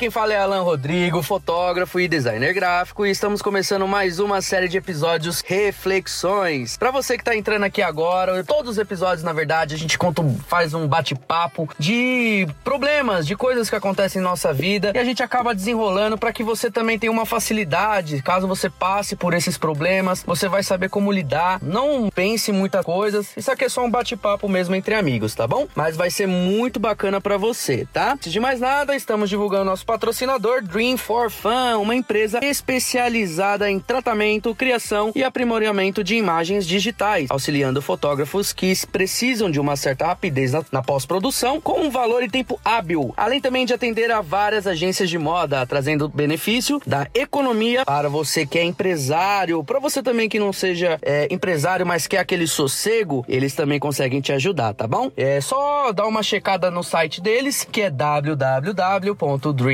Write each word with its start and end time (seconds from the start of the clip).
quem 0.00 0.08
fala 0.08 0.32
é 0.32 0.38
Alan 0.38 0.62
Rodrigo, 0.62 1.22
fotógrafo 1.22 2.00
e 2.00 2.08
designer 2.08 2.54
gráfico, 2.54 3.04
e 3.04 3.10
estamos 3.10 3.42
começando 3.42 3.86
mais 3.86 4.18
uma 4.18 4.40
série 4.40 4.66
de 4.66 4.78
episódios 4.78 5.42
Reflexões. 5.42 6.78
Para 6.78 6.90
você 6.90 7.18
que 7.18 7.24
tá 7.24 7.36
entrando 7.36 7.64
aqui 7.64 7.82
agora, 7.82 8.42
todos 8.42 8.70
os 8.70 8.78
episódios, 8.78 9.22
na 9.22 9.34
verdade, 9.34 9.74
a 9.74 9.78
gente 9.78 9.98
conta, 9.98 10.24
faz 10.48 10.72
um 10.72 10.88
bate-papo 10.88 11.68
de 11.78 12.48
problemas, 12.64 13.26
de 13.26 13.36
coisas 13.36 13.68
que 13.68 13.76
acontecem 13.76 14.22
em 14.22 14.24
nossa 14.24 14.54
vida, 14.54 14.92
e 14.94 14.98
a 14.98 15.04
gente 15.04 15.22
acaba 15.22 15.54
desenrolando 15.54 16.16
para 16.16 16.32
que 16.32 16.42
você 16.42 16.70
também 16.70 16.98
tenha 16.98 17.12
uma 17.12 17.26
facilidade, 17.26 18.22
caso 18.22 18.48
você 18.48 18.70
passe 18.70 19.14
por 19.14 19.34
esses 19.34 19.58
problemas, 19.58 20.22
você 20.26 20.48
vai 20.48 20.62
saber 20.62 20.88
como 20.88 21.12
lidar. 21.12 21.58
Não 21.60 22.08
pense 22.08 22.50
muita 22.52 22.82
coisa, 22.82 23.20
isso 23.36 23.52
aqui 23.52 23.66
é 23.66 23.68
só 23.68 23.84
um 23.84 23.90
bate-papo 23.90 24.48
mesmo 24.48 24.74
entre 24.74 24.94
amigos, 24.94 25.34
tá 25.34 25.46
bom? 25.46 25.68
Mas 25.74 25.94
vai 25.94 26.10
ser 26.10 26.26
muito 26.26 26.80
bacana 26.80 27.20
para 27.20 27.36
você, 27.36 27.86
tá? 27.92 28.14
Antes 28.14 28.32
de 28.32 28.40
mais 28.40 28.60
nada, 28.60 28.96
estamos 28.96 29.28
divulgando 29.28 29.66
nosso 29.66 29.89
patrocinador 29.90 30.62
Dream 30.62 30.96
for 30.96 31.28
Fun, 31.28 31.80
uma 31.80 31.96
empresa 31.96 32.38
especializada 32.44 33.68
em 33.68 33.80
tratamento, 33.80 34.54
criação 34.54 35.10
e 35.16 35.24
aprimoramento 35.24 36.04
de 36.04 36.14
imagens 36.14 36.64
digitais, 36.64 37.28
auxiliando 37.28 37.82
fotógrafos 37.82 38.52
que 38.52 38.72
precisam 38.86 39.50
de 39.50 39.58
uma 39.58 39.74
certa 39.74 40.06
rapidez 40.06 40.52
na, 40.52 40.64
na 40.70 40.80
pós-produção 40.80 41.60
com 41.60 41.80
um 41.80 41.90
valor 41.90 42.22
e 42.22 42.30
tempo 42.30 42.60
hábil, 42.64 43.12
além 43.16 43.40
também 43.40 43.66
de 43.66 43.74
atender 43.74 44.12
a 44.12 44.20
várias 44.20 44.64
agências 44.64 45.10
de 45.10 45.18
moda, 45.18 45.66
trazendo 45.66 46.08
benefício 46.08 46.80
da 46.86 47.08
economia 47.12 47.84
para 47.84 48.08
você 48.08 48.46
que 48.46 48.60
é 48.60 48.62
empresário, 48.62 49.64
para 49.64 49.80
você 49.80 50.04
também 50.04 50.28
que 50.28 50.38
não 50.38 50.52
seja 50.52 51.00
é, 51.02 51.26
empresário, 51.32 51.84
mas 51.84 52.06
quer 52.06 52.18
aquele 52.18 52.46
sossego, 52.46 53.24
eles 53.28 53.56
também 53.56 53.80
conseguem 53.80 54.20
te 54.20 54.32
ajudar, 54.32 54.72
tá 54.72 54.86
bom? 54.86 55.10
É 55.16 55.40
só 55.40 55.90
dar 55.90 56.06
uma 56.06 56.22
checada 56.22 56.70
no 56.70 56.84
site 56.84 57.20
deles, 57.20 57.66
que 57.68 57.80
é 57.80 57.90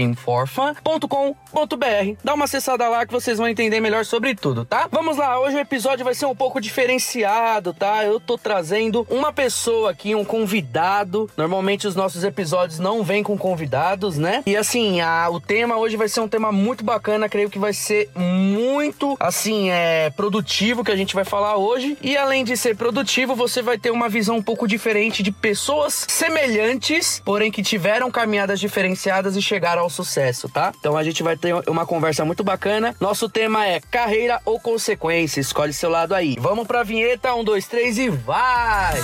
www.dreamforfun.com.br. 0.07 2.17
Dá 2.23 2.35
uma 2.35 2.45
acessada 2.45 2.89
lá 2.89 3.07
que 3.07 3.13
vocês 3.13 3.39
vão 3.39 3.49
entender 3.49 3.81
melhor 3.81 4.05
sobre 4.05 4.35
tudo, 4.35 4.65
tá? 4.65 4.89
Vamos 4.91 5.17
lá, 5.17 5.41
hoje 5.41 5.57
o 5.57 5.61
episódio 5.61 6.05
vai 6.05 6.15
ser 6.15 6.27
um 6.27 6.35
pouco 6.35 6.61
diferenciado, 6.61 7.73
tá? 7.73 8.05
Eu 8.05 8.21
tô 8.21 8.39
trazendo 8.39 9.07
uma 9.11 9.33
pessoa 9.33 9.91
aqui, 9.91 10.15
um 10.15 10.25
convidado. 10.25 11.29
Normalmente 11.37 11.87
os 11.87 11.97
nossos 11.97 12.25
episódios 12.25 12.79
não 12.79 13.03
vêm 13.03 13.23
com 13.23 13.37
convidados, 13.37 14.19
né? 14.19 14.43
E 14.47 14.57
assim, 14.57 15.01
a, 15.01 15.29
o 15.31 15.41
tema 15.41 15.77
hoje 15.77 15.97
vai 15.97 16.09
ser 16.09 16.21
um 16.21 16.29
tema 16.29 16.53
muito 16.53 16.85
bacana, 16.85 17.29
creio 17.29 17.51
que 17.51 17.59
vai 17.59 17.73
ser 17.73 18.09
muito, 18.15 19.17
assim, 19.19 19.71
é 19.71 20.11
produtivo 20.11 20.85
que 20.85 20.93
a 20.93 20.97
gente 20.97 21.15
vai 21.15 21.25
falar 21.25 21.57
hoje. 21.57 21.97
E 22.01 22.17
além 22.17 22.45
de 22.45 22.57
ser 22.57 22.77
produtivo, 22.77 23.35
você 23.35 23.63
vai 23.63 23.79
ter 23.79 23.91
uma 23.91 24.09
visão 24.09 24.37
um 24.37 24.43
pouco 24.43 24.69
diferente 24.69 25.23
de 25.23 25.33
pessoas 25.33 26.05
semelhantes, 26.09 27.21
porém 27.25 27.51
que 27.51 27.63
tiveram 27.63 28.11
caminhadas 28.11 28.61
diferenciadas 28.61 29.37
e 29.37 29.43
chegaram 29.43 29.83
ao 29.83 29.91
sucesso, 29.97 30.49
tá? 30.49 30.73
Então 30.79 30.97
a 30.97 31.03
gente 31.03 31.23
vai 31.23 31.37
ter 31.37 31.55
uma 31.69 31.87
conversa 31.87 32.25
muito 32.25 32.45
bacana. 32.45 32.95
Nosso 33.01 33.29
tema 33.29 33.67
é 33.67 33.81
carreira 33.81 34.41
ou 34.45 34.61
consequência. 34.61 35.41
Escolhe 35.41 35.73
seu 35.73 35.91
lado 35.91 36.15
aí. 36.15 36.37
Vamos 36.39 36.67
pra 36.67 36.83
vinheta, 36.83 37.35
um, 37.35 37.43
dois, 37.43 37.67
três 37.67 37.99
e 37.99 38.09
vai! 38.09 38.95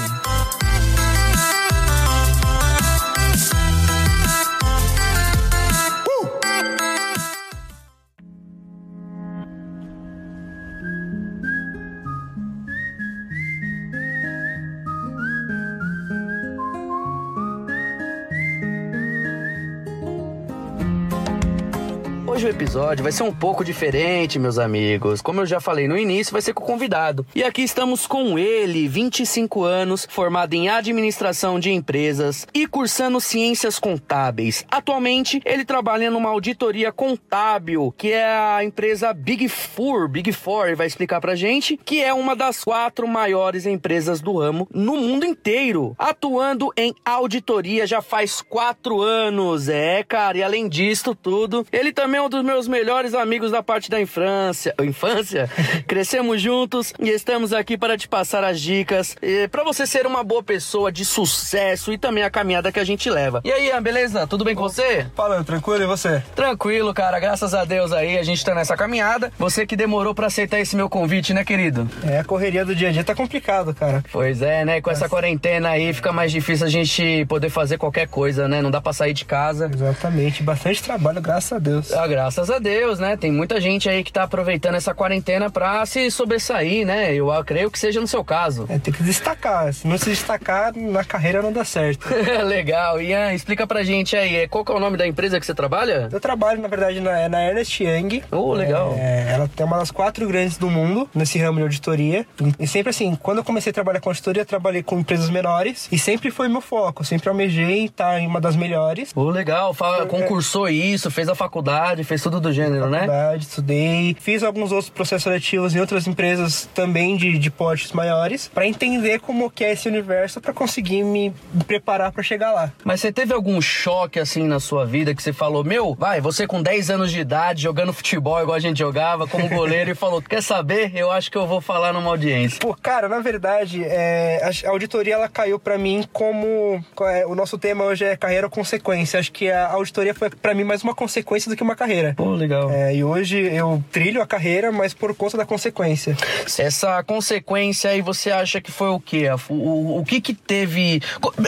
Hoje 22.43 22.51
o 22.51 22.57
episódio 22.57 23.05
vai 23.05 23.13
ser 23.13 23.23
um 23.23 23.33
pouco 23.33 23.65
diferente, 23.65 24.37
meus 24.37 24.59
amigos. 24.59 25.23
Como 25.23 25.41
eu 25.41 25.47
já 25.47 25.61
falei 25.61 25.87
no 25.87 25.97
início, 25.97 26.33
vai 26.33 26.43
ser 26.43 26.53
com 26.53 26.65
o 26.65 26.67
convidado. 26.67 27.25
E 27.37 27.45
aqui 27.45 27.63
estamos 27.63 28.05
com 28.05 28.37
ele, 28.37 28.89
25 28.89 29.63
anos, 29.63 30.09
formado 30.11 30.53
em 30.53 30.69
administração 30.69 31.61
de 31.61 31.71
empresas 31.71 32.45
e 32.53 32.67
cursando 32.67 33.21
ciências 33.21 33.79
contábeis. 33.79 34.67
Atualmente, 34.69 35.41
ele 35.45 35.65
trabalha 35.65 36.11
numa 36.11 36.31
auditoria 36.31 36.91
contábil, 36.91 37.95
que 37.97 38.11
é 38.11 38.27
a 38.27 38.65
empresa 38.65 39.15
Big 39.15 39.49
Four. 39.49 40.09
Big 40.09 40.33
Four, 40.33 40.67
ele 40.67 40.75
vai 40.75 40.89
explicar 40.89 41.21
pra 41.21 41.37
gente, 41.37 41.79
que 41.85 42.03
é 42.03 42.13
uma 42.13 42.35
das 42.35 42.65
quatro 42.65 43.07
maiores 43.07 43.67
empresas 43.67 44.21
do 44.21 44.39
ramo 44.39 44.67
no 44.75 44.97
mundo 44.97 45.25
inteiro, 45.25 45.95
atuando 45.97 46.73
em 46.77 46.93
auditoria 47.05 47.87
já 47.87 48.03
faz 48.03 48.43
quatro 48.43 49.01
anos. 49.01 49.69
É, 49.69 50.03
cara, 50.03 50.39
e 50.39 50.43
além 50.43 50.69
disso 50.69 51.15
tudo, 51.15 51.65
ele 51.71 51.93
também 51.93 52.19
é 52.19 52.23
um 52.23 52.32
dos 52.33 52.43
meus 52.43 52.67
melhores 52.67 53.15
amigos 53.15 53.51
da 53.51 53.63
parte 53.63 53.91
da 53.91 54.01
infância. 54.01 54.75
Infância? 54.83 55.49
Crescemos 55.87 56.41
juntos 56.41 56.93
e 56.99 57.11
estamos 57.11 57.53
aqui 57.53 57.77
para 57.77 57.97
te 57.97 58.09
passar 58.09 58.43
as 58.43 58.61
dicas 58.61 59.15
para 59.51 59.63
você 59.63 59.87
ser 59.87 60.07
uma 60.07 60.25
boa 60.25 60.43
pessoa 60.43 60.91
de 60.91 61.05
sucesso 61.05 61.93
e 61.93 61.99
também 61.99 62.25
a 62.25 62.31
caminhada 62.31 62.73
que 62.73 62.81
a 62.81 62.85
gente 62.85 63.09
leva. 63.11 63.43
E 63.45 63.53
aí, 63.53 63.69
Ian, 63.69 63.83
beleza? 63.83 64.27
Tudo 64.27 64.45
bem 64.45 64.55
com 64.55 64.63
você? 64.63 65.07
Falando, 65.15 65.45
tranquilo 65.45 65.85
e 65.85 65.87
você? 65.87 66.23
Tranquilo, 66.35 66.93
cara. 66.95 67.21
Graças 67.21 67.55
a 67.55 67.65
Deus 67.65 67.93
aí 67.93 68.19
a 68.19 68.23
gente 68.23 68.43
tá 68.45 68.55
nessa 68.55 68.77
caminhada. 68.77 69.31
Você 69.39 69.67
que 69.67 69.77
demorou 69.77 70.15
para 70.15 70.27
aceitar 70.27 70.59
esse 70.59 70.75
meu 70.75 70.89
convite, 70.89 71.35
né, 71.35 71.45
querido? 71.45 71.89
É, 72.05 72.19
a 72.19 72.25
correria 72.25 72.65
do 72.65 72.75
dia 72.75 72.89
a 72.89 72.93
dia 72.93 73.05
tá 73.05 73.15
complicado, 73.15 73.75
cara. 73.75 74.03
Pois 74.11 74.41
é, 74.41 74.65
né? 74.65 74.81
Com 74.81 74.91
essa 74.91 75.09
quarentena 75.09 75.69
aí 75.69 75.93
fica 75.93 76.13
mais 76.13 76.33
difícil 76.33 76.67
a 76.67 76.71
gente 76.71 77.27
poder 77.27 77.51
fazer 77.51 77.77
qualquer 77.77 78.09
coisa, 78.09 78.49
né? 78.49 78.63
Não 78.63 78.71
dá 78.71 78.81
pra 78.81 78.93
sair 78.95 79.13
de 79.13 79.27
casa. 79.27 79.71
Exatamente. 79.73 80.43
Bastante 80.43 80.83
trabalho, 80.83 81.21
graças 81.21 81.53
a 81.53 81.59
Deus. 81.59 81.93
Ah, 81.93 82.07
graças 82.07 82.22
a 82.29 82.59
Deus, 82.59 82.99
né? 82.99 83.17
Tem 83.17 83.33
muita 83.33 83.61
gente 83.61 83.89
aí 83.89 84.05
que 84.05 84.13
tá 84.13 84.23
aproveitando 84.23 84.75
essa 84.75 84.95
quarentena 84.95 85.51
pra 85.51 85.85
se 85.87 86.11
sobressair, 86.11 86.87
né? 86.87 87.15
Eu 87.15 87.29
creio 87.45 87.71
que 87.71 87.79
seja 87.79 88.01
no 88.01 88.07
seu 88.07 88.25
caso. 88.25 88.67
É, 88.69 88.79
tem 88.79 88.93
que 88.93 89.03
destacar. 89.03 89.73
Se 89.73 89.87
não 89.87 89.99
se 89.99 90.11
destacar, 90.11 90.73
na 90.77 91.05
carreira 91.05 91.43
não 91.43 91.53
dá 91.53 91.65
certo. 91.65 92.07
Legal. 92.47 93.01
Ian, 93.01 93.33
explica 93.33 93.67
pra 93.67 93.83
gente 93.83 94.17
aí, 94.17 94.47
qual 94.49 94.65
que 94.65 94.73
é 94.73 94.75
o 94.75 94.81
nome 94.81 94.97
da 94.97 95.07
empresa 95.07 95.41
que 95.41 95.47
você 95.47 95.55
trabalha? 95.55 96.09
Eu 96.13 96.21
trabalho, 96.21 96.61
na 96.61 96.69
verdade, 96.69 97.01
na, 97.01 97.29
na 97.29 97.45
Ernest 97.45 97.83
Young. 97.83 98.23
Oh, 98.31 98.53
legal. 98.53 98.95
É, 98.99 99.33
ela 99.33 99.51
é 99.57 99.65
uma 99.65 99.79
das 99.79 99.91
quatro 99.91 100.27
grandes 100.27 100.57
do 100.57 100.71
mundo 100.71 101.09
nesse 101.15 101.39
ramo 101.39 101.59
de 101.59 101.63
auditoria. 101.65 102.27
E 102.59 102.67
sempre 102.67 102.91
assim, 102.91 103.17
quando 103.17 103.39
eu 103.39 103.45
comecei 103.45 103.71
a 103.71 103.75
trabalhar 103.75 104.01
com 104.01 104.11
auditoria, 104.11 104.43
eu 104.43 104.47
trabalhei 104.47 104.83
com 104.83 104.99
empresas 104.99 105.31
menores 105.31 105.89
e 105.91 105.99
sempre 105.99 106.31
foi 106.31 106.49
meu 106.49 106.61
foco. 106.61 107.05
Sempre 107.05 107.29
almejei 107.29 107.87
estar 107.87 108.21
em 108.21 108.27
uma 108.27 108.41
das 108.41 108.57
melhores. 108.57 109.13
Oh, 109.15 109.31
legal. 109.31 109.75
Fala, 109.75 110.07
concursou 110.07 110.69
isso, 110.69 111.11
fez 111.11 111.29
a 111.29 111.35
faculdade, 111.35 112.05
fez 112.13 112.23
tudo 112.23 112.41
do 112.41 112.53
gênero, 112.53 112.91
né? 112.91 113.01
Faculdade, 113.01 113.45
estudei. 113.45 114.17
Fiz 114.21 114.43
alguns 114.43 114.71
outros 114.71 114.91
processos 114.91 115.23
seletivos 115.23 115.75
em 115.75 115.81
outras 115.81 116.07
empresas 116.07 116.69
também 116.75 117.17
de, 117.17 117.39
de 117.39 117.51
portes 117.51 117.93
maiores 117.93 118.51
para 118.53 118.67
entender 118.67 119.21
como 119.21 119.51
que 119.51 119.65
é 119.65 119.73
esse 119.73 119.89
universo 119.89 120.39
para 120.39 120.53
conseguir 120.53 121.05
me 121.05 121.33
preparar 121.67 122.13
para 122.13 122.23
chegar 122.23 122.53
lá. 122.53 122.71
Mas 122.85 123.01
você 123.01 123.11
teve 123.11 123.33
algum 123.33 123.63
choque 123.63 124.21
assim 124.21 124.47
na 124.47 124.61
sua 124.61 124.85
vida 124.85 125.15
que 125.15 125.23
você 125.23 125.33
falou, 125.33 125.65
meu, 125.65 125.95
vai, 125.95 126.21
você 126.21 126.47
com 126.47 126.63
10 126.63 126.91
anos 126.91 127.11
de 127.11 127.21
idade, 127.21 127.63
jogando 127.63 127.95
futebol 127.95 128.39
igual 128.43 128.57
a 128.57 128.61
gente 128.61 128.79
jogava, 128.79 129.27
como 129.27 129.49
goleiro, 129.49 129.91
e 129.91 129.95
falou, 129.95 130.21
quer 130.21 130.43
saber? 130.43 130.93
Eu 130.95 131.11
acho 131.11 131.31
que 131.31 131.39
eu 131.39 131.47
vou 131.47 131.63
falar 131.63 131.95
numa 131.95 132.11
audiência. 132.11 132.59
Pô, 132.61 132.75
cara, 132.75 133.09
na 133.09 133.21
verdade, 133.21 133.83
é, 133.85 134.51
a 134.67 134.69
auditoria 134.69 135.15
ela 135.15 135.29
caiu 135.31 135.59
para 135.59 135.79
mim 135.79 136.05
como 136.13 136.85
é, 137.01 137.25
o 137.27 137.35
nosso 137.35 137.57
tema 137.57 137.85
hoje 137.85 138.05
é 138.05 138.17
carreira 138.19 138.49
ou 138.49 138.51
consequência. 138.51 139.19
Acho 139.19 139.33
que 139.33 139.51
a 139.51 139.71
auditoria 139.71 140.15
foi 140.15 140.29
para 140.29 140.53
mim 140.53 140.65
mais 140.65 140.83
uma 140.83 140.95
consequência 140.95 141.51
do 141.51 141.57
que 141.57 141.63
uma 141.63 141.75
carreira. 141.75 142.02
Pô, 142.17 142.35
legal. 142.35 142.71
É, 142.71 142.95
e 142.95 143.05
hoje 143.05 143.39
eu 143.39 143.83
trilho 143.91 144.23
a 144.23 144.27
carreira, 144.27 144.73
mas 144.73 144.95
por 144.95 145.15
conta 145.15 145.37
da 145.37 145.45
consequência. 145.45 146.17
Essa 146.59 147.03
consequência 147.03 147.91
aí 147.91 148.03
você 148.03 148.31
acha 148.31 148.61
que 148.61 148.71
foi 148.71 148.89
o 148.89 149.01
quê? 149.01 149.29
O, 149.49 149.55
o, 149.55 149.99
o 150.01 150.05
que 150.05 150.21
que 150.21 150.35
teve... 150.35 151.01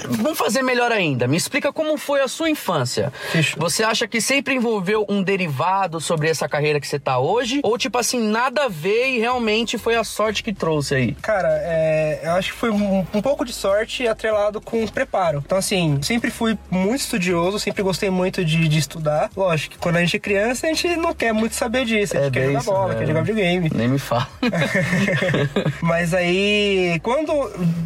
Vamos 0.08 0.38
fazer 0.38 0.62
melhor 0.62 0.92
ainda. 0.92 1.26
Me 1.26 1.36
explica 1.36 1.72
como 1.72 1.96
foi 1.96 2.20
a 2.20 2.28
sua 2.28 2.48
infância. 2.50 3.12
Fechou. 3.30 3.60
Você 3.60 3.82
acha 3.82 4.06
que 4.06 4.20
sempre 4.20 4.54
envolveu 4.54 5.04
um 5.08 5.22
derivado 5.22 6.00
sobre 6.00 6.28
essa 6.28 6.48
carreira 6.48 6.80
que 6.80 6.86
você 6.86 6.98
tá 6.98 7.18
hoje? 7.18 7.60
Ou 7.62 7.76
tipo 7.78 7.98
assim, 7.98 8.20
nada 8.20 8.64
a 8.64 8.68
ver 8.68 9.08
e 9.08 9.18
realmente 9.18 9.78
foi 9.78 9.96
a 9.96 10.04
sorte 10.04 10.42
que 10.42 10.52
trouxe 10.52 10.94
aí? 10.94 11.12
Cara, 11.22 11.48
é, 11.62 12.20
eu 12.22 12.32
acho 12.32 12.52
que 12.52 12.58
foi 12.58 12.70
um, 12.70 13.06
um 13.12 13.22
pouco 13.22 13.44
de 13.44 13.52
sorte 13.52 14.06
atrelado 14.06 14.60
com 14.60 14.86
preparo. 14.86 15.42
Então 15.44 15.58
assim, 15.58 16.00
sempre 16.02 16.30
fui 16.30 16.58
muito 16.70 17.00
estudioso, 17.00 17.58
sempre 17.58 17.82
gostei 17.82 18.10
muito 18.10 18.44
de, 18.44 18.68
de 18.68 18.78
estudar. 18.78 19.30
Lógico 19.36 19.74
que 19.74 19.78
quando 19.78 19.96
a 19.96 20.00
gente 20.00 20.16
é 20.16 20.20
criança, 20.20 20.43
a 20.50 20.54
gente 20.54 20.88
não 20.96 21.14
quer 21.14 21.32
muito 21.32 21.54
saber 21.54 21.84
disso. 21.84 22.16
A 22.16 22.20
gente 22.22 22.28
É 22.28 22.30
quer 22.40 22.46
jogar 22.46 22.58
isso, 22.60 22.70
bola, 22.70 22.88
né? 22.92 22.98
quer 23.00 23.06
jogar 23.06 23.20
videogame. 23.22 23.70
Nem 23.74 23.88
me 23.88 23.98
fala. 23.98 24.28
Mas 25.80 26.14
aí, 26.14 26.98
quando 27.02 27.32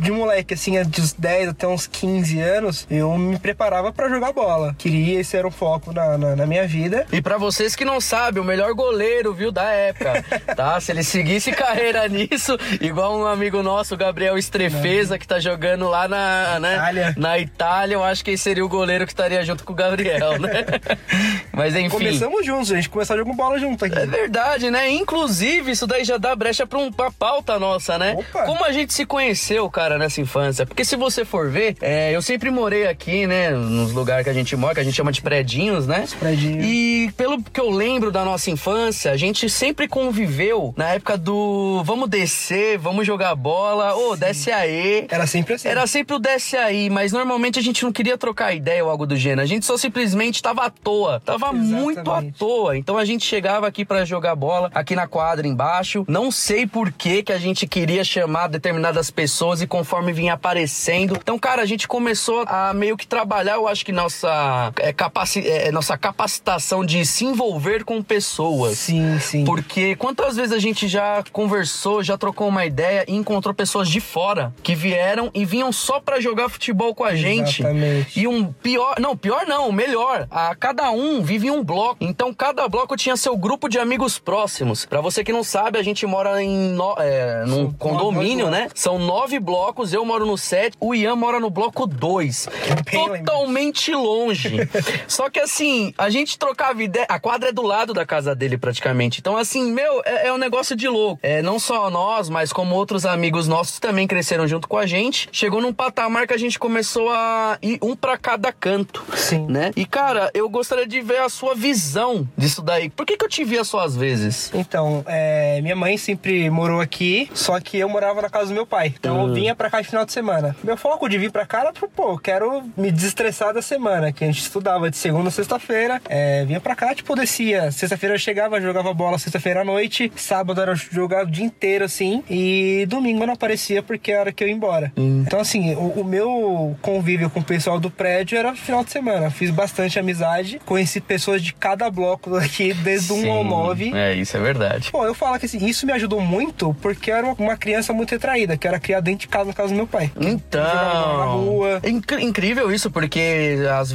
de 0.00 0.10
moleque, 0.10 0.54
assim, 0.54 0.80
dos 0.84 1.12
10 1.12 1.48
até 1.50 1.66
uns 1.66 1.86
15 1.86 2.40
anos, 2.40 2.86
eu 2.90 3.16
me 3.16 3.38
preparava 3.38 3.92
pra 3.92 4.08
jogar 4.08 4.32
bola. 4.32 4.74
Queria, 4.78 5.20
esse 5.20 5.36
era 5.36 5.46
um 5.46 5.50
foco 5.50 5.92
na, 5.92 6.16
na, 6.18 6.36
na 6.36 6.46
minha 6.46 6.66
vida. 6.66 7.06
E 7.12 7.20
pra 7.20 7.36
vocês 7.38 7.74
que 7.76 7.84
não 7.84 8.00
sabem, 8.00 8.42
o 8.42 8.46
melhor 8.46 8.72
goleiro, 8.74 9.32
viu, 9.34 9.50
da 9.50 9.64
época, 9.70 10.24
tá? 10.54 10.80
Se 10.88 10.92
ele 10.92 11.02
seguisse 11.02 11.52
carreira 11.52 12.06
nisso, 12.08 12.56
igual 12.80 13.18
um 13.18 13.26
amigo 13.26 13.62
nosso, 13.62 13.94
o 13.94 13.96
Gabriel 13.96 14.38
Estrefeza, 14.38 15.18
que 15.18 15.26
tá 15.26 15.38
jogando 15.40 15.88
lá 15.88 16.06
na, 16.08 16.58
né, 16.60 16.74
Itália. 16.74 17.14
na 17.16 17.38
Itália, 17.38 17.94
eu 17.94 18.04
acho 18.04 18.24
que 18.24 18.30
ele 18.30 18.38
seria 18.38 18.64
o 18.64 18.68
goleiro 18.68 19.04
que 19.06 19.12
estaria 19.12 19.44
junto 19.44 19.64
com 19.64 19.72
o 19.72 19.76
Gabriel, 19.76 20.38
né? 20.38 20.64
Mas 21.52 21.74
enfim. 21.74 21.88
Começamos 21.90 22.44
juntos, 22.48 22.72
a 22.72 22.76
gente 22.76 22.88
começou 22.88 23.14
a 23.14 23.18
jogar 23.18 23.34
bola 23.34 23.58
junto 23.58 23.84
aqui. 23.84 23.98
É 23.98 24.06
verdade, 24.06 24.70
né? 24.70 24.90
Inclusive, 24.90 25.70
isso 25.70 25.86
daí 25.86 26.04
já 26.04 26.16
dá 26.16 26.34
brecha 26.34 26.66
pra 26.66 26.78
um, 26.78 26.88
uma 26.88 27.12
pauta 27.12 27.58
nossa, 27.58 27.98
né? 27.98 28.16
Opa. 28.18 28.44
Como 28.44 28.64
a 28.64 28.72
gente 28.72 28.92
se 28.94 29.04
conheceu, 29.04 29.68
cara, 29.70 29.98
nessa 29.98 30.20
infância? 30.20 30.66
Porque 30.66 30.84
se 30.84 30.96
você 30.96 31.24
for 31.24 31.50
ver, 31.50 31.76
é, 31.80 32.14
eu 32.14 32.22
sempre 32.22 32.50
morei 32.50 32.86
aqui, 32.86 33.26
né? 33.26 33.50
Nos 33.50 33.92
lugares 33.92 34.24
que 34.24 34.30
a 34.30 34.32
gente 34.32 34.56
mora, 34.56 34.74
que 34.74 34.80
a 34.80 34.84
gente 34.84 34.96
chama 34.96 35.12
de 35.12 35.20
predinhos, 35.20 35.86
né? 35.86 36.06
predinhos. 36.18 36.64
E 36.64 37.12
pelo 37.16 37.42
que 37.42 37.60
eu 37.60 37.70
lembro 37.70 38.10
da 38.10 38.24
nossa 38.24 38.50
infância, 38.50 39.12
a 39.12 39.16
gente 39.16 39.48
sempre 39.50 39.86
conviveu 39.86 40.72
na 40.76 40.88
época 40.90 41.18
do 41.18 41.82
vamos 41.84 42.08
descer, 42.08 42.78
vamos 42.78 43.06
jogar 43.06 43.34
bola, 43.34 43.94
ô, 43.94 44.16
desce 44.16 44.50
aí. 44.50 45.06
Era 45.10 45.26
sempre 45.26 45.54
assim. 45.54 45.68
Era 45.68 45.86
sempre 45.86 46.16
o 46.16 46.18
desce 46.18 46.56
aí, 46.56 46.88
mas 46.88 47.12
normalmente 47.12 47.58
a 47.58 47.62
gente 47.62 47.84
não 47.84 47.92
queria 47.92 48.16
trocar 48.16 48.54
ideia 48.54 48.84
ou 48.84 48.90
algo 48.90 49.06
do 49.06 49.16
gênero. 49.16 49.42
A 49.42 49.46
gente 49.46 49.66
só 49.66 49.76
simplesmente 49.76 50.42
tava 50.42 50.64
à 50.64 50.70
toa. 50.70 51.20
Tava 51.20 51.52
muito 51.52 52.10
à 52.10 52.22
Toa. 52.36 52.76
Então 52.76 52.96
a 52.96 53.04
gente 53.04 53.24
chegava 53.24 53.66
aqui 53.66 53.84
pra 53.84 54.04
jogar 54.04 54.34
bola, 54.34 54.70
aqui 54.74 54.94
na 54.94 55.06
quadra 55.06 55.46
embaixo. 55.46 56.04
Não 56.08 56.30
sei 56.30 56.66
por 56.66 56.92
que 56.92 57.22
que 57.22 57.32
a 57.32 57.38
gente 57.38 57.66
queria 57.66 58.04
chamar 58.04 58.48
determinadas 58.48 59.10
pessoas 59.10 59.60
e 59.62 59.66
conforme 59.66 60.12
vinha 60.12 60.34
aparecendo. 60.34 61.16
Então, 61.16 61.38
cara, 61.38 61.62
a 61.62 61.66
gente 61.66 61.86
começou 61.86 62.44
a 62.46 62.72
meio 62.72 62.96
que 62.96 63.06
trabalhar, 63.06 63.54
eu 63.54 63.68
acho 63.68 63.84
que 63.84 63.92
nossa, 63.92 64.72
é, 64.78 64.92
capaci 64.92 65.46
é, 65.46 65.70
nossa 65.70 65.96
capacitação 65.96 66.84
de 66.84 67.04
se 67.04 67.24
envolver 67.24 67.84
com 67.84 68.02
pessoas. 68.02 68.78
Sim, 68.78 69.18
sim. 69.18 69.44
Porque 69.44 69.96
quantas 69.96 70.36
vezes 70.36 70.52
a 70.52 70.58
gente 70.58 70.88
já 70.88 71.22
conversou, 71.32 72.02
já 72.02 72.16
trocou 72.16 72.48
uma 72.48 72.64
ideia 72.64 73.04
e 73.08 73.14
encontrou 73.14 73.54
pessoas 73.54 73.88
de 73.88 74.00
fora 74.00 74.52
que 74.62 74.74
vieram 74.74 75.30
e 75.34 75.44
vinham 75.44 75.72
só 75.72 76.00
pra 76.00 76.20
jogar 76.20 76.48
futebol 76.48 76.94
com 76.94 77.04
a 77.04 77.14
gente. 77.14 77.62
Exatamente. 77.62 78.20
E 78.20 78.26
um 78.26 78.52
pior, 78.52 78.94
não, 78.98 79.16
pior 79.16 79.46
não, 79.46 79.70
melhor. 79.72 80.26
A 80.30 80.54
cada 80.54 80.90
um 80.90 81.22
vive 81.22 81.48
em 81.48 81.50
um 81.50 81.62
bloco. 81.62 82.02
Então 82.18 82.34
cada 82.34 82.66
bloco 82.66 82.96
tinha 82.96 83.16
seu 83.16 83.36
grupo 83.36 83.68
de 83.68 83.78
amigos 83.78 84.18
próximos. 84.18 84.84
Pra 84.84 85.00
você 85.00 85.22
que 85.22 85.32
não 85.32 85.44
sabe, 85.44 85.78
a 85.78 85.84
gente 85.84 86.04
mora 86.04 86.42
em 86.42 86.70
no, 86.70 86.96
é, 86.98 87.44
num 87.46 87.70
condomínio, 87.70 88.50
né? 88.50 88.68
São 88.74 88.98
nove 88.98 89.38
blocos, 89.38 89.92
eu 89.92 90.04
moro 90.04 90.26
no 90.26 90.36
sete, 90.36 90.76
o 90.80 90.96
Ian 90.96 91.14
mora 91.14 91.38
no 91.38 91.48
bloco 91.48 91.86
dois. 91.86 92.48
Totalmente 92.90 93.94
longe. 93.94 94.68
Só 95.06 95.30
que 95.30 95.38
assim, 95.38 95.94
a 95.96 96.10
gente 96.10 96.36
trocava 96.36 96.82
ideia. 96.82 97.06
A 97.08 97.20
quadra 97.20 97.50
é 97.50 97.52
do 97.52 97.62
lado 97.62 97.94
da 97.94 98.04
casa 98.04 98.34
dele, 98.34 98.58
praticamente. 98.58 99.20
Então, 99.20 99.36
assim, 99.36 99.70
meu, 99.70 100.02
é, 100.04 100.26
é 100.26 100.32
um 100.32 100.38
negócio 100.38 100.74
de 100.74 100.88
louco. 100.88 101.20
É, 101.22 101.40
não 101.40 101.60
só 101.60 101.88
nós, 101.88 102.28
mas 102.28 102.52
como 102.52 102.74
outros 102.74 103.06
amigos 103.06 103.46
nossos 103.46 103.78
também 103.78 104.08
cresceram 104.08 104.48
junto 104.48 104.66
com 104.66 104.76
a 104.76 104.86
gente. 104.86 105.28
Chegou 105.30 105.60
num 105.60 105.72
patamar 105.72 106.26
que 106.26 106.34
a 106.34 106.38
gente 106.38 106.58
começou 106.58 107.10
a 107.10 107.58
ir 107.62 107.78
um 107.80 107.94
pra 107.94 108.18
cada 108.18 108.52
canto. 108.52 109.04
Sim. 109.14 109.46
Né? 109.46 109.70
E, 109.76 109.86
cara, 109.86 110.32
eu 110.34 110.48
gostaria 110.48 110.84
de 110.84 111.00
ver 111.00 111.18
a 111.18 111.28
sua 111.28 111.54
visão 111.54 112.07
disso 112.36 112.62
daí. 112.62 112.90
Por 112.90 113.04
que, 113.06 113.16
que 113.16 113.24
eu 113.24 113.28
te 113.28 113.44
via 113.44 113.64
só 113.64 113.80
às 113.80 113.96
vezes? 113.96 114.50
Então, 114.54 115.02
é, 115.06 115.60
minha 115.60 115.76
mãe 115.76 115.96
sempre 115.96 116.48
morou 116.50 116.80
aqui, 116.80 117.30
só 117.34 117.58
que 117.60 117.78
eu 117.78 117.88
morava 117.88 118.22
na 118.22 118.30
casa 118.30 118.46
do 118.46 118.54
meu 118.54 118.66
pai. 118.66 118.94
Então 118.98 119.26
eu 119.26 119.34
vinha 119.34 119.54
pra 119.54 119.70
cá 119.70 119.80
de 119.80 119.88
final 119.88 120.04
de 120.04 120.12
semana. 120.12 120.56
Meu 120.62 120.76
foco 120.76 121.08
de 121.08 121.18
vir 121.18 121.30
pra 121.30 121.46
cá 121.46 121.60
era, 121.60 121.72
pro, 121.72 121.88
pô, 121.88 122.12
eu 122.12 122.18
quero 122.18 122.62
me 122.76 122.90
desestressar 122.90 123.52
da 123.52 123.62
semana, 123.62 124.12
que 124.12 124.24
a 124.24 124.26
gente 124.26 124.40
estudava 124.40 124.90
de 124.90 124.96
segunda 124.96 125.28
a 125.28 125.32
sexta-feira. 125.32 126.00
É, 126.08 126.44
vinha 126.44 126.60
pra 126.60 126.74
cá, 126.74 126.94
tipo, 126.94 127.14
descia. 127.14 127.70
Sexta-feira 127.70 128.14
eu 128.14 128.18
chegava, 128.18 128.60
jogava 128.60 128.92
bola 128.92 129.18
sexta-feira 129.18 129.60
à 129.60 129.64
noite. 129.64 130.12
Sábado 130.16 130.60
era 130.60 130.74
jogar 130.74 131.24
o 131.24 131.30
dia 131.30 131.44
inteiro, 131.44 131.84
assim. 131.84 132.22
E 132.28 132.86
domingo 132.88 133.22
eu 133.22 133.26
não 133.26 133.34
aparecia 133.34 133.82
porque 133.82 134.10
era 134.10 134.20
a 134.20 134.22
hora 134.22 134.32
que 134.32 134.42
eu 134.42 134.48
ia 134.48 134.54
embora. 134.54 134.92
Então, 134.96 135.40
assim, 135.40 135.74
o, 135.74 136.00
o 136.00 136.04
meu 136.04 136.76
convívio 136.82 137.30
com 137.30 137.40
o 137.40 137.44
pessoal 137.44 137.78
do 137.78 137.90
prédio 137.90 138.38
era 138.38 138.54
final 138.54 138.84
de 138.84 138.90
semana. 138.90 139.30
Fiz 139.30 139.50
bastante 139.50 139.98
amizade. 139.98 140.60
Conheci 140.64 141.00
pessoas 141.00 141.42
de 141.42 141.52
cada 141.52 141.90
bloco 141.98 142.36
aqui, 142.36 142.72
desde 142.72 143.12
um 143.12 143.30
ao 143.32 143.42
Sim, 143.42 143.48
nove. 143.48 143.92
É, 143.94 144.14
isso 144.14 144.36
é 144.36 144.40
verdade. 144.40 144.90
Bom, 144.92 145.04
eu 145.04 145.14
falo 145.14 145.38
que 145.38 145.46
assim, 145.46 145.64
isso 145.66 145.84
me 145.86 145.92
ajudou 145.92 146.20
muito 146.20 146.74
porque 146.80 147.10
eu 147.10 147.16
era 147.16 147.26
uma- 147.26 147.56
criança 147.56 147.92
muito 147.92 148.12
retraída, 148.12 148.56
que 148.56 148.66
era 148.68 148.78
criada 148.78 149.02
dentro 149.02 149.20
de 149.20 149.28
casa, 149.28 149.46
na 149.46 149.52
casa 149.52 149.70
do 149.70 149.74
meu 149.76 149.86
pai. 149.86 150.12
Bola 150.14 150.26
na 150.26 150.32
Então, 150.32 151.40
rua. 151.40 151.80
é 151.82 151.90
inc- 151.90 152.12
incrível 152.20 152.72
isso, 152.72 152.90
porque 152.90 153.56
as, 153.78 153.92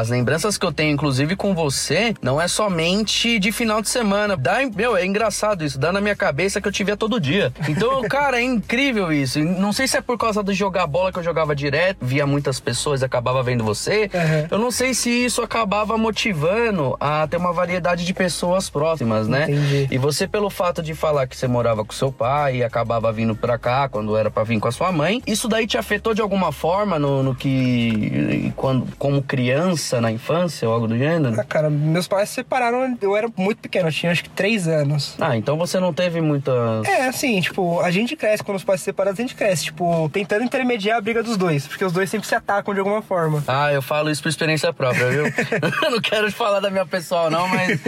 as 0.00 0.08
lembranças 0.08 0.56
que 0.56 0.64
eu 0.64 0.72
tenho, 0.72 0.92
inclusive 0.92 1.34
com 1.36 1.52
você, 1.54 2.14
não 2.22 2.40
é 2.40 2.46
somente 2.46 3.38
de 3.38 3.50
final 3.50 3.82
de 3.82 3.88
semana. 3.88 4.36
Dá, 4.36 4.58
meu, 4.74 4.96
é 4.96 5.04
engraçado 5.04 5.64
isso, 5.64 5.78
dá 5.78 5.92
na 5.92 6.00
minha 6.00 6.14
cabeça 6.14 6.60
que 6.60 6.68
eu 6.68 6.72
te 6.72 6.84
via 6.84 6.96
todo 6.96 7.18
dia. 7.20 7.52
Então, 7.68 8.02
cara, 8.08 8.38
é 8.38 8.42
incrível 8.42 9.12
isso. 9.12 9.40
Não 9.40 9.72
sei 9.72 9.88
se 9.88 9.96
é 9.96 10.00
por 10.00 10.16
causa 10.16 10.42
de 10.44 10.52
jogar 10.54 10.86
bola 10.86 11.12
que 11.12 11.18
eu 11.18 11.22
jogava 11.24 11.54
direto, 11.56 11.98
via 12.02 12.26
muitas 12.26 12.60
pessoas 12.60 13.02
e 13.02 13.04
acabava 13.04 13.42
vendo 13.42 13.64
você. 13.64 14.08
Uhum. 14.14 14.46
Eu 14.52 14.58
não 14.58 14.70
sei 14.70 14.94
se 14.94 15.10
isso 15.10 15.42
acabava 15.42 15.98
motivando 15.98 16.96
a 17.00 17.26
ter 17.32 17.38
uma 17.38 17.52
variedade 17.52 18.04
de 18.04 18.12
pessoas 18.12 18.68
próximas, 18.68 19.26
né? 19.26 19.44
Entendi. 19.44 19.88
E 19.90 19.96
você, 19.96 20.28
pelo 20.28 20.50
fato 20.50 20.82
de 20.82 20.94
falar 20.94 21.26
que 21.26 21.34
você 21.34 21.48
morava 21.48 21.82
com 21.82 21.92
seu 21.92 22.12
pai 22.12 22.56
e 22.56 22.64
acabava 22.64 23.10
vindo 23.10 23.34
pra 23.34 23.56
cá 23.56 23.88
quando 23.88 24.14
era 24.18 24.30
pra 24.30 24.44
vir 24.44 24.60
com 24.60 24.68
a 24.68 24.72
sua 24.72 24.92
mãe, 24.92 25.22
isso 25.26 25.48
daí 25.48 25.66
te 25.66 25.78
afetou 25.78 26.12
de 26.12 26.20
alguma 26.20 26.52
forma 26.52 26.98
no, 26.98 27.22
no 27.22 27.34
que. 27.34 28.52
Quando, 28.54 28.86
como 28.98 29.22
criança, 29.22 29.98
na 29.98 30.12
infância 30.12 30.68
ou 30.68 30.74
algo 30.74 30.86
do 30.86 30.98
gênero? 30.98 31.40
Ah, 31.40 31.44
cara, 31.44 31.70
meus 31.70 32.06
pais 32.06 32.28
se 32.28 32.34
separaram, 32.34 32.98
eu 33.00 33.16
era 33.16 33.28
muito 33.34 33.62
pequeno, 33.62 33.88
eu 33.88 33.92
tinha 33.92 34.12
acho 34.12 34.24
que 34.24 34.30
três 34.30 34.68
anos. 34.68 35.16
Ah, 35.18 35.34
então 35.34 35.56
você 35.56 35.80
não 35.80 35.94
teve 35.94 36.20
muitas. 36.20 36.86
É, 36.86 37.08
assim, 37.08 37.40
tipo, 37.40 37.80
a 37.80 37.90
gente 37.90 38.14
cresce 38.14 38.44
quando 38.44 38.58
os 38.58 38.64
pais 38.64 38.80
se 38.80 38.84
separam, 38.84 39.10
a 39.10 39.14
gente 39.14 39.34
cresce, 39.34 39.64
tipo, 39.64 40.10
tentando 40.12 40.44
intermediar 40.44 40.98
a 40.98 41.00
briga 41.00 41.22
dos 41.22 41.38
dois, 41.38 41.66
porque 41.66 41.82
os 41.82 41.92
dois 41.92 42.10
sempre 42.10 42.28
se 42.28 42.34
atacam 42.34 42.74
de 42.74 42.80
alguma 42.80 43.00
forma. 43.00 43.42
Ah, 43.48 43.72
eu 43.72 43.80
falo 43.80 44.10
isso 44.10 44.22
por 44.22 44.28
experiência 44.28 44.70
própria, 44.70 45.08
viu? 45.08 45.24
Eu 45.82 45.90
não 45.90 46.00
quero 46.00 46.30
falar 46.30 46.60
da 46.60 46.70
minha 46.70 46.84
pessoal, 46.84 47.21
não, 47.30 47.48
mas. 47.48 47.80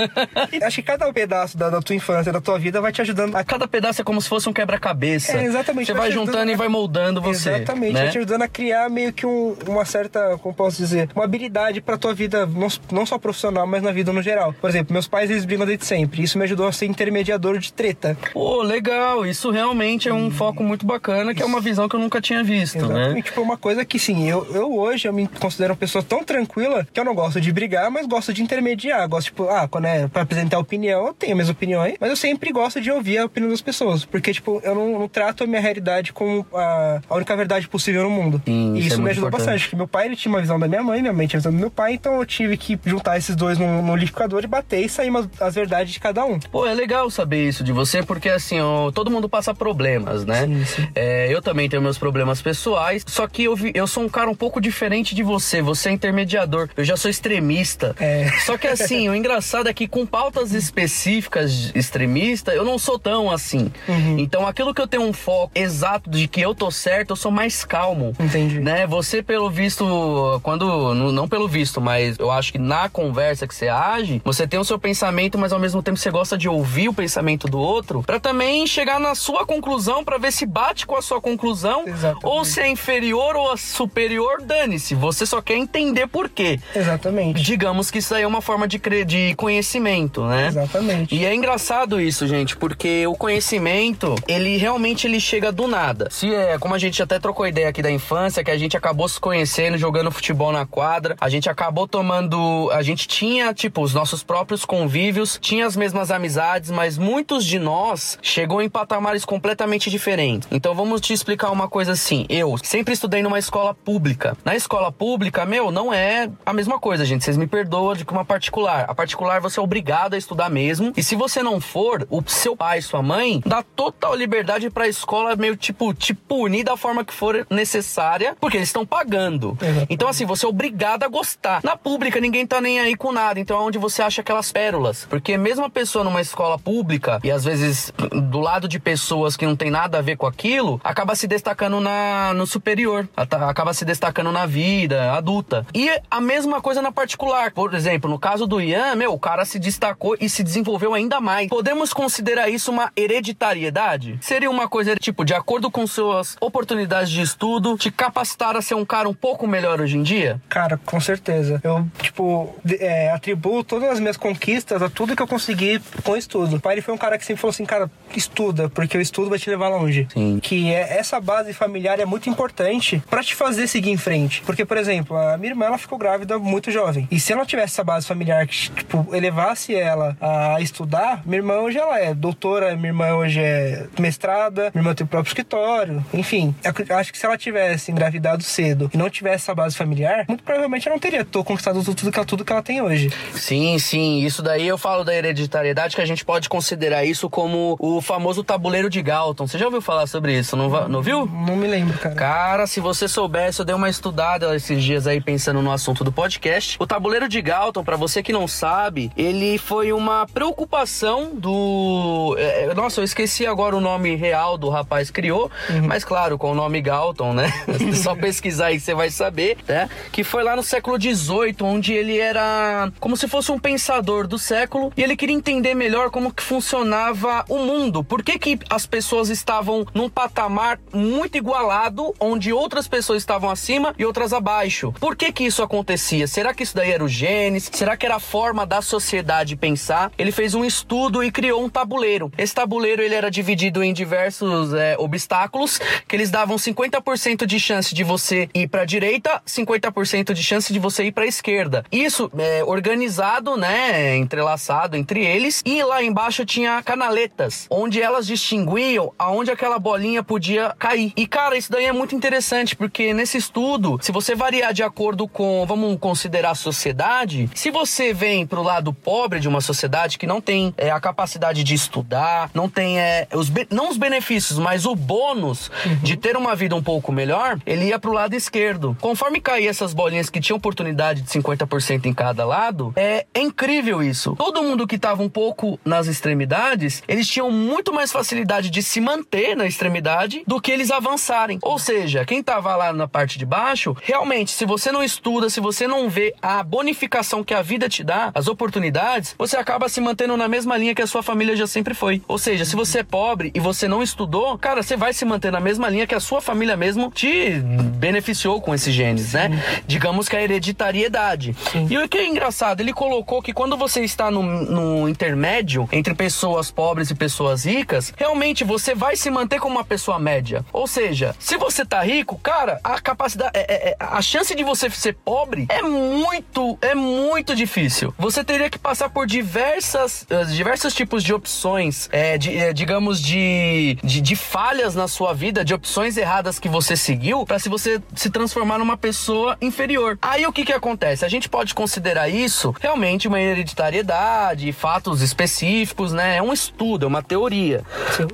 Acho 0.62 0.76
que 0.76 0.82
cada 0.82 1.12
pedaço 1.12 1.56
da, 1.56 1.70
da 1.70 1.80
tua 1.80 1.94
infância, 1.96 2.32
da 2.32 2.40
tua 2.40 2.58
vida, 2.58 2.80
vai 2.80 2.92
te 2.92 3.00
ajudando 3.00 3.36
a 3.36 3.44
Cada 3.44 3.66
pedaço 3.68 4.00
é 4.00 4.04
como 4.04 4.20
se 4.20 4.28
fosse 4.28 4.48
um 4.48 4.52
quebra-cabeça. 4.52 5.36
É, 5.36 5.44
exatamente. 5.44 5.86
Você 5.86 5.92
vai 5.94 6.08
te 6.08 6.14
juntando 6.14 6.30
ajudando 6.38 6.48
e 6.50 6.54
a- 6.54 6.56
vai 6.56 6.68
moldando 6.68 7.20
você. 7.20 7.50
Exatamente, 7.50 7.92
Né? 7.92 8.00
vai 8.02 8.10
te 8.10 8.18
ajudando 8.18 8.42
a 8.42 8.48
criar 8.48 8.88
meio 8.88 9.12
que 9.12 9.26
um- 9.26 9.56
uma 9.68 9.84
certa, 9.84 10.38
como 10.38 10.54
posso 10.54 10.76
dizer, 10.76 11.08
uma 11.14 11.24
habilidade 11.24 11.80
pra 11.80 11.96
tua 11.98 12.14
vida, 12.14 12.46
não, 12.46 12.68
não 12.90 13.04
só 13.04 13.18
profissional, 13.18 13.66
mas 13.66 13.82
na 13.82 13.92
vida 13.92 14.12
no 14.12 14.22
geral. 14.22 14.52
Por 14.54 14.70
exemplo, 14.70 14.92
meus 14.92 15.06
pais 15.08 15.30
eles 15.30 15.44
brigam 15.44 15.66
desde 15.66 15.84
sempre. 15.84 16.22
Isso 16.22 16.38
me 16.38 16.44
ajudou 16.44 16.66
a 16.66 16.72
ser 16.72 16.86
intermediador 16.86 17.58
de 17.58 17.72
treta. 17.72 18.16
Pô, 18.32 18.62
legal. 18.62 19.26
Isso 19.26 19.50
realmente 19.50 20.08
é 20.08 20.14
um 20.14 20.30
foco 20.30 20.62
muito 20.62 20.86
bacana, 20.86 21.34
que 21.34 21.42
é 21.42 21.46
uma 21.46 21.60
visão 21.60 21.88
que 21.88 21.96
eu 21.96 22.00
nunca 22.00 22.20
tinha 22.20 22.42
visto, 22.42 22.78
né? 22.86 23.00
Exatamente. 23.02 23.24
Tipo, 23.26 23.42
uma 23.42 23.56
coisa 23.56 23.84
que 23.84 23.98
sim, 23.98 24.28
eu, 24.28 24.46
eu 24.54 24.74
hoje 24.78 25.08
eu 25.08 25.12
me 25.12 25.26
considero 25.28 25.72
uma 25.72 25.76
pessoa 25.78 26.02
tão 26.02 26.22
tranquila 26.24 26.86
que 26.92 26.98
eu 26.98 27.04
não 27.04 27.14
gosto 27.14 27.40
de 27.40 27.52
brigar, 27.52 27.90
mas 27.90 28.06
gosto 28.06 28.32
de 28.32 28.42
intermediar. 28.42 28.81
Gosto, 29.08 29.26
tipo, 29.26 29.48
ah, 29.48 29.66
quando 29.68 29.86
é 29.86 30.08
pra 30.08 30.22
apresentar 30.22 30.58
opinião, 30.58 31.06
eu 31.08 31.14
tenho 31.14 31.34
minhas 31.34 31.48
opiniões, 31.50 31.94
mas 32.00 32.10
eu 32.10 32.16
sempre 32.16 32.50
gosto 32.52 32.80
de 32.80 32.90
ouvir 32.90 33.18
a 33.18 33.24
opinião 33.26 33.50
das 33.50 33.60
pessoas. 33.60 34.04
Porque, 34.04 34.32
tipo, 34.32 34.60
eu 34.64 34.74
não, 34.74 34.98
não 34.98 35.08
trato 35.08 35.44
a 35.44 35.46
minha 35.46 35.60
realidade 35.60 36.12
como 36.12 36.46
a, 36.54 37.00
a 37.08 37.14
única 37.16 37.36
verdade 37.36 37.68
possível 37.68 38.02
no 38.04 38.10
mundo. 38.10 38.40
Sim, 38.44 38.74
e 38.74 38.78
isso 38.80 38.88
isso, 38.88 39.00
é 39.00 39.04
me 39.04 39.10
ajudou 39.10 39.28
importante. 39.28 39.46
bastante. 39.46 39.64
Porque 39.64 39.76
meu 39.76 39.88
pai 39.88 40.06
ele 40.06 40.16
tinha 40.16 40.32
uma 40.32 40.40
visão 40.40 40.58
da 40.58 40.68
minha 40.68 40.82
mãe, 40.82 41.00
minha 41.00 41.12
mãe 41.12 41.26
tinha 41.26 41.38
uma 41.38 41.42
visão 41.42 41.52
do 41.52 41.58
meu 41.58 41.70
pai, 41.70 41.94
então 41.94 42.16
eu 42.18 42.26
tive 42.26 42.56
que 42.56 42.78
juntar 42.84 43.16
esses 43.18 43.34
dois 43.36 43.58
no, 43.58 43.82
no 43.82 43.94
liquidificador 43.94 44.42
e 44.44 44.46
bater 44.46 44.84
e 44.84 44.88
sair 44.88 45.10
umas- 45.10 45.28
as 45.40 45.54
verdades 45.54 45.92
de 45.92 46.00
cada 46.00 46.24
um. 46.24 46.38
Pô, 46.38 46.66
é 46.66 46.74
legal 46.74 47.10
saber 47.10 47.48
isso 47.48 47.62
de 47.64 47.72
você, 47.72 48.02
porque 48.02 48.28
assim, 48.28 48.60
ó, 48.60 48.90
todo 48.90 49.10
mundo 49.10 49.28
passa 49.28 49.54
problemas, 49.54 50.24
né? 50.24 50.46
Sim, 50.46 50.64
sim. 50.64 50.88
É, 50.94 51.32
eu 51.32 51.40
também 51.40 51.68
tenho 51.68 51.82
meus 51.82 51.98
problemas 51.98 52.40
pessoais, 52.42 53.04
só 53.06 53.26
que 53.26 53.44
eu, 53.44 53.54
vi- 53.56 53.72
eu 53.74 53.86
sou 53.86 54.02
um 54.02 54.08
cara 54.08 54.28
um 54.30 54.34
pouco 54.34 54.60
diferente 54.60 55.14
de 55.14 55.22
você. 55.22 55.60
Você 55.62 55.88
é 55.88 55.92
intermediador, 55.92 56.68
eu 56.76 56.84
já 56.84 56.96
sou 56.96 57.10
extremista. 57.10 57.94
É. 57.98 58.28
Só 58.44 58.56
que 58.58 58.66
assim, 58.72 59.08
o 59.08 59.14
engraçado 59.14 59.68
é 59.68 59.74
que 59.74 59.86
com 59.86 60.06
pautas 60.06 60.52
específicas 60.52 61.72
extremistas, 61.74 62.54
eu 62.54 62.64
não 62.64 62.78
sou 62.78 62.98
tão 62.98 63.30
assim. 63.30 63.70
Uhum. 63.88 64.18
Então 64.18 64.46
aquilo 64.46 64.74
que 64.74 64.80
eu 64.80 64.86
tenho 64.86 65.02
um 65.02 65.12
foco 65.12 65.52
exato 65.54 66.10
de 66.10 66.26
que 66.28 66.40
eu 66.40 66.54
tô 66.54 66.70
certo, 66.70 67.10
eu 67.10 67.16
sou 67.16 67.30
mais 67.30 67.64
calmo. 67.64 68.12
Entendi. 68.18 68.60
Né? 68.60 68.86
Você, 68.86 69.22
pelo 69.22 69.50
visto, 69.50 70.40
quando. 70.42 70.94
Não 70.94 71.28
pelo 71.28 71.48
visto, 71.48 71.80
mas 71.80 72.18
eu 72.18 72.30
acho 72.30 72.52
que 72.52 72.58
na 72.58 72.88
conversa 72.88 73.46
que 73.46 73.54
você 73.54 73.68
age, 73.68 74.20
você 74.24 74.46
tem 74.46 74.58
o 74.58 74.64
seu 74.64 74.78
pensamento, 74.78 75.38
mas 75.38 75.52
ao 75.52 75.58
mesmo 75.58 75.82
tempo 75.82 75.98
você 75.98 76.10
gosta 76.10 76.36
de 76.36 76.48
ouvir 76.48 76.88
o 76.88 76.94
pensamento 76.94 77.48
do 77.48 77.58
outro, 77.58 78.02
pra 78.02 78.20
também 78.20 78.66
chegar 78.66 79.00
na 79.00 79.14
sua 79.14 79.44
conclusão, 79.46 80.04
pra 80.04 80.18
ver 80.18 80.32
se 80.32 80.46
bate 80.46 80.86
com 80.86 80.96
a 80.96 81.02
sua 81.02 81.20
conclusão, 81.20 81.84
Exatamente. 81.86 82.26
ou 82.26 82.44
se 82.44 82.60
é 82.60 82.68
inferior 82.68 83.36
ou 83.36 83.56
superior, 83.56 84.42
dane-se. 84.42 84.94
Você 84.94 85.26
só 85.26 85.40
quer 85.40 85.56
entender 85.56 86.06
por 86.06 86.28
quê. 86.28 86.60
Exatamente. 86.74 87.42
Digamos 87.42 87.90
que 87.90 87.98
isso 87.98 88.14
aí 88.14 88.22
é 88.22 88.26
uma 88.26 88.40
forma 88.40 88.51
de, 88.68 88.78
cre- 88.78 89.04
de 89.04 89.34
conhecimento, 89.34 90.24
né? 90.24 90.48
Exatamente. 90.48 91.14
E 91.14 91.24
é 91.24 91.34
engraçado 91.34 92.00
isso, 92.00 92.26
gente, 92.26 92.56
porque 92.56 93.06
o 93.06 93.14
conhecimento, 93.14 94.14
ele 94.28 94.56
realmente 94.56 95.06
ele 95.06 95.18
chega 95.18 95.50
do 95.50 95.66
nada. 95.66 96.08
Se 96.10 96.32
é, 96.32 96.58
como 96.58 96.74
a 96.74 96.78
gente 96.78 97.02
até 97.02 97.18
trocou 97.18 97.46
ideia 97.46 97.68
aqui 97.68 97.82
da 97.82 97.90
infância, 97.90 98.44
que 98.44 98.50
a 98.50 98.58
gente 98.58 98.76
acabou 98.76 99.08
se 99.08 99.18
conhecendo, 99.18 99.78
jogando 99.78 100.10
futebol 100.10 100.52
na 100.52 100.66
quadra, 100.66 101.16
a 101.20 101.28
gente 101.28 101.48
acabou 101.48 101.88
tomando, 101.88 102.70
a 102.72 102.82
gente 102.82 103.08
tinha, 103.08 103.52
tipo, 103.54 103.82
os 103.82 103.94
nossos 103.94 104.22
próprios 104.22 104.64
convívios, 104.64 105.38
tinha 105.40 105.66
as 105.66 105.76
mesmas 105.76 106.10
amizades, 106.10 106.70
mas 106.70 106.98
muitos 106.98 107.44
de 107.44 107.58
nós 107.58 108.18
chegou 108.22 108.60
em 108.62 108.68
patamares 108.68 109.24
completamente 109.24 109.90
diferentes. 109.90 110.46
Então 110.50 110.74
vamos 110.74 111.00
te 111.00 111.12
explicar 111.12 111.50
uma 111.50 111.68
coisa 111.68 111.92
assim, 111.92 112.26
eu 112.28 112.56
sempre 112.62 112.92
estudei 112.94 113.22
numa 113.22 113.38
escola 113.38 113.74
pública. 113.74 114.36
Na 114.44 114.54
escola 114.54 114.92
pública, 114.92 115.44
meu, 115.46 115.70
não 115.70 115.92
é 115.92 116.30
a 116.44 116.52
mesma 116.52 116.78
coisa, 116.78 117.04
gente, 117.04 117.24
vocês 117.24 117.36
me 117.36 117.46
perdoem 117.46 117.62
perdoa 117.62 117.94
do 117.94 118.04
que 118.04 118.12
uma 118.12 118.24
particular. 118.42 118.86
A 118.88 118.94
particular 118.94 119.40
você 119.40 119.60
é 119.60 119.62
obrigado 119.62 120.14
a 120.14 120.18
estudar 120.18 120.50
mesmo. 120.50 120.92
E 120.96 121.02
se 121.02 121.14
você 121.14 121.42
não 121.42 121.60
for, 121.60 122.06
o 122.10 122.22
seu 122.26 122.56
pai, 122.56 122.82
sua 122.82 123.00
mãe, 123.00 123.40
dá 123.46 123.62
total 123.62 124.16
liberdade 124.16 124.68
pra 124.68 124.88
escola 124.88 125.36
meio 125.36 125.56
tipo 125.56 125.94
te 125.94 126.12
punir 126.12 126.64
da 126.64 126.76
forma 126.76 127.04
que 127.04 127.12
for 127.12 127.46
necessária, 127.48 128.36
porque 128.40 128.56
eles 128.56 128.68
estão 128.68 128.84
pagando. 128.84 129.56
Exatamente. 129.60 129.86
Então, 129.90 130.08
assim, 130.08 130.26
você 130.26 130.44
é 130.44 130.48
obrigado 130.48 131.04
a 131.04 131.08
gostar. 131.08 131.60
Na 131.62 131.76
pública, 131.76 132.20
ninguém 132.20 132.44
tá 132.46 132.60
nem 132.60 132.80
aí 132.80 132.96
com 132.96 133.12
nada. 133.12 133.38
Então, 133.38 133.56
é 133.56 133.60
onde 133.60 133.78
você 133.78 134.02
acha 134.02 134.22
aquelas 134.22 134.50
pérolas. 134.50 135.06
Porque 135.08 135.36
mesmo 135.36 135.64
a 135.64 135.70
pessoa 135.70 136.04
numa 136.04 136.20
escola 136.20 136.58
pública, 136.58 137.20
e 137.22 137.30
às 137.30 137.44
vezes 137.44 137.92
do 138.30 138.40
lado 138.40 138.66
de 138.66 138.80
pessoas 138.80 139.36
que 139.36 139.46
não 139.46 139.54
tem 139.54 139.70
nada 139.70 139.98
a 139.98 140.02
ver 140.02 140.16
com 140.16 140.26
aquilo, 140.26 140.80
acaba 140.82 141.14
se 141.14 141.28
destacando 141.28 141.80
na, 141.80 142.32
no 142.34 142.46
superior. 142.46 143.08
Acaba 143.16 143.72
se 143.72 143.84
destacando 143.84 144.32
na 144.32 144.46
vida 144.46 145.12
adulta. 145.12 145.64
E 145.72 145.90
a 146.10 146.20
mesma 146.20 146.60
coisa 146.60 146.82
na 146.82 146.90
particular. 146.90 147.52
Por 147.52 147.72
exemplo, 147.74 148.10
no 148.10 148.18
caso 148.18 148.31
do 148.40 148.60
Ian, 148.60 148.94
meu, 148.96 149.12
o 149.12 149.18
cara 149.18 149.44
se 149.44 149.58
destacou 149.58 150.16
e 150.20 150.28
se 150.28 150.42
desenvolveu 150.42 150.94
ainda 150.94 151.20
mais. 151.20 151.48
Podemos 151.48 151.92
considerar 151.92 152.48
isso 152.48 152.70
uma 152.70 152.90
hereditariedade? 152.96 154.18
Seria 154.20 154.50
uma 154.50 154.68
coisa, 154.68 154.96
tipo, 154.96 155.24
de 155.24 155.34
acordo 155.34 155.70
com 155.70 155.86
suas 155.86 156.36
oportunidades 156.40 157.10
de 157.10 157.20
estudo, 157.20 157.76
te 157.76 157.90
capacitar 157.90 158.56
a 158.56 158.62
ser 158.62 158.74
um 158.74 158.84
cara 158.84 159.08
um 159.08 159.14
pouco 159.14 159.46
melhor 159.46 159.80
hoje 159.80 159.96
em 159.96 160.02
dia? 160.02 160.40
Cara, 160.48 160.78
com 160.84 161.00
certeza. 161.00 161.60
Eu, 161.62 161.86
tipo, 162.00 162.54
é, 162.80 163.10
atribuo 163.10 163.62
todas 163.62 163.90
as 163.90 164.00
minhas 164.00 164.16
conquistas 164.16 164.82
a 164.82 164.88
tudo 164.88 165.14
que 165.14 165.22
eu 165.22 165.28
consegui 165.28 165.80
com 166.02 166.16
estudo. 166.16 166.56
O 166.56 166.60
pai 166.60 166.74
ele 166.74 166.82
foi 166.82 166.94
um 166.94 166.98
cara 166.98 167.18
que 167.18 167.24
sempre 167.24 167.40
falou 167.40 167.52
assim, 167.52 167.64
cara, 167.64 167.90
estuda, 168.16 168.68
porque 168.68 168.96
o 168.96 169.00
estudo 169.00 169.30
vai 169.30 169.38
te 169.38 169.50
levar 169.50 169.68
longe. 169.68 170.08
Sim. 170.12 170.38
Que 170.42 170.72
é, 170.72 170.98
essa 170.98 171.20
base 171.20 171.52
familiar 171.52 172.00
é 172.00 172.04
muito 172.04 172.28
importante 172.28 173.02
pra 173.08 173.22
te 173.22 173.34
fazer 173.34 173.66
seguir 173.66 173.90
em 173.90 173.96
frente. 173.96 174.42
Porque, 174.42 174.64
por 174.64 174.76
exemplo, 174.76 175.16
a 175.16 175.36
minha 175.36 175.52
irmã, 175.52 175.66
ela 175.66 175.78
ficou 175.78 175.98
grávida 175.98 176.38
muito 176.38 176.70
jovem. 176.70 177.06
E 177.10 177.18
se 177.20 177.32
ela 177.32 177.44
tivesse 177.44 177.74
essa 177.74 177.84
base 177.84 178.06
familiar 178.06 178.21
que, 178.24 178.70
tipo, 178.70 179.08
elevasse 179.14 179.74
ela 179.74 180.16
a 180.20 180.60
estudar, 180.60 181.22
minha 181.24 181.38
irmã 181.38 181.54
hoje 181.58 181.78
ela 181.78 181.98
é 181.98 182.14
doutora, 182.14 182.74
minha 182.76 182.88
irmã 182.88 183.14
hoje 183.14 183.40
é 183.40 183.86
mestrada, 183.98 184.70
minha 184.74 184.82
irmã 184.82 184.94
tem 184.94 185.04
o 185.04 185.08
próprio 185.08 185.30
escritório. 185.30 186.04
Enfim, 186.12 186.54
eu 186.88 186.96
acho 186.96 187.12
que 187.12 187.18
se 187.18 187.26
ela 187.26 187.36
tivesse 187.38 187.90
engravidado 187.90 188.42
cedo 188.42 188.90
e 188.92 188.96
não 188.96 189.08
tivesse 189.10 189.36
essa 189.44 189.54
base 189.54 189.76
familiar, 189.76 190.24
muito 190.28 190.42
provavelmente 190.44 190.86
ela 190.86 190.94
não 190.94 191.00
teria 191.00 191.24
conquistado 191.24 191.82
tudo, 191.82 191.94
tudo, 191.94 192.12
que 192.12 192.18
ela- 192.18 192.26
tudo 192.26 192.44
que 192.44 192.52
ela 192.52 192.62
tem 192.62 192.80
hoje. 192.82 193.10
Sim, 193.34 193.78
sim. 193.78 194.18
Isso 194.24 194.42
daí 194.42 194.66
eu 194.66 194.76
falo 194.78 195.04
da 195.04 195.14
hereditariedade, 195.14 195.96
que 195.96 196.02
a 196.02 196.06
gente 196.06 196.24
pode 196.24 196.48
considerar 196.48 197.04
isso 197.04 197.28
como 197.30 197.76
o 197.78 198.00
famoso 198.00 198.44
tabuleiro 198.44 198.90
de 198.90 199.00
Galton. 199.02 199.46
Você 199.46 199.58
já 199.58 199.64
ouviu 199.66 199.80
falar 199.80 200.06
sobre 200.06 200.38
isso? 200.38 200.56
Não, 200.56 200.88
não 200.88 201.00
viu? 201.02 201.26
Não 201.26 201.56
me 201.56 201.66
lembro, 201.66 201.96
cara. 201.98 202.14
Cara, 202.14 202.66
se 202.66 202.80
você 202.80 203.08
soubesse, 203.08 203.60
eu 203.60 203.64
dei 203.64 203.74
uma 203.74 203.88
estudada 203.88 204.54
esses 204.54 204.82
dias 204.82 205.06
aí 205.06 205.20
pensando 205.20 205.62
no 205.62 205.70
assunto 205.72 206.04
do 206.04 206.12
podcast. 206.12 206.76
O 206.78 206.86
tabuleiro 206.86 207.28
de 207.28 207.40
Galton, 207.40 207.82
pra 207.84 207.96
você 207.96 208.11
que 208.20 208.32
não 208.32 208.48
sabe, 208.48 209.12
ele 209.16 209.56
foi 209.58 209.92
uma 209.92 210.26
preocupação 210.26 211.30
do. 211.32 212.34
é, 212.36 212.64
é, 212.64 212.74
nossa, 212.74 213.00
eu 213.00 213.04
esqueci 213.04 213.46
agora 213.46 213.76
o 213.76 213.80
nome 213.80 214.16
real 214.16 214.58
do 214.58 214.68
rapaz 214.68 215.08
que 215.08 215.22
criou, 215.22 215.48
mas 215.86 216.04
claro, 216.04 216.36
com 216.36 216.50
o 216.50 216.54
nome 216.54 216.80
Galton, 216.80 217.32
né? 217.32 217.52
Só 217.94 218.16
pesquisar 218.16 218.66
aí 218.66 218.78
que 218.78 218.82
você 218.82 218.94
vai 218.94 219.08
saber, 219.08 219.58
né? 219.68 219.88
Que 220.10 220.24
foi 220.24 220.42
lá 220.42 220.56
no 220.56 220.62
século 220.64 221.00
XVIII, 221.00 221.56
onde 221.62 221.92
ele 221.92 222.18
era 222.18 222.90
como 222.98 223.16
se 223.16 223.28
fosse 223.28 223.52
um 223.52 223.58
pensador 223.58 224.26
do 224.26 224.38
século 224.38 224.92
e 224.96 225.02
ele 225.02 225.16
queria 225.16 225.36
entender 225.36 225.74
melhor 225.74 226.10
como 226.10 226.32
que 226.32 226.42
funcionava 226.42 227.44
o 227.48 227.58
mundo. 227.58 228.02
Por 228.02 228.22
que, 228.22 228.38
que 228.38 228.58
as 228.68 228.86
pessoas 228.86 229.28
estavam 229.28 229.86
num 229.94 230.08
patamar 230.08 230.80
muito 230.92 231.38
igualado, 231.38 232.12
onde 232.18 232.52
outras 232.52 232.88
pessoas 232.88 233.22
estavam 233.22 233.50
acima 233.50 233.94
e 233.98 234.04
outras 234.04 234.32
abaixo? 234.32 234.92
Por 234.98 235.14
que 235.14 235.30
que 235.30 235.44
isso 235.44 235.62
acontecia? 235.62 236.26
Será 236.26 236.52
que 236.52 236.62
isso 236.62 236.74
daí 236.74 236.90
era 236.90 237.04
o 237.04 237.08
genes? 237.08 237.70
Será 237.72 237.96
que 237.96 238.01
era 238.06 238.16
a 238.16 238.20
forma 238.20 238.66
da 238.66 238.82
sociedade 238.82 239.56
pensar? 239.56 240.10
Ele 240.18 240.32
fez 240.32 240.54
um 240.54 240.64
estudo 240.64 241.22
e 241.22 241.30
criou 241.30 241.62
um 241.64 241.68
tabuleiro. 241.68 242.32
Esse 242.36 242.54
tabuleiro 242.54 243.02
ele 243.02 243.14
era 243.14 243.30
dividido 243.30 243.82
em 243.82 243.92
diversos 243.92 244.72
é, 244.74 244.96
obstáculos 244.98 245.80
que 246.08 246.16
eles 246.16 246.30
davam 246.30 246.56
50% 246.56 247.46
de 247.46 247.60
chance 247.60 247.94
de 247.94 248.02
você 248.02 248.48
ir 248.54 248.68
para 248.68 248.84
direita, 248.84 249.42
50% 249.46 250.32
de 250.32 250.42
chance 250.42 250.72
de 250.72 250.78
você 250.78 251.04
ir 251.04 251.12
para 251.12 251.26
esquerda. 251.26 251.84
Isso 251.92 252.30
é 252.38 252.64
organizado, 252.64 253.56
né, 253.56 254.16
entrelaçado 254.16 254.96
entre 254.96 255.24
eles. 255.24 255.62
E 255.64 255.82
lá 255.82 256.02
embaixo 256.02 256.44
tinha 256.44 256.82
canaletas, 256.82 257.66
onde 257.70 258.00
elas 258.00 258.26
distinguiam 258.26 259.12
aonde 259.18 259.50
aquela 259.50 259.78
bolinha 259.78 260.22
podia 260.22 260.74
cair. 260.78 261.12
E 261.16 261.26
cara, 261.26 261.56
isso 261.56 261.70
daí 261.70 261.84
é 261.84 261.92
muito 261.92 262.14
interessante 262.14 262.74
porque 262.74 263.14
nesse 263.14 263.38
estudo, 263.38 263.98
se 264.00 264.10
você 264.12 264.34
variar 264.34 264.72
de 264.72 264.82
acordo 264.82 265.28
com, 265.28 265.64
vamos 265.66 265.98
considerar 265.98 266.50
a 266.50 266.54
sociedade, 266.54 267.48
se 267.54 267.70
você 267.70 267.91
vem 268.14 268.46
pro 268.46 268.62
lado 268.62 268.92
pobre 268.92 269.40
de 269.40 269.48
uma 269.48 269.60
sociedade 269.60 270.18
que 270.18 270.26
não 270.26 270.40
tem 270.40 270.74
é, 270.78 270.90
a 270.90 271.00
capacidade 271.00 271.62
de 271.64 271.74
estudar, 271.74 272.50
não 272.54 272.68
tem 272.68 272.98
é, 272.98 273.26
os 273.34 273.50
não 273.70 273.90
os 273.90 273.96
benefícios, 273.96 274.58
mas 274.58 274.86
o 274.86 274.94
bônus 274.94 275.70
de 276.02 276.16
ter 276.16 276.36
uma 276.36 276.54
vida 276.54 276.74
um 276.74 276.82
pouco 276.82 277.12
melhor, 277.12 277.58
ele 277.66 277.86
ia 277.86 277.98
pro 277.98 278.12
lado 278.12 278.34
esquerdo. 278.34 278.96
Conforme 279.00 279.40
caía 279.40 279.68
essas 279.68 279.92
bolinhas 279.92 280.30
que 280.30 280.40
tinham 280.40 280.56
oportunidade 280.56 281.22
de 281.22 281.28
50% 281.28 282.06
em 282.06 282.14
cada 282.14 282.44
lado, 282.44 282.92
é, 282.96 283.26
é 283.34 283.40
incrível 283.40 284.02
isso. 284.02 284.34
Todo 284.36 284.62
mundo 284.62 284.86
que 284.86 284.98
tava 284.98 285.22
um 285.22 285.28
pouco 285.28 285.78
nas 285.84 286.06
extremidades, 286.06 287.02
eles 287.08 287.26
tinham 287.26 287.50
muito 287.50 287.92
mais 287.92 288.12
facilidade 288.12 288.70
de 288.70 288.82
se 288.82 289.00
manter 289.00 289.56
na 289.56 289.66
extremidade 289.66 290.42
do 290.46 290.60
que 290.60 290.70
eles 290.70 290.90
avançarem. 290.90 291.58
Ou 291.62 291.78
seja, 291.78 292.24
quem 292.24 292.42
tava 292.42 292.74
lá 292.76 292.92
na 292.92 293.08
parte 293.08 293.38
de 293.38 293.44
baixo, 293.44 293.96
realmente, 294.02 294.50
se 294.52 294.64
você 294.64 294.92
não 294.92 295.02
estuda, 295.02 295.50
se 295.50 295.60
você 295.60 295.86
não 295.86 296.08
vê 296.08 296.34
a 296.40 296.62
bonificação 296.62 297.42
que 297.42 297.54
a 297.54 297.62
vida 297.62 297.81
te 297.88 298.02
dá, 298.04 298.30
as 298.34 298.48
oportunidades, 298.48 299.34
você 299.38 299.56
acaba 299.56 299.88
se 299.88 300.00
mantendo 300.00 300.36
na 300.36 300.48
mesma 300.48 300.76
linha 300.76 300.94
que 300.94 301.02
a 301.02 301.06
sua 301.06 301.22
família 301.22 301.56
já 301.56 301.66
sempre 301.66 301.94
foi. 301.94 302.22
Ou 302.28 302.38
seja, 302.38 302.64
se 302.64 302.76
você 302.76 303.00
é 303.00 303.02
pobre 303.02 303.50
e 303.54 303.60
você 303.60 303.86
não 303.88 304.02
estudou, 304.02 304.56
cara, 304.58 304.82
você 304.82 304.96
vai 304.96 305.12
se 305.12 305.24
manter 305.24 305.50
na 305.52 305.60
mesma 305.60 305.88
linha 305.88 306.06
que 306.06 306.14
a 306.14 306.20
sua 306.20 306.40
família 306.40 306.76
mesmo 306.76 307.10
te 307.10 307.60
beneficiou 307.96 308.60
com 308.60 308.74
esses 308.74 308.92
genes, 308.94 309.32
né? 309.34 309.50
Digamos 309.86 310.28
que 310.28 310.36
a 310.36 310.42
hereditariedade. 310.42 311.54
E 311.88 311.96
o 311.98 312.08
que 312.08 312.18
é 312.18 312.26
engraçado, 312.26 312.80
ele 312.80 312.92
colocou 312.92 313.42
que 313.42 313.52
quando 313.52 313.76
você 313.76 314.02
está 314.02 314.30
no, 314.30 314.42
no 314.42 315.08
intermédio 315.08 315.88
entre 315.92 316.14
pessoas 316.14 316.70
pobres 316.70 317.10
e 317.10 317.14
pessoas 317.14 317.64
ricas, 317.64 318.12
realmente 318.16 318.64
você 318.64 318.94
vai 318.94 319.16
se 319.16 319.30
manter 319.30 319.60
como 319.60 319.76
uma 319.76 319.84
pessoa 319.84 320.18
média. 320.18 320.64
Ou 320.72 320.86
seja, 320.86 321.34
se 321.38 321.56
você 321.56 321.84
tá 321.84 322.00
rico, 322.02 322.38
cara, 322.42 322.80
a 322.82 323.00
capacidade, 323.00 323.50
é- 323.54 323.60
é- 323.68 323.88
é- 323.90 323.96
a 323.98 324.20
chance 324.22 324.54
de 324.54 324.64
você 324.64 324.88
ser 324.90 325.14
pobre 325.24 325.66
é 325.68 325.82
muito, 325.82 326.78
é 326.80 326.94
muito 326.94 327.54
difícil. 327.62 328.12
Você 328.18 328.42
teria 328.42 328.68
que 328.68 328.78
passar 328.78 329.08
por 329.08 329.26
diversas, 329.26 330.26
eh, 330.28 330.44
diversos 330.44 330.94
tipos 330.94 331.22
de 331.22 331.32
opções, 331.32 332.08
é, 332.12 332.36
de, 332.36 332.56
eh, 332.56 332.72
digamos 332.72 333.20
de, 333.20 333.96
de, 334.02 334.20
de 334.20 334.36
falhas 334.36 334.94
na 334.94 335.06
sua 335.06 335.32
vida, 335.32 335.64
de 335.64 335.72
opções 335.72 336.16
erradas 336.16 336.58
que 336.58 336.68
você 336.68 336.96
seguiu, 336.96 337.46
para 337.46 337.58
se 337.58 337.68
você 337.68 338.00
se 338.14 338.30
transformar 338.30 338.78
numa 338.78 338.96
pessoa 338.96 339.56
inferior. 339.60 340.18
Aí 340.20 340.46
o 340.46 340.52
que 340.52 340.64
que 340.64 340.72
acontece? 340.72 341.24
A 341.24 341.28
gente 341.28 341.48
pode 341.48 341.74
considerar 341.74 342.28
isso 342.28 342.74
realmente 342.80 343.28
uma 343.28 343.40
hereditariedade, 343.40 344.72
fatos 344.72 345.22
específicos, 345.22 346.12
né? 346.12 346.36
É 346.36 346.42
um 346.42 346.52
estudo, 346.52 347.04
é 347.04 347.08
uma 347.08 347.22
teoria. 347.22 347.84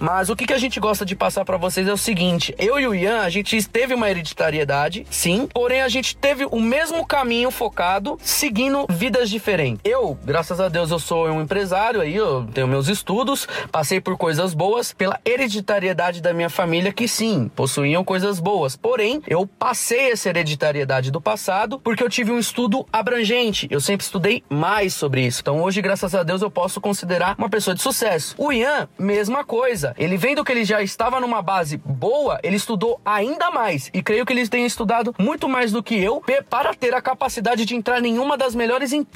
Mas 0.00 0.28
o 0.28 0.36
que 0.36 0.46
que 0.46 0.52
a 0.52 0.58
gente 0.58 0.80
gosta 0.80 1.04
de 1.04 1.14
passar 1.14 1.44
para 1.44 1.56
vocês 1.56 1.86
é 1.86 1.92
o 1.92 1.96
seguinte: 1.96 2.54
eu 2.58 2.80
e 2.80 2.86
o 2.86 2.94
Ian, 2.94 3.20
a 3.20 3.30
gente 3.30 3.68
teve 3.68 3.94
uma 3.94 4.08
hereditariedade, 4.08 5.06
sim, 5.10 5.48
porém 5.52 5.82
a 5.82 5.88
gente 5.88 6.16
teve 6.16 6.46
o 6.50 6.60
mesmo 6.60 7.06
caminho 7.06 7.50
focado, 7.50 8.18
seguindo 8.22 8.86
vidas 9.18 9.30
diferentes. 9.30 9.80
Eu, 9.84 10.16
graças 10.24 10.60
a 10.60 10.68
Deus, 10.68 10.90
eu 10.90 10.98
sou 10.98 11.28
um 11.28 11.42
empresário 11.42 12.00
aí, 12.00 12.14
eu 12.14 12.46
tenho 12.54 12.68
meus 12.68 12.88
estudos, 12.88 13.48
passei 13.70 14.00
por 14.00 14.16
coisas 14.16 14.54
boas, 14.54 14.92
pela 14.92 15.18
hereditariedade 15.24 16.20
da 16.20 16.32
minha 16.32 16.48
família, 16.48 16.92
que 16.92 17.08
sim, 17.08 17.50
possuíam 17.54 18.04
coisas 18.04 18.38
boas. 18.38 18.76
Porém, 18.76 19.20
eu 19.26 19.46
passei 19.46 20.12
essa 20.12 20.28
hereditariedade 20.28 21.10
do 21.10 21.20
passado 21.20 21.80
porque 21.80 22.02
eu 22.02 22.08
tive 22.08 22.30
um 22.30 22.38
estudo 22.38 22.86
abrangente. 22.92 23.66
Eu 23.70 23.80
sempre 23.80 24.04
estudei 24.04 24.44
mais 24.48 24.94
sobre 24.94 25.26
isso. 25.26 25.40
Então 25.40 25.62
hoje, 25.62 25.82
graças 25.82 26.14
a 26.14 26.22
Deus, 26.22 26.42
eu 26.42 26.50
posso 26.50 26.80
considerar 26.80 27.34
uma 27.36 27.48
pessoa 27.48 27.74
de 27.74 27.82
sucesso. 27.82 28.34
O 28.38 28.52
Ian, 28.52 28.88
mesma 28.98 29.44
coisa. 29.44 29.94
Ele 29.98 30.16
vendo 30.16 30.44
que 30.44 30.52
ele 30.52 30.64
já 30.64 30.80
estava 30.82 31.20
numa 31.20 31.42
base 31.42 31.76
boa, 31.76 32.38
ele 32.42 32.56
estudou 32.56 33.00
ainda 33.04 33.50
mais. 33.50 33.90
E 33.92 34.02
creio 34.02 34.24
que 34.24 34.32
ele 34.32 34.46
tenha 34.48 34.66
estudado 34.66 35.14
muito 35.18 35.48
mais 35.48 35.72
do 35.72 35.82
que 35.82 35.96
eu 35.96 36.22
para 36.48 36.74
ter 36.74 36.94
a 36.94 37.02
capacidade 37.02 37.64
de 37.64 37.74
entrar 37.74 38.04
em 38.04 38.18
uma 38.18 38.36
das 38.36 38.54
melhores 38.54 38.92
empresas. 38.92 39.07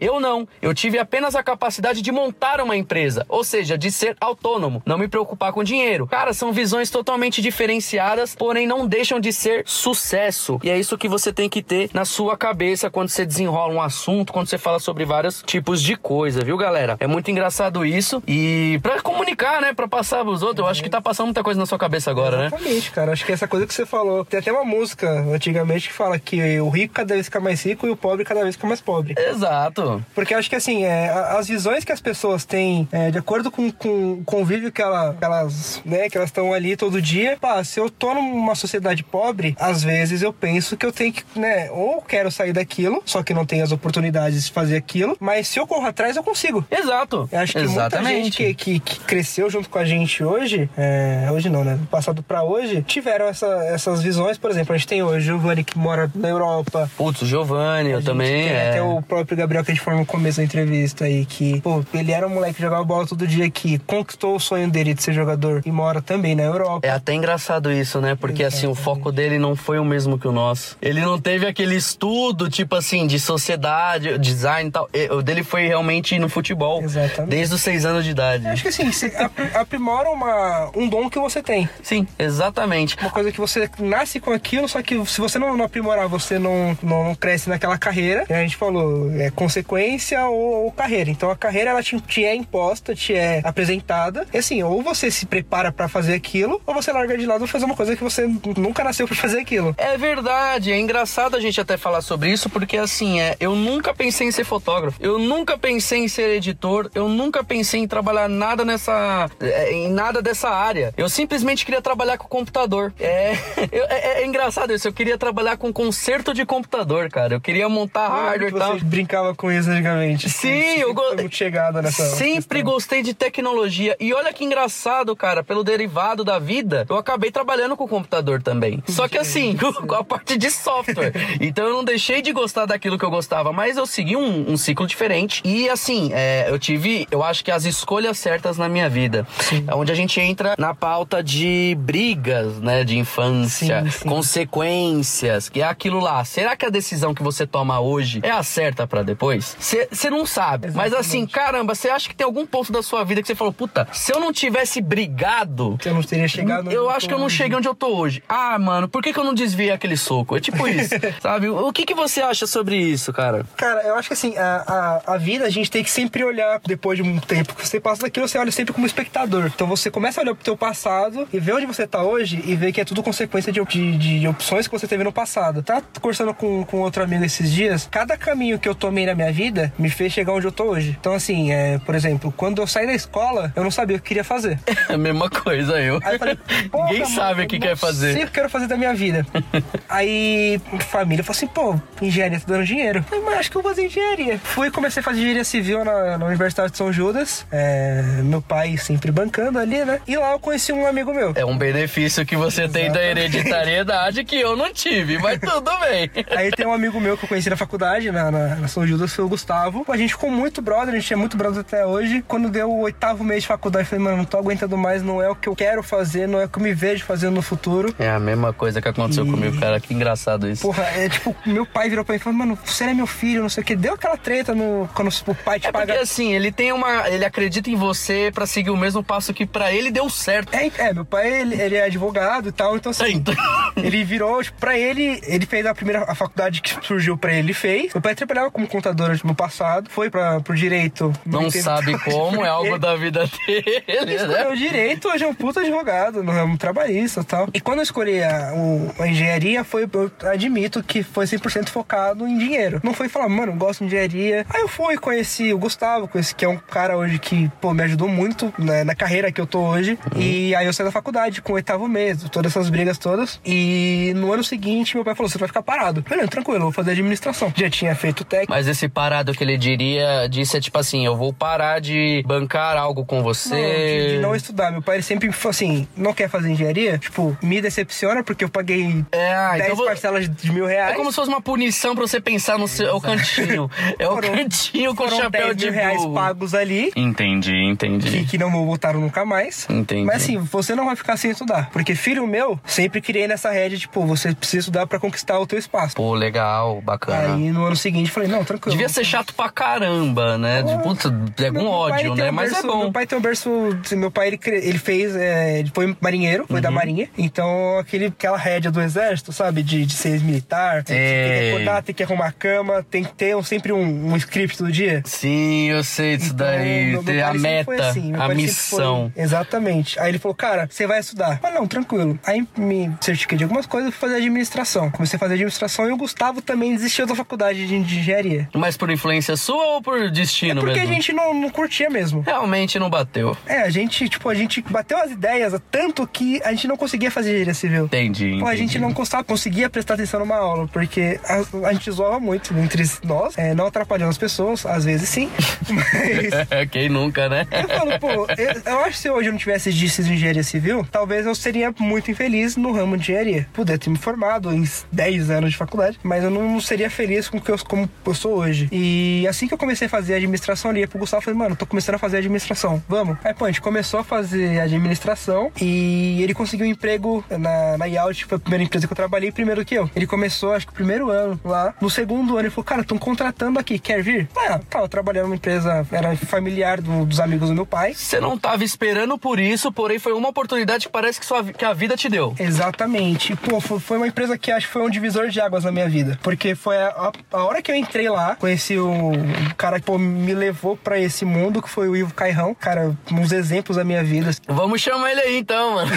Eu 0.00 0.20
não. 0.20 0.46
Eu 0.60 0.74
tive 0.74 0.98
apenas 0.98 1.34
a 1.34 1.42
capacidade 1.42 2.02
de 2.02 2.10
montar 2.10 2.60
uma 2.60 2.76
empresa. 2.76 3.24
Ou 3.28 3.44
seja, 3.44 3.76
de 3.78 3.90
ser 3.90 4.16
autônomo. 4.20 4.82
Não 4.84 4.98
me 4.98 5.08
preocupar 5.08 5.52
com 5.52 5.62
dinheiro. 5.62 6.06
Cara, 6.06 6.32
são 6.32 6.52
visões 6.52 6.90
totalmente 6.90 7.40
diferenciadas, 7.42 8.34
porém 8.34 8.66
não 8.66 8.86
deixam 8.86 9.20
de 9.20 9.32
ser 9.32 9.62
sucesso. 9.66 10.58
E 10.62 10.70
é 10.70 10.78
isso 10.78 10.98
que 10.98 11.08
você 11.08 11.32
tem 11.32 11.48
que 11.48 11.62
ter 11.62 11.90
na 11.92 12.04
sua 12.04 12.36
cabeça 12.36 12.90
quando 12.90 13.08
você 13.08 13.24
desenrola 13.24 13.72
um 13.72 13.80
assunto, 13.80 14.32
quando 14.32 14.48
você 14.48 14.58
fala 14.58 14.78
sobre 14.78 15.04
vários 15.04 15.42
tipos 15.44 15.82
de 15.82 15.96
coisa, 15.96 16.44
viu, 16.44 16.56
galera? 16.56 16.96
É 17.00 17.06
muito 17.06 17.30
engraçado 17.30 17.84
isso. 17.84 18.22
E 18.26 18.78
pra 18.82 19.00
comunicar, 19.00 19.60
né? 19.60 19.72
Pra 19.72 19.88
passar 19.88 20.24
pros 20.24 20.42
outros, 20.42 20.64
eu 20.64 20.70
acho 20.70 20.82
que 20.82 20.88
tá 20.88 21.00
passando 21.00 21.26
muita 21.26 21.42
coisa 21.42 21.58
na 21.58 21.66
sua 21.66 21.78
cabeça 21.78 22.10
agora, 22.10 22.36
né? 22.38 22.46
Exatamente, 22.46 22.90
cara. 22.90 23.12
Acho 23.12 23.24
que 23.24 23.32
essa 23.32 23.48
coisa 23.48 23.66
que 23.66 23.74
você 23.74 23.86
falou. 23.86 24.24
Tem 24.24 24.40
até 24.40 24.52
uma 24.52 24.64
música 24.64 25.08
antigamente 25.32 25.88
que 25.88 25.94
fala 25.94 26.18
que 26.18 26.60
o 26.60 26.68
rico 26.68 26.94
cada 26.94 27.14
vez 27.14 27.26
fica 27.26 27.40
mais 27.40 27.62
rico 27.64 27.86
e 27.86 27.90
o 27.90 27.96
pobre 27.96 28.24
cada 28.24 28.42
vez 28.42 28.54
fica 28.54 28.66
mais 28.66 28.80
pobre. 28.80 29.14
Exato. 29.30 30.04
Porque 30.14 30.34
acho 30.34 30.48
que 30.48 30.56
assim, 30.56 30.84
é, 30.84 31.08
as 31.10 31.48
visões 31.48 31.84
que 31.84 31.92
as 31.92 32.00
pessoas 32.00 32.44
têm, 32.44 32.88
é, 32.92 33.10
de 33.10 33.18
acordo 33.18 33.50
com, 33.50 33.70
com 33.70 34.14
o 34.14 34.24
convívio 34.24 34.72
que, 34.72 34.82
ela, 34.82 35.14
que 35.14 35.24
elas, 35.24 35.82
né, 35.84 36.08
que 36.08 36.16
elas 36.16 36.30
estão 36.30 36.52
ali 36.52 36.76
todo 36.76 37.00
dia, 37.00 37.36
pá, 37.40 37.62
se 37.64 37.80
eu 37.80 37.90
tô 37.90 38.14
numa 38.14 38.54
sociedade 38.54 39.02
pobre, 39.02 39.56
às 39.58 39.82
vezes 39.82 40.22
eu 40.22 40.32
penso 40.32 40.76
que 40.76 40.84
eu 40.86 40.92
tenho 40.92 41.12
que, 41.12 41.24
né, 41.38 41.70
ou 41.70 42.02
quero 42.02 42.30
sair 42.30 42.52
daquilo, 42.52 43.02
só 43.04 43.22
que 43.22 43.34
não 43.34 43.44
tenho 43.44 43.64
as 43.64 43.72
oportunidades 43.72 44.46
de 44.46 44.52
fazer 44.52 44.76
aquilo, 44.76 45.16
mas 45.20 45.48
se 45.48 45.58
eu 45.58 45.66
corro 45.66 45.86
atrás, 45.86 46.16
eu 46.16 46.22
consigo. 46.22 46.64
Exato. 46.70 47.28
Eu 47.30 47.38
acho 47.40 47.52
que 47.52 47.58
Exatamente. 47.58 48.12
muita 48.12 48.24
gente 48.24 48.36
que, 48.36 48.54
que, 48.54 48.80
que 48.80 49.00
cresceu 49.00 49.50
junto 49.50 49.68
com 49.68 49.78
a 49.78 49.84
gente 49.84 50.22
hoje, 50.22 50.68
é, 50.76 51.28
hoje 51.32 51.48
não, 51.48 51.64
né? 51.64 51.74
Do 51.74 51.86
passado 51.86 52.22
pra 52.22 52.42
hoje, 52.42 52.82
tiveram 52.82 53.26
essa, 53.26 53.46
essas 53.66 54.02
visões. 54.02 54.38
Por 54.38 54.50
exemplo, 54.50 54.74
a 54.74 54.78
gente 54.78 54.86
tem 54.86 55.02
hoje 55.02 55.30
o 55.32 55.38
Giovanni 55.38 55.64
que 55.64 55.78
mora 55.78 56.10
na 56.14 56.28
Europa. 56.28 56.90
Putz, 56.96 57.22
o 57.22 57.26
Giovanni, 57.26 57.90
eu 57.90 58.02
também. 58.02 58.48
tem 58.48 58.56
É. 58.56 58.82
O 58.82 59.02
próprio 59.16 59.36
Gabriel 59.38 59.64
que 59.64 59.70
a 59.70 59.74
gente 59.74 59.82
falou 59.84 60.00
no 60.00 60.06
começo 60.06 60.38
da 60.38 60.44
entrevista 60.44 61.04
aí, 61.04 61.24
que, 61.24 61.60
pô, 61.60 61.82
ele 61.94 62.12
era 62.12 62.26
um 62.26 62.30
moleque 62.30 62.54
que 62.54 62.62
jogava 62.62 62.84
bola 62.84 63.06
todo 63.06 63.26
dia 63.26 63.44
aqui, 63.46 63.78
conquistou 63.86 64.36
o 64.36 64.40
sonho 64.40 64.68
dele 64.70 64.94
de 64.94 65.02
ser 65.02 65.12
jogador 65.12 65.62
e 65.64 65.70
mora 65.72 66.02
também 66.02 66.34
na 66.34 66.42
Europa. 66.42 66.86
É 66.86 66.90
até 66.90 67.14
engraçado 67.14 67.70
isso, 67.72 68.00
né? 68.00 68.14
Porque 68.14 68.44
assim, 68.44 68.66
o 68.66 68.74
foco 68.74 69.10
dele 69.10 69.38
não 69.38 69.56
foi 69.56 69.78
o 69.78 69.84
mesmo 69.84 70.18
que 70.18 70.28
o 70.28 70.32
nosso. 70.32 70.76
Ele 70.82 71.00
não 71.00 71.18
teve 71.20 71.46
aquele 71.46 71.74
estudo, 71.76 72.48
tipo 72.50 72.74
assim, 72.76 73.06
de 73.06 73.18
sociedade, 73.18 74.18
design 74.18 74.68
e 74.68 74.72
tal. 74.72 74.88
O 75.10 75.22
dele 75.22 75.42
foi 75.42 75.66
realmente 75.66 76.18
no 76.18 76.28
futebol. 76.28 76.82
Exatamente. 76.82 77.30
Desde 77.30 77.54
os 77.54 77.60
seis 77.62 77.84
anos 77.84 78.04
de 78.04 78.10
idade. 78.10 78.44
Eu 78.44 78.52
Acho 78.52 78.62
que 78.62 78.68
assim, 78.68 78.90
você 78.92 79.06
ap- 79.16 79.56
aprimora 79.56 80.10
uma, 80.10 80.70
um 80.76 80.88
dom 80.88 81.08
que 81.08 81.18
você 81.18 81.42
tem. 81.42 81.68
Sim, 81.82 82.06
exatamente. 82.18 82.96
Uma 83.00 83.10
coisa 83.10 83.32
que 83.32 83.38
você 83.40 83.68
nasce 83.78 84.20
com 84.20 84.30
aquilo, 84.32 84.68
só 84.68 84.82
que 84.82 85.04
se 85.06 85.20
você 85.20 85.38
não, 85.38 85.56
não 85.56 85.64
aprimorar, 85.64 86.08
você 86.08 86.38
não, 86.38 86.76
não 86.82 87.14
cresce 87.14 87.48
naquela 87.48 87.78
carreira. 87.78 88.24
E 88.28 88.32
a 88.32 88.40
gente 88.42 88.56
falou, 88.56 89.05
é 89.18 89.30
consequência 89.30 90.24
ou, 90.28 90.64
ou 90.64 90.72
carreira. 90.72 91.10
Então 91.10 91.30
a 91.30 91.36
carreira 91.36 91.70
ela 91.70 91.82
te, 91.82 92.00
te 92.00 92.24
é 92.24 92.34
imposta, 92.34 92.94
te 92.94 93.14
é 93.14 93.40
apresentada. 93.44 94.26
E 94.32 94.38
assim, 94.38 94.62
ou 94.62 94.82
você 94.82 95.10
se 95.10 95.26
prepara 95.26 95.72
pra 95.72 95.88
fazer 95.88 96.14
aquilo, 96.14 96.60
ou 96.66 96.74
você 96.74 96.92
larga 96.92 97.16
de 97.16 97.26
lado 97.26 97.44
e 97.44 97.48
fazer 97.48 97.64
uma 97.64 97.76
coisa 97.76 97.96
que 97.96 98.02
você 98.02 98.26
nunca 98.56 98.84
nasceu 98.84 99.06
pra 99.06 99.16
fazer 99.16 99.40
aquilo. 99.40 99.74
É 99.78 99.96
verdade, 99.96 100.72
é 100.72 100.78
engraçado 100.78 101.36
a 101.36 101.40
gente 101.40 101.60
até 101.60 101.76
falar 101.76 102.00
sobre 102.00 102.30
isso, 102.30 102.48
porque 102.48 102.76
assim, 102.76 103.20
é, 103.20 103.36
eu 103.40 103.54
nunca 103.54 103.94
pensei 103.94 104.26
em 104.26 104.30
ser 104.30 104.44
fotógrafo, 104.44 104.98
eu 105.00 105.18
nunca 105.18 105.58
pensei 105.58 106.00
em 106.00 106.08
ser 106.08 106.36
editor, 106.36 106.90
eu 106.94 107.08
nunca 107.08 107.42
pensei 107.42 107.80
em 107.80 107.88
trabalhar 107.88 108.28
nada 108.28 108.64
nessa. 108.64 109.28
é, 109.40 109.72
em 109.72 109.88
nada 109.90 110.20
dessa 110.22 110.48
área. 110.48 110.92
Eu 110.96 111.08
simplesmente 111.08 111.64
queria 111.64 111.80
trabalhar 111.80 112.18
com 112.18 112.28
computador. 112.28 112.92
É, 112.98 113.32
é, 113.70 114.22
é 114.22 114.26
engraçado 114.26 114.72
isso, 114.72 114.88
eu 114.88 114.92
queria 114.92 115.18
trabalhar 115.18 115.56
com 115.56 115.72
conserto 115.72 116.32
de 116.32 116.44
computador, 116.44 117.10
cara. 117.10 117.34
Eu 117.34 117.40
queria 117.40 117.68
montar 117.68 118.08
hardware 118.08 118.52
e 118.54 118.58
tal. 118.58 118.78
Brincava 118.96 119.34
com 119.34 119.52
isso 119.52 119.68
antigamente. 119.70 120.28
Sim, 120.30 120.48
eu 120.78 120.88
sempre 120.88 120.92
go- 120.94 121.14
muito 121.16 121.82
nessa. 121.82 122.06
Sempre 122.16 122.58
questão. 122.60 122.72
gostei 122.72 123.02
de 123.02 123.12
tecnologia. 123.14 123.96
E 124.00 124.12
olha 124.14 124.32
que 124.32 124.44
engraçado, 124.44 125.14
cara, 125.14 125.42
pelo 125.44 125.62
derivado 125.62 126.24
da 126.24 126.38
vida, 126.38 126.86
eu 126.88 126.96
acabei 126.96 127.30
trabalhando 127.30 127.76
com 127.76 127.86
computador 127.86 128.42
também. 128.42 128.82
Só 128.88 129.06
que 129.06 129.18
assim, 129.18 129.56
com 129.86 129.94
a 129.94 130.02
parte 130.04 130.36
de 130.38 130.50
software. 130.50 131.12
Então 131.40 131.66
eu 131.66 131.72
não 131.74 131.84
deixei 131.84 132.22
de 132.22 132.32
gostar 132.32 132.66
daquilo 132.66 132.98
que 132.98 133.04
eu 133.04 133.10
gostava, 133.10 133.52
mas 133.52 133.76
eu 133.76 133.86
segui 133.86 134.16
um, 134.16 134.50
um 134.52 134.56
ciclo 134.56 134.86
diferente. 134.86 135.42
E 135.44 135.68
assim, 135.68 136.10
é, 136.14 136.46
eu 136.48 136.58
tive, 136.58 137.06
eu 137.10 137.22
acho 137.22 137.44
que 137.44 137.50
as 137.50 137.64
escolhas 137.64 138.18
certas 138.18 138.56
na 138.56 138.68
minha 138.68 138.88
vida. 138.88 139.26
É 139.68 139.74
onde 139.74 139.92
a 139.92 139.94
gente 139.94 140.18
entra 140.20 140.54
na 140.58 140.74
pauta 140.74 141.22
de 141.22 141.76
brigas, 141.80 142.58
né, 142.60 142.82
de 142.84 142.96
infância, 142.98 143.82
Sim, 143.84 143.90
sim. 143.90 144.08
consequências, 144.08 145.48
que 145.48 145.60
é 145.60 145.64
aquilo 145.64 146.00
lá. 146.00 146.24
Será 146.24 146.56
que 146.56 146.64
a 146.64 146.70
decisão 146.70 147.14
que 147.14 147.22
você 147.22 147.46
toma 147.46 147.80
hoje 147.80 148.20
é 148.22 148.30
a 148.30 148.42
certa 148.42 148.85
pra 148.86 149.02
depois? 149.02 149.56
Você 149.58 150.10
não 150.10 150.24
sabe. 150.26 150.70
Mas 150.72 150.92
assim, 150.92 151.26
caramba, 151.26 151.74
você 151.74 151.88
acha 151.88 152.08
que 152.08 152.14
tem 152.14 152.24
algum 152.24 152.46
ponto 152.46 152.72
da 152.72 152.82
sua 152.82 153.04
vida 153.04 153.20
que 153.20 153.26
você 153.28 153.34
falou, 153.34 153.52
puta, 153.52 153.86
se 153.92 154.12
eu 154.12 154.20
não 154.20 154.32
tivesse 154.32 154.80
brigado, 154.80 155.76
Você 155.80 155.90
não 155.90 156.02
teria 156.02 156.28
chegado. 156.28 156.70
eu 156.70 156.90
acho 156.90 157.06
que 157.08 157.14
eu 157.14 157.18
não 157.18 157.26
tô 157.26 157.30
cheguei 157.30 157.56
onde 157.56 157.68
eu 157.68 157.74
tô 157.74 157.88
hoje. 157.96 158.22
Ah, 158.28 158.58
mano, 158.58 158.88
por 158.88 159.02
que, 159.02 159.12
que 159.12 159.18
eu 159.18 159.24
não 159.24 159.34
desviei 159.34 159.70
aquele 159.70 159.96
soco? 159.96 160.36
É 160.36 160.40
tipo 160.40 160.66
isso, 160.68 160.94
sabe? 161.20 161.48
O 161.48 161.72
que, 161.72 161.84
que 161.84 161.94
você 161.94 162.20
acha 162.20 162.46
sobre 162.46 162.76
isso, 162.76 163.12
cara? 163.12 163.44
Cara, 163.56 163.82
eu 163.82 163.94
acho 163.96 164.08
que 164.08 164.14
assim, 164.14 164.36
a, 164.36 165.00
a, 165.06 165.14
a 165.14 165.16
vida 165.16 165.44
a 165.44 165.50
gente 165.50 165.70
tem 165.70 165.82
que 165.82 165.90
sempre 165.90 166.24
olhar 166.24 166.60
depois 166.66 166.98
de 166.98 167.02
um 167.02 167.18
tempo 167.18 167.54
que 167.54 167.66
você 167.66 167.80
passa 167.80 168.02
daquilo, 168.02 168.28
você 168.28 168.38
olha 168.38 168.52
sempre 168.52 168.72
como 168.72 168.86
espectador. 168.86 169.46
Então 169.46 169.66
você 169.66 169.90
começa 169.90 170.20
a 170.20 170.22
olhar 170.22 170.34
pro 170.34 170.44
teu 170.44 170.56
passado 170.56 171.26
e 171.32 171.38
ver 171.38 171.54
onde 171.54 171.66
você 171.66 171.86
tá 171.86 172.02
hoje 172.02 172.42
e 172.46 172.54
ver 172.54 172.72
que 172.72 172.80
é 172.80 172.84
tudo 172.84 173.02
consequência 173.02 173.52
de, 173.52 173.62
de, 173.64 174.20
de 174.20 174.28
opções 174.28 174.66
que 174.66 174.78
você 174.78 174.86
teve 174.86 175.02
no 175.04 175.12
passado. 175.12 175.62
Tá 175.62 175.82
conversando 176.00 176.32
com, 176.34 176.64
com 176.64 176.78
outro 176.80 177.02
amigo 177.02 177.24
esses 177.24 177.50
dias, 177.52 177.88
cada 177.90 178.16
caminho 178.16 178.58
que 178.58 178.68
eu 178.68 178.74
tomei 178.76 179.06
na 179.06 179.14
minha 179.14 179.32
vida 179.32 179.72
me 179.78 179.90
fez 179.90 180.12
chegar 180.12 180.32
onde 180.32 180.46
eu 180.46 180.52
tô 180.52 180.64
hoje. 180.64 180.96
Então, 181.00 181.12
assim, 181.14 181.52
é, 181.52 181.78
por 181.78 181.94
exemplo, 181.94 182.32
quando 182.36 182.60
eu 182.62 182.66
saí 182.66 182.86
da 182.86 182.94
escola, 182.94 183.52
eu 183.56 183.62
não 183.64 183.70
sabia 183.70 183.96
o 183.96 184.00
que 184.00 184.08
queria 184.08 184.24
fazer. 184.24 184.58
É 184.88 184.94
a 184.94 184.98
mesma 184.98 185.28
coisa, 185.28 185.80
eu. 185.80 185.98
Aí 186.04 186.14
eu 186.14 186.18
falei, 186.18 186.36
"Porra, 186.70 186.84
Ninguém 186.84 187.02
mano, 187.02 187.14
sabe 187.14 187.42
o 187.42 187.46
que 187.48 187.58
quer 187.58 187.76
fazer. 187.76 188.12
sei 188.12 188.22
o 188.22 188.26
que 188.26 188.30
eu 188.30 188.34
quero 188.34 188.48
fazer 188.48 188.66
da 188.68 188.76
minha 188.76 188.94
vida. 188.94 189.26
Aí, 189.88 190.60
família 190.90 191.24
falou 191.24 191.36
assim, 191.36 191.46
pô, 191.46 191.74
engenharia 192.00 192.38
tá 192.38 192.44
dando 192.46 192.64
dinheiro. 192.64 192.98
Eu 193.00 193.02
falei, 193.04 193.24
mas 193.24 193.38
acho 193.40 193.50
que 193.50 193.56
eu 193.56 193.62
vou 193.62 193.70
fazer 193.72 193.86
engenharia. 193.86 194.38
Fui 194.38 194.68
e 194.68 194.70
comecei 194.70 195.00
a 195.00 195.04
fazer 195.04 195.18
engenharia 195.18 195.44
civil 195.44 195.84
na, 195.84 196.18
na 196.18 196.26
Universidade 196.26 196.70
de 196.72 196.78
São 196.78 196.92
Judas. 196.92 197.44
É, 197.50 198.02
meu 198.22 198.40
pai 198.40 198.76
sempre 198.76 199.10
bancando 199.10 199.58
ali, 199.58 199.84
né? 199.84 200.00
E 200.06 200.16
lá 200.16 200.32
eu 200.32 200.38
conheci 200.38 200.72
um 200.72 200.86
amigo 200.86 201.12
meu. 201.12 201.32
É 201.34 201.44
um 201.44 201.56
benefício 201.58 202.24
que 202.24 202.36
você 202.36 202.68
tem 202.68 202.90
da 202.92 203.02
hereditariedade 203.02 204.24
que 204.24 204.36
eu 204.36 204.56
não 204.56 204.72
tive, 204.72 205.18
mas 205.18 205.38
tudo 205.40 205.70
bem. 205.80 206.10
Aí 206.36 206.50
tem 206.50 206.66
um 206.66 206.72
amigo 206.72 207.00
meu 207.00 207.16
que 207.16 207.24
eu 207.24 207.28
conheci 207.28 207.50
na 207.50 207.56
faculdade, 207.56 208.10
na, 208.10 208.30
na, 208.30 208.55
na 208.60 208.68
São 208.68 208.86
Judas, 208.86 209.12
foi 209.14 209.24
o 209.24 209.28
Gustavo. 209.28 209.84
A 209.88 209.96
gente 209.96 210.10
ficou 210.14 210.30
muito 210.30 210.60
brother, 210.62 210.94
a 210.94 210.98
gente 210.98 211.12
é 211.12 211.16
muito 211.16 211.36
brother 211.36 211.60
até 211.60 211.84
hoje. 211.86 212.24
Quando 212.26 212.48
deu 212.48 212.70
o 212.70 212.80
oitavo 212.80 213.22
mês 213.24 213.42
de 213.42 213.48
faculdade, 213.48 213.84
eu 213.86 213.90
falei, 213.90 214.04
mano, 214.04 214.16
não 214.18 214.24
tô 214.24 214.36
aguentando 214.38 214.76
mais, 214.76 215.02
não 215.02 215.22
é 215.22 215.28
o 215.28 215.34
que 215.34 215.48
eu 215.48 215.56
quero 215.56 215.82
fazer, 215.82 216.26
não 216.26 216.40
é 216.40 216.44
o 216.44 216.48
que 216.48 216.58
eu 216.58 216.62
me 216.62 216.72
vejo 216.74 217.04
fazendo 217.04 217.34
no 217.34 217.42
futuro. 217.42 217.94
É 217.98 218.08
a 218.10 218.18
mesma 218.18 218.52
coisa 218.52 218.80
que 218.80 218.88
aconteceu 218.88 219.26
E- 219.26 219.30
comigo, 219.30 219.58
cara. 219.58 219.80
Que 219.80 219.92
engraçado 219.94 220.48
isso. 220.48 220.62
Porra, 220.62 220.84
é 220.84 221.08
tipo, 221.08 221.34
meu 221.44 221.64
pai 221.66 221.88
virou 221.88 222.04
pra 222.04 222.12
mim 222.14 222.16
e 222.20 222.22
falou, 222.22 222.38
mano, 222.38 222.58
você 222.64 222.84
é 222.84 222.94
meu 222.94 223.06
filho, 223.06 223.42
não 223.42 223.48
sei 223.48 223.62
o 223.62 223.66
que. 223.66 223.76
Deu 223.76 223.94
aquela 223.94 224.16
treta 224.16 224.54
no, 224.54 224.88
quando 224.94 225.08
o 225.26 225.34
pai 225.34 225.60
te 225.60 225.66
É 225.66 225.72
porque 225.72 225.86
paga. 225.88 226.00
assim, 226.02 226.32
ele 226.34 226.50
tem 226.50 226.72
uma. 226.72 227.08
Ele 227.08 227.24
acredita 227.24 227.70
em 227.70 227.76
você 227.76 228.30
pra 228.34 228.46
seguir 228.46 228.70
o 228.70 228.76
mesmo 228.76 229.02
passo 229.02 229.32
que 229.34 229.44
pra 229.46 229.72
ele 229.72 229.90
deu 229.90 230.08
certo. 230.08 230.54
É, 230.54 230.70
é, 230.78 230.92
meu 230.92 231.04
pai, 231.04 231.40
ele, 231.42 231.60
ele 231.60 231.74
é 231.76 231.84
advogado 231.84 232.48
e 232.48 232.52
tal, 232.52 232.76
então 232.76 232.90
assim, 232.90 233.12
Então- 233.12 233.34
ele 233.76 234.04
virou, 234.04 234.42
tipo, 234.42 234.58
pra 234.58 234.78
ele, 234.78 235.20
ele 235.26 235.46
fez 235.46 235.64
a 235.66 235.74
primeira 235.74 236.04
a 236.06 236.14
faculdade 236.14 236.60
que 236.62 236.74
surgiu 236.86 237.16
pra 237.16 237.32
ele, 237.32 237.40
ele 237.46 237.54
fez. 237.54 237.92
Meu 237.94 238.00
pai 238.00 238.14
trabalhava 238.14 238.45
como 238.50 238.66
contador 238.66 239.18
no 239.24 239.34
passado, 239.34 239.88
foi 239.90 240.10
pra, 240.10 240.40
pro 240.40 240.54
direito. 240.54 241.12
Não 241.24 241.50
sabe 241.50 241.98
como, 242.04 242.44
é 242.44 242.48
algo 242.48 242.78
da 242.78 242.96
vida 242.96 243.26
dele, 243.46 243.82
Ele 243.86 244.04
né? 244.06 244.14
escolheu 244.14 244.56
direito, 244.56 245.08
hoje 245.08 245.24
é 245.24 245.26
um 245.26 245.34
puta 245.34 245.60
advogado 245.60 246.22
no 246.22 246.32
ramo 246.32 246.56
trabalhista 246.58 247.20
e 247.20 247.24
tal. 247.24 247.48
E 247.54 247.60
quando 247.60 247.78
eu 247.78 247.82
escolhi 247.84 248.22
a, 248.22 248.52
o- 248.54 248.90
a 249.02 249.06
engenharia, 249.08 249.64
foi, 249.64 249.84
eu 249.92 250.10
admito 250.30 250.82
que 250.82 251.02
foi 251.02 251.24
100% 251.26 251.68
focado 251.68 252.26
em 252.26 252.36
dinheiro. 252.38 252.80
Não 252.82 252.94
foi 252.94 253.08
falar, 253.08 253.28
mano, 253.28 253.52
eu 253.52 253.56
gosto 253.56 253.80
de 253.80 253.86
engenharia. 253.86 254.46
Aí 254.50 254.60
eu 254.62 254.68
fui, 254.68 254.96
conheci 254.96 255.52
o 255.52 255.58
Gustavo, 255.58 256.08
conheci, 256.08 256.34
que 256.34 256.44
é 256.44 256.48
um 256.48 256.56
cara 256.56 256.96
hoje 256.96 257.18
que, 257.18 257.50
pô, 257.60 257.72
me 257.74 257.82
ajudou 257.84 258.08
muito 258.08 258.52
né, 258.58 258.84
na 258.84 258.94
carreira 258.94 259.30
que 259.32 259.40
eu 259.40 259.46
tô 259.46 259.60
hoje. 259.60 259.98
E 260.16 260.54
aí 260.54 260.66
eu 260.66 260.72
saí 260.72 260.84
da 260.86 260.92
faculdade 260.92 261.40
com 261.42 261.52
o 261.52 261.54
oitavo 261.56 261.86
mês, 261.88 262.22
todas 262.30 262.52
essas 262.52 262.68
brigas 262.70 262.98
todas. 262.98 263.40
E 263.44 264.12
no 264.16 264.32
ano 264.32 264.44
seguinte, 264.44 264.94
meu 264.96 265.04
pai 265.04 265.14
falou, 265.14 265.28
você 265.28 265.38
vai 265.38 265.48
ficar 265.48 265.62
parado. 265.62 266.00
Eu 266.04 266.08
Falei, 266.08 266.26
tranquilo, 266.28 266.58
eu 266.58 266.62
vou 266.62 266.72
fazer 266.72 266.92
administração. 266.92 267.52
Já 267.56 267.68
tinha 267.70 267.94
feito 267.94 268.24
técnico. 268.36 268.52
Mas 268.52 268.66
esse 268.68 268.88
parado 268.88 269.32
que 269.32 269.42
ele 269.44 269.56
diria, 269.56 270.28
disse 270.28 270.56
é 270.56 270.60
tipo 270.60 270.78
assim, 270.78 271.04
eu 271.04 271.16
vou 271.16 271.32
parar 271.32 271.80
de 271.80 272.22
bancar 272.26 272.76
algo 272.76 273.04
com 273.04 273.22
você. 273.22 273.54
Não, 273.54 274.06
de, 274.08 274.08
de 274.14 274.18
não 274.18 274.34
estudar. 274.34 274.70
Meu 274.72 274.82
pai 274.82 275.02
sempre 275.02 275.30
falou 275.32 275.50
assim: 275.50 275.86
não 275.96 276.12
quer 276.12 276.28
fazer 276.28 276.50
engenharia? 276.50 276.98
Tipo, 276.98 277.36
me 277.42 277.60
decepciona 277.60 278.22
porque 278.22 278.44
eu 278.44 278.48
paguei 278.48 279.04
É, 279.12 279.34
ah, 279.34 279.52
10 279.52 279.64
então 279.64 279.76
vou- 279.76 279.86
parcelas 279.86 280.28
de 280.28 280.52
mil 280.52 280.68
É 280.68 280.72
reais. 280.74 280.96
como 280.96 281.10
se 281.10 281.16
fosse 281.16 281.28
uma 281.28 281.40
punição 281.40 281.94
pra 281.94 282.06
você 282.06 282.20
pensar 282.20 282.58
no 282.58 282.68
seu 282.68 282.88
é 282.88 282.92
o 282.92 283.00
cantinho. 283.00 283.70
É 283.98 284.06
o 284.08 284.14
Foram- 284.14 284.34
cantinho 284.34 284.94
com 284.94 285.04
Foram 285.04 285.16
chapéu 285.22 285.46
10 285.46 285.56
de 285.56 285.64
mil 285.66 285.74
reais 285.74 286.06
pagos 286.06 286.54
ali. 286.54 286.92
Entendi, 286.96 287.50
Que, 287.52 287.64
entendi. 287.86 288.24
que 288.24 288.38
não 288.38 288.50
voltaram 288.50 289.00
nunca 289.00 289.24
mais. 289.24 289.66
Entendi. 289.70 290.04
Mas 290.04 290.16
assim, 290.22 290.38
você 290.38 290.74
não 290.74 290.86
vai 290.86 290.96
ficar 290.96 291.16
sem 291.16 291.30
estudar. 291.30 291.70
Porque 291.70 291.94
filho 291.94 292.26
meu, 292.26 292.58
sempre 292.64 293.00
criei 293.00 293.26
nessa 293.26 293.50
rede, 293.50 293.78
tipo, 293.78 294.04
você 294.04 294.34
precisa 294.34 294.60
estudar 294.60 294.86
pra 294.86 294.98
conquistar 294.98 295.38
o 295.38 295.46
teu 295.46 295.58
espaço. 295.58 295.94
Pô, 295.96 296.14
legal, 296.14 296.80
bacana. 296.82 297.34
Aí 297.34 297.50
no 297.50 297.64
ano 297.64 297.76
seguinte 297.76 298.10
falei, 298.10 298.25
não, 298.28 298.44
tranquilo. 298.44 298.72
Devia 298.76 298.88
ser 298.88 299.04
chato 299.04 299.34
pra 299.34 299.48
caramba, 299.50 300.36
né? 300.38 300.62
De, 300.62 300.70
é 300.70 301.50
Meu- 301.50 301.62
com 301.64 301.70
meu 301.70 301.88
pai 301.88 302.08
ódio, 302.08 302.14
né? 302.14 302.30
um 302.30 302.34
Mas 302.34 302.50
berço- 302.52 302.66
é 302.66 302.70
bom. 302.70 302.78
Meu 302.80 302.92
pai 302.92 303.06
tem 303.06 303.18
um 303.18 303.20
berço. 303.20 303.50
Meu 303.92 304.10
pai, 304.10 304.28
ele, 304.28 304.40
ele 304.44 304.78
fez. 304.78 305.14
é, 305.16 305.58
ele 305.60 305.70
foi 305.74 305.96
marinheiro, 306.00 306.44
foi 306.46 306.56
Uhum. 306.56 306.62
da 306.62 306.70
Marinha. 306.70 307.08
Então, 307.16 307.78
aquele, 307.78 308.06
aquela 308.06 308.36
rédea 308.38 308.70
do 308.70 308.80
exército, 308.80 309.32
sabe? 309.32 309.62
De, 309.62 309.84
de 309.86 309.92
ser 309.94 310.20
militar. 310.20 310.82
Tem, 310.84 310.96
tem 310.96 311.04
que 311.06 311.38
Sei. 311.38 311.52
acordar, 311.52 311.82
tem 311.82 311.94
que 311.94 312.02
arrumar 312.02 312.26
a 312.26 312.32
cama, 312.32 312.82
tem 312.90 313.04
que 313.04 313.12
ter 313.14 313.36
um- 313.36 313.42
sempre 313.42 313.72
um, 313.72 314.12
um 314.12 314.16
script 314.16 314.58
do 314.62 314.70
dia. 314.70 315.02
Sim, 315.04 315.70
eu 315.70 315.82
sei 315.84 316.16
disso 316.16 316.32
Então, 316.34 316.46
daí. 316.46 316.84
meu- 316.86 317.02
meu 317.02 317.04
Ter 317.04 317.22
a 317.22 317.34
meta, 317.34 317.88
assim, 317.88 318.12
a 318.14 318.28
missão. 318.28 319.10
foi- 319.14 319.22
Exatamente. 319.22 319.98
Aí 320.00 320.10
ele 320.10 320.18
falou, 320.18 320.34
cara, 320.34 320.66
você 320.70 320.86
vai 320.86 321.00
estudar. 321.00 321.38
Ah, 321.42 321.50
não, 321.50 321.66
tranquilo. 321.66 322.18
Aí 322.26 322.46
me 322.56 322.90
certifiquei 323.00 323.38
de 323.38 323.44
algumas 323.44 323.66
coisas 323.66 323.90
e 323.90 323.92
fui 323.92 324.08
fazer 324.08 324.16
administração. 324.20 324.90
Comecei 324.90 325.16
a 325.16 325.20
fazer 325.20 325.34
administração 325.34 325.88
e 325.88 325.92
o 325.92 325.96
Gustavo 325.96 326.40
também 326.42 326.74
desistiu 326.74 327.06
da 327.06 327.14
faculdade 327.14 327.66
de 327.66 327.74
engenharia. 327.76 328.15
Mas 328.54 328.76
por 328.76 328.90
influência 328.90 329.36
sua 329.36 329.64
ou 329.74 329.82
por 329.82 330.10
destino 330.10 330.60
É 330.60 330.64
porque 330.64 330.80
mesmo? 330.80 330.90
a 330.90 330.94
gente 330.94 331.12
não, 331.12 331.34
não 331.34 331.50
curtia 331.50 331.90
mesmo. 331.90 332.20
Realmente 332.20 332.78
não 332.78 332.88
bateu. 332.88 333.36
É, 333.46 333.62
a 333.62 333.70
gente, 333.70 334.08
tipo, 334.08 334.28
a 334.28 334.34
gente 334.34 334.62
bateu 334.62 334.98
as 334.98 335.10
ideias 335.10 335.54
tanto 335.70 336.06
que 336.06 336.40
a 336.44 336.50
gente 336.50 336.66
não 336.68 336.76
conseguia 336.76 337.10
fazer 337.10 337.30
engenharia 337.30 337.54
civil. 337.54 337.84
Entendi. 337.84 338.36
Pô, 338.38 338.46
a 338.46 338.56
gente 338.56 338.78
não 338.78 338.92
gostava, 338.92 339.24
conseguia 339.24 339.68
prestar 339.68 339.94
atenção 339.94 340.20
numa 340.20 340.36
aula, 340.36 340.68
porque 340.68 341.18
a, 341.24 341.68
a 341.68 341.72
gente 341.72 341.90
zoava 341.90 342.18
muito 342.20 342.56
entre 342.58 342.84
nós, 343.04 343.36
é, 343.36 343.54
não 343.54 343.66
atrapalhando 343.66 344.10
as 344.10 344.18
pessoas, 344.18 344.64
às 344.66 344.84
vezes 344.84 345.08
sim, 345.08 345.30
mas 345.70 346.66
Quem 346.70 346.88
nunca, 346.88 347.28
né? 347.28 347.46
eu 347.50 347.68
falo, 347.68 347.98
pô, 347.98 348.26
eu, 348.36 348.72
eu 348.72 348.80
acho 348.80 348.90
que 348.92 348.98
se 348.98 349.10
hoje 349.10 349.28
eu 349.28 349.32
não 349.32 349.38
tivesse 349.38 349.70
decidido 349.70 350.14
engenharia 350.14 350.42
civil, 350.42 350.86
talvez 350.90 351.26
eu 351.26 351.34
seria 351.34 351.72
muito 351.78 352.10
infeliz 352.10 352.56
no 352.56 352.72
ramo 352.72 352.96
de 352.96 353.02
engenharia. 353.02 353.48
Poder 353.52 353.78
ter 353.78 353.90
me 353.90 353.98
formado 353.98 354.52
em 354.52 354.64
10 354.92 355.30
anos 355.30 355.50
de 355.50 355.56
faculdade, 355.56 355.98
mas 356.02 356.24
eu 356.24 356.30
não 356.30 356.60
seria 356.60 356.90
feliz 356.90 357.28
com 357.28 357.40
que 357.40 357.50
eu, 357.50 357.58
como 357.58 357.88
eu 358.10 358.14
sou 358.14 358.34
hoje. 358.38 358.68
E 358.72 359.26
assim 359.28 359.46
que 359.48 359.54
eu 359.54 359.58
comecei 359.58 359.86
a 359.86 359.90
fazer 359.90 360.14
administração, 360.14 360.70
eu 360.70 360.74
liguei 360.74 360.86
pro 360.86 360.98
Gustavo 360.98 361.22
e 361.22 361.24
falei, 361.24 361.38
mano, 361.38 361.56
tô 361.56 361.66
começando 361.66 361.94
a 361.96 361.98
fazer 361.98 362.18
administração, 362.18 362.82
vamos. 362.88 363.16
Aí, 363.24 363.34
pô, 363.34 363.44
a 363.44 363.48
gente 363.48 363.60
começou 363.60 364.00
a 364.00 364.04
fazer 364.04 364.60
administração 364.60 365.50
e 365.60 366.22
ele 366.22 366.34
conseguiu 366.34 366.66
um 366.66 366.68
emprego 366.70 367.24
na, 367.30 367.78
na 367.78 367.84
Yacht, 367.86 368.24
foi 368.26 368.36
a 368.36 368.40
primeira 368.40 368.64
empresa 368.64 368.86
que 368.86 368.92
eu 368.92 368.96
trabalhei 368.96 369.30
primeiro 369.32 369.64
que 369.64 369.74
eu. 369.74 369.90
Ele 369.94 370.06
começou, 370.06 370.52
acho 370.54 370.66
que 370.66 370.72
o 370.72 370.74
primeiro 370.76 371.10
ano 371.10 371.38
lá. 371.44 371.74
No 371.80 371.88
segundo 371.90 372.30
ano, 372.32 372.40
ele 372.42 372.50
falou, 372.50 372.64
cara, 372.64 372.82
estão 372.82 372.98
contratando 372.98 373.58
aqui, 373.58 373.78
quer 373.78 374.02
vir? 374.02 374.28
Ah, 374.36 374.60
tava 374.70 374.88
trabalhando 374.88 375.24
numa 375.24 375.36
empresa, 375.36 375.86
era 375.90 376.16
familiar 376.16 376.80
do- 376.80 377.04
dos 377.04 377.20
amigos 377.20 377.48
do 377.48 377.54
meu 377.54 377.66
pai. 377.66 377.94
Você 377.94 378.20
não 378.20 378.38
tava 378.38 378.64
esperando 378.64 379.18
por 379.18 379.38
isso, 379.40 379.70
porém 379.72 379.98
foi 379.98 380.12
uma 380.12 380.28
oportunidade 380.28 380.86
que 380.86 380.92
parece 380.92 381.18
que, 381.20 381.26
sua, 381.26 381.42
que 381.44 381.64
a 381.64 381.72
vida 381.72 381.96
te 381.96 382.08
deu. 382.08 382.34
Exatamente. 382.38 383.34
Pô, 383.36 383.60
fo- 383.60 383.78
foi 383.80 383.96
uma 383.96 384.06
empresa 384.08 384.36
que 384.36 384.50
acho 384.50 384.66
que 384.66 384.72
foi 384.72 384.82
um 384.82 384.90
divisor 384.90 385.28
de 385.28 385.40
águas 385.40 385.64
na 385.64 385.72
minha 385.72 385.88
vida. 385.88 386.18
Porque 386.22 386.54
foi 386.54 386.76
a, 386.76 386.88
a- 386.88 387.12
a 387.32 387.44
hora 387.44 387.62
que 387.62 387.70
eu 387.70 387.74
entrei 387.76 387.95
lá, 388.08 388.36
conheci 388.36 388.78
o, 388.78 389.12
cara 389.56 389.80
que 389.80 389.86
pô, 389.86 389.98
me 389.98 390.34
levou 390.34 390.76
pra 390.76 390.98
esse 390.98 391.24
mundo, 391.24 391.62
que 391.62 391.68
foi 391.68 391.88
o 391.88 391.96
Ivo 391.96 392.14
Cairrão. 392.14 392.54
Cara, 392.54 392.96
uns 393.12 393.32
exemplos 393.32 393.76
da 393.76 393.84
minha 393.84 394.02
vida. 394.02 394.30
Vamos 394.46 394.80
chamar 394.80 395.10
ele 395.12 395.20
aí 395.20 395.38
então, 395.38 395.74
mano. 395.74 395.90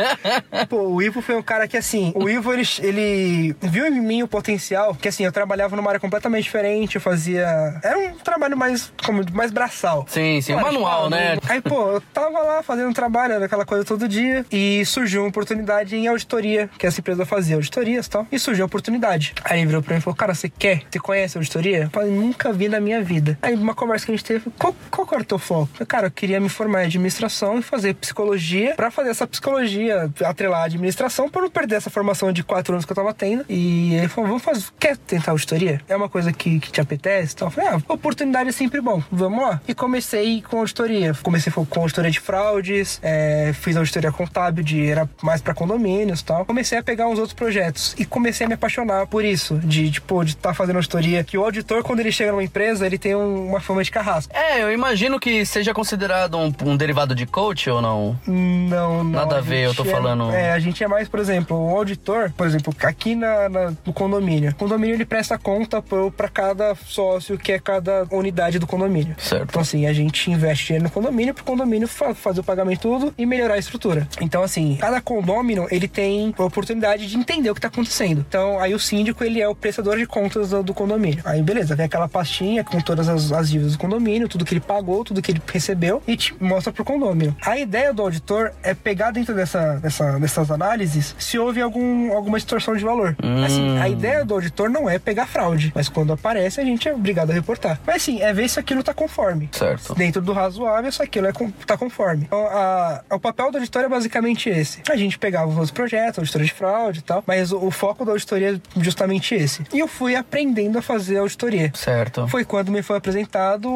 Pô, 0.68 0.88
o 0.88 1.02
Ivo 1.02 1.22
foi 1.22 1.36
um 1.36 1.42
cara 1.42 1.66
que, 1.66 1.76
assim, 1.76 2.12
o 2.14 2.28
Ivo, 2.28 2.52
ele, 2.52 2.62
ele 2.80 3.56
viu 3.60 3.86
em 3.86 4.00
mim 4.00 4.22
o 4.22 4.28
potencial, 4.28 4.94
que, 4.94 5.08
assim, 5.08 5.24
eu 5.24 5.32
trabalhava 5.32 5.76
numa 5.76 5.88
área 5.88 6.00
completamente 6.00 6.44
diferente, 6.44 6.96
eu 6.96 7.00
fazia... 7.00 7.78
Era 7.82 7.98
um 7.98 8.18
trabalho 8.18 8.56
mais, 8.56 8.92
como, 9.04 9.24
mais 9.32 9.50
braçal. 9.50 10.06
sim, 10.08 10.40
sim, 10.40 10.54
um 10.54 10.58
era, 10.58 10.68
tipo, 10.68 10.80
manual, 10.80 11.06
ah, 11.06 11.10
né? 11.10 11.38
Aí, 11.48 11.60
pô, 11.60 11.92
eu 11.92 12.00
tava 12.12 12.38
lá 12.40 12.62
fazendo 12.62 12.88
um 12.88 12.92
trabalho, 12.92 13.34
era 13.34 13.46
aquela 13.46 13.64
coisa 13.64 13.84
todo 13.84 14.08
dia, 14.08 14.44
e 14.50 14.84
surgiu 14.84 15.22
uma 15.22 15.28
oportunidade 15.28 15.96
em 15.96 16.06
auditoria, 16.06 16.68
que 16.78 16.86
essa 16.86 17.00
empresa 17.00 17.24
fazia 17.24 17.56
auditorias 17.56 18.06
e 18.06 18.10
tal, 18.10 18.26
e 18.30 18.38
surgiu 18.38 18.64
a 18.64 18.66
oportunidade. 18.66 19.34
Aí 19.44 19.60
ele 19.60 19.66
virou 19.66 19.82
pra 19.82 19.94
mim 19.94 19.98
e 19.98 20.02
falou, 20.02 20.16
cara, 20.16 20.34
você 20.34 20.48
quer? 20.48 20.82
Você 20.90 20.98
conhece 20.98 21.29
a 21.38 21.40
auditoria? 21.40 21.84
Eu 21.84 21.90
falei, 21.90 22.10
nunca 22.10 22.52
vi 22.52 22.68
na 22.68 22.80
minha 22.80 23.02
vida. 23.02 23.38
Aí, 23.42 23.56
numa 23.56 23.74
conversa 23.74 24.06
que 24.06 24.12
a 24.12 24.16
gente 24.16 24.24
teve, 24.24 24.50
qual, 24.58 24.74
qual 24.90 25.08
era 25.12 25.22
o 25.22 25.24
teu 25.24 25.38
foco? 25.38 25.70
Eu 25.78 25.86
cara, 25.86 26.06
eu 26.06 26.10
queria 26.10 26.40
me 26.40 26.48
formar 26.48 26.82
em 26.82 26.86
administração 26.86 27.58
e 27.58 27.62
fazer 27.62 27.94
psicologia, 27.94 28.74
pra 28.76 28.90
fazer 28.90 29.10
essa 29.10 29.26
psicologia, 29.26 30.10
atrelar 30.24 30.62
a 30.62 30.64
administração, 30.64 31.28
pra 31.28 31.42
não 31.42 31.50
perder 31.50 31.76
essa 31.76 31.90
formação 31.90 32.32
de 32.32 32.42
quatro 32.42 32.74
anos 32.74 32.84
que 32.84 32.92
eu 32.92 32.96
tava 32.96 33.12
tendo. 33.12 33.44
E 33.48 33.94
ele 33.94 34.08
falou, 34.08 34.28
vamos 34.28 34.42
fazer, 34.42 34.64
quer 34.78 34.96
tentar 34.96 35.32
auditoria? 35.32 35.80
É 35.88 35.96
uma 35.96 36.08
coisa 36.08 36.32
que, 36.32 36.60
que 36.60 36.70
te 36.70 36.80
apetece 36.80 37.32
e 37.32 37.36
tal? 37.36 37.48
Eu 37.48 37.52
falei, 37.52 37.70
ah, 37.70 37.82
oportunidade 37.88 38.48
é 38.48 38.52
sempre 38.52 38.80
bom, 38.80 39.02
vamos 39.10 39.42
lá. 39.42 39.60
E 39.66 39.74
comecei 39.74 40.42
com 40.42 40.58
auditoria. 40.58 41.14
Comecei 41.22 41.52
com 41.52 41.80
auditoria 41.80 42.10
de 42.10 42.20
fraudes, 42.20 43.00
é, 43.02 43.52
fiz 43.52 43.76
auditoria 43.76 44.12
contábil, 44.12 44.62
de, 44.62 44.86
era 44.86 45.08
mais 45.22 45.40
pra 45.40 45.54
condomínios 45.54 46.20
e 46.20 46.24
tal. 46.24 46.44
Comecei 46.44 46.78
a 46.78 46.82
pegar 46.82 47.08
uns 47.08 47.18
outros 47.18 47.34
projetos 47.34 47.94
e 47.98 48.04
comecei 48.04 48.44
a 48.44 48.48
me 48.48 48.54
apaixonar 48.54 49.06
por 49.06 49.24
isso, 49.24 49.58
de, 49.58 49.90
tipo, 49.90 50.24
de 50.24 50.32
estar 50.32 50.54
fazendo 50.54 50.76
auditoria. 50.76 51.09
Que 51.26 51.36
o 51.38 51.44
auditor, 51.44 51.82
quando 51.82 52.00
ele 52.00 52.12
chega 52.12 52.30
numa 52.32 52.42
empresa, 52.44 52.86
ele 52.86 52.98
tem 52.98 53.14
um- 53.14 53.48
uma 53.48 53.60
fama 53.60 53.82
de 53.82 53.90
carrasco. 53.90 54.32
É, 54.34 54.62
eu 54.62 54.72
imagino 54.72 55.18
que 55.18 55.44
seja 55.44 55.72
considerado 55.74 56.36
um, 56.36 56.52
um 56.64 56.76
derivado 56.76 57.14
de 57.14 57.26
coach 57.26 57.68
ou 57.70 57.80
não? 57.82 58.18
Não, 58.26 59.04
não. 59.04 59.04
Nada 59.04 59.38
a 59.38 59.40
ver, 59.40 59.66
eu 59.66 59.74
tô 59.74 59.82
é- 59.84 59.86
falando- 59.90 60.30
É, 60.32 60.52
a 60.52 60.58
gente 60.58 60.82
é 60.82 60.88
mais, 60.88 61.08
por 61.08 61.20
exemplo, 61.20 61.56
o 61.56 61.76
auditor, 61.76 62.32
por 62.36 62.46
exemplo, 62.46 62.74
aqui 62.82 63.14
na, 63.14 63.48
na- 63.48 63.72
no 63.84 63.92
condomínio. 63.92 64.50
O 64.50 64.54
condomínio 64.54 64.94
ele 64.94 65.04
presta 65.04 65.36
conta 65.38 65.82
pra 66.16 66.28
cada 66.28 66.74
sócio, 66.74 67.36
que 67.38 67.52
é 67.52 67.58
cada 67.58 68.06
unidade 68.10 68.58
do 68.58 68.66
condomínio. 68.66 69.14
Certo. 69.18 69.48
Então, 69.50 69.62
assim, 69.62 69.86
a 69.86 69.92
gente 69.92 70.30
investe 70.30 70.66
dinheiro 70.66 70.84
no 70.84 70.90
condomínio 70.90 71.34
pro 71.34 71.44
condomínio 71.44 71.88
fa- 71.88 72.14
fazer 72.14 72.40
o 72.40 72.44
pagamento 72.44 72.80
tudo 72.80 73.14
e 73.18 73.26
melhorar 73.26 73.54
a 73.54 73.58
estrutura. 73.58 74.08
Então, 74.20 74.42
assim, 74.42 74.76
cada 74.80 75.00
condômino 75.00 75.66
ele 75.70 75.86
tem 75.88 76.34
a 76.38 76.44
oportunidade 76.44 77.06
de 77.06 77.16
entender 77.16 77.50
o 77.50 77.54
que 77.54 77.60
tá 77.60 77.68
acontecendo. 77.68 78.24
Então, 78.28 78.58
aí 78.58 78.74
o 78.74 78.78
síndico 78.78 79.22
ele 79.24 79.40
é 79.40 79.48
o 79.48 79.54
prestador 79.54 79.96
de 79.98 80.06
contas 80.06 80.50
do, 80.50 80.62
do 80.62 80.72
condomínio. 80.74 80.99
Aí, 81.24 81.42
beleza, 81.42 81.74
vem 81.74 81.86
aquela 81.86 82.08
pastinha 82.08 82.62
com 82.64 82.80
todas 82.80 83.08
as, 83.08 83.32
as 83.32 83.48
dívidas 83.50 83.72
do 83.72 83.78
condomínio, 83.78 84.28
tudo 84.28 84.44
que 84.44 84.52
ele 84.54 84.60
pagou, 84.60 85.04
tudo 85.04 85.22
que 85.22 85.32
ele 85.32 85.42
recebeu 85.52 86.02
e 86.06 86.16
te 86.16 86.34
mostra 86.42 86.72
pro 86.72 86.84
condomínio. 86.84 87.34
A 87.44 87.58
ideia 87.58 87.92
do 87.92 88.02
auditor 88.02 88.52
é 88.62 88.74
pegar 88.74 89.10
dentro 89.10 89.34
dessa, 89.34 89.74
dessa, 89.76 90.18
dessas 90.18 90.50
análises 90.50 91.14
se 91.18 91.38
houve 91.38 91.60
algum, 91.60 92.12
alguma 92.14 92.38
distorção 92.38 92.76
de 92.76 92.84
valor. 92.84 93.16
Assim, 93.44 93.78
a 93.78 93.88
ideia 93.88 94.24
do 94.24 94.34
auditor 94.34 94.68
não 94.70 94.88
é 94.88 94.98
pegar 94.98 95.26
fraude, 95.26 95.72
mas 95.74 95.88
quando 95.88 96.12
aparece 96.12 96.60
a 96.60 96.64
gente 96.64 96.88
é 96.88 96.94
obrigado 96.94 97.30
a 97.30 97.34
reportar. 97.34 97.80
Mas 97.86 97.96
assim, 97.96 98.20
é 98.20 98.32
ver 98.32 98.48
se 98.48 98.58
aquilo 98.60 98.82
tá 98.82 98.92
conforme 98.94 99.48
Certo. 99.52 99.94
dentro 99.94 100.20
do 100.22 100.32
razoável, 100.32 100.90
se 100.92 101.02
aquilo 101.02 101.26
é, 101.26 101.32
tá 101.66 101.76
conforme. 101.76 102.24
Então, 102.24 102.46
a- 102.46 103.02
o 103.10 103.18
papel 103.20 103.50
da 103.50 103.58
auditoria 103.58 103.86
é 103.86 103.90
basicamente 103.90 104.48
esse. 104.48 104.80
A 104.90 104.96
gente 104.96 105.18
pegava 105.18 105.46
os 105.46 105.54
outros 105.54 105.70
projetos, 105.70 106.18
auditoria 106.18 106.46
de 106.46 106.52
fraude 106.52 106.98
e 107.00 107.02
tal, 107.02 107.22
mas 107.26 107.52
o, 107.52 107.58
o 107.66 107.70
foco 107.70 108.04
da 108.04 108.12
auditoria 108.12 108.56
é 108.56 108.80
justamente 108.82 109.34
esse. 109.34 109.62
E 109.72 109.78
eu 109.78 109.88
fui 109.88 110.14
aprendendo 110.14 110.78
a 110.78 110.82
fazer 110.90 111.18
auditoria. 111.18 111.70
Certo. 111.74 112.26
Foi 112.28 112.44
quando 112.44 112.70
me 112.72 112.82
foi 112.82 112.96
apresentado 112.96 113.68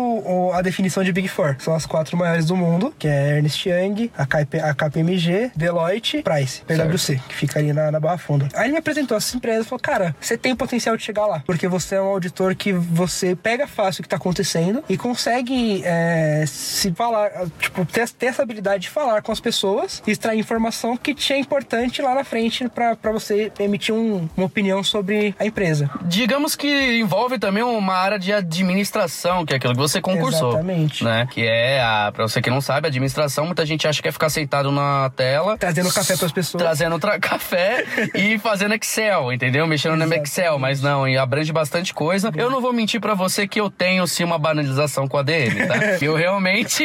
a 0.52 0.60
definição 0.62 1.02
de 1.04 1.12
Big 1.12 1.28
Four. 1.28 1.56
São 1.58 1.74
as 1.74 1.86
quatro 1.86 2.16
maiores 2.16 2.46
do 2.46 2.56
mundo, 2.56 2.92
que 2.98 3.06
é 3.06 3.36
Ernst 3.38 3.64
Young, 3.66 4.10
a, 4.16 4.26
KP, 4.26 4.58
a 4.60 4.74
KPMG, 4.74 5.52
Deloitte, 5.54 6.22
Price, 6.22 6.62
PwC, 6.62 7.20
que 7.28 7.34
fica 7.34 7.58
ali 7.58 7.72
na, 7.72 7.90
na 7.90 8.00
Barra 8.00 8.18
Funda. 8.18 8.48
Aí 8.54 8.64
ele 8.64 8.72
me 8.72 8.78
apresentou 8.78 9.16
essa 9.16 9.36
empresa 9.36 9.60
e 9.60 9.64
falou, 9.64 9.80
cara, 9.80 10.16
você 10.20 10.36
tem 10.36 10.56
potencial 10.56 10.96
de 10.96 11.02
chegar 11.02 11.26
lá, 11.26 11.42
porque 11.46 11.68
você 11.68 11.94
é 11.94 12.00
um 12.00 12.06
auditor 12.06 12.54
que 12.56 12.72
você 12.72 13.36
pega 13.36 13.66
fácil 13.66 14.00
o 14.00 14.02
que 14.02 14.08
tá 14.08 14.16
acontecendo 14.16 14.82
e 14.88 14.96
consegue 14.96 15.82
é, 15.84 16.44
se 16.46 16.90
falar, 16.92 17.30
tipo, 17.60 17.84
ter, 17.86 18.08
ter 18.10 18.26
essa 18.26 18.42
habilidade 18.42 18.82
de 18.84 18.90
falar 18.90 19.22
com 19.22 19.30
as 19.30 19.40
pessoas 19.40 20.02
e 20.06 20.10
extrair 20.10 20.38
informação 20.40 20.96
que 20.96 21.14
te 21.14 21.32
é 21.32 21.38
importante 21.38 22.02
lá 22.02 22.14
na 22.14 22.24
frente 22.24 22.68
pra 22.68 22.96
você 23.12 23.52
emitir 23.58 23.94
um- 23.94 24.28
uma 24.36 24.46
opinião 24.46 24.82
sobre 24.82 25.34
a 25.38 25.46
empresa. 25.46 25.88
Digamos 26.02 26.56
que 26.56 27.03
envolve 27.04 27.38
também 27.38 27.62
uma 27.62 27.94
área 27.94 28.18
de 28.18 28.32
administração, 28.32 29.44
que 29.46 29.52
é 29.52 29.56
aquilo 29.56 29.72
que 29.74 29.78
você 29.78 30.00
concursou. 30.00 30.50
Exatamente. 30.50 31.04
Né? 31.04 31.28
Que 31.30 31.46
é, 31.46 31.80
a, 31.82 32.10
pra 32.12 32.26
você 32.26 32.40
que 32.42 32.50
não 32.50 32.60
sabe, 32.60 32.88
administração, 32.88 33.46
muita 33.46 33.64
gente 33.64 33.86
acha 33.86 34.02
que 34.02 34.08
é 34.08 34.12
ficar 34.12 34.28
sentado 34.30 34.70
na 34.72 35.10
tela. 35.14 35.56
Trazendo 35.58 35.92
café 35.92 36.16
pras 36.16 36.32
pessoas. 36.32 36.62
Trazendo 36.62 36.98
tra- 36.98 37.18
café 37.20 37.84
e 38.14 38.38
fazendo 38.38 38.74
Excel, 38.74 39.32
entendeu? 39.32 39.66
Mexendo 39.66 39.96
no 39.96 40.14
Excel, 40.14 40.58
mas 40.58 40.80
não, 40.82 41.06
e 41.06 41.16
abrange 41.16 41.52
bastante 41.52 41.92
coisa. 41.94 42.30
Eu 42.36 42.50
não 42.50 42.60
vou 42.60 42.72
mentir 42.72 43.00
pra 43.00 43.14
você 43.14 43.46
que 43.46 43.60
eu 43.60 43.70
tenho 43.70 44.06
sim 44.06 44.24
uma 44.24 44.38
banalização 44.38 45.06
com 45.06 45.18
a 45.18 45.22
DM, 45.22 45.66
tá? 45.66 45.74
Eu 46.04 46.14
realmente 46.16 46.84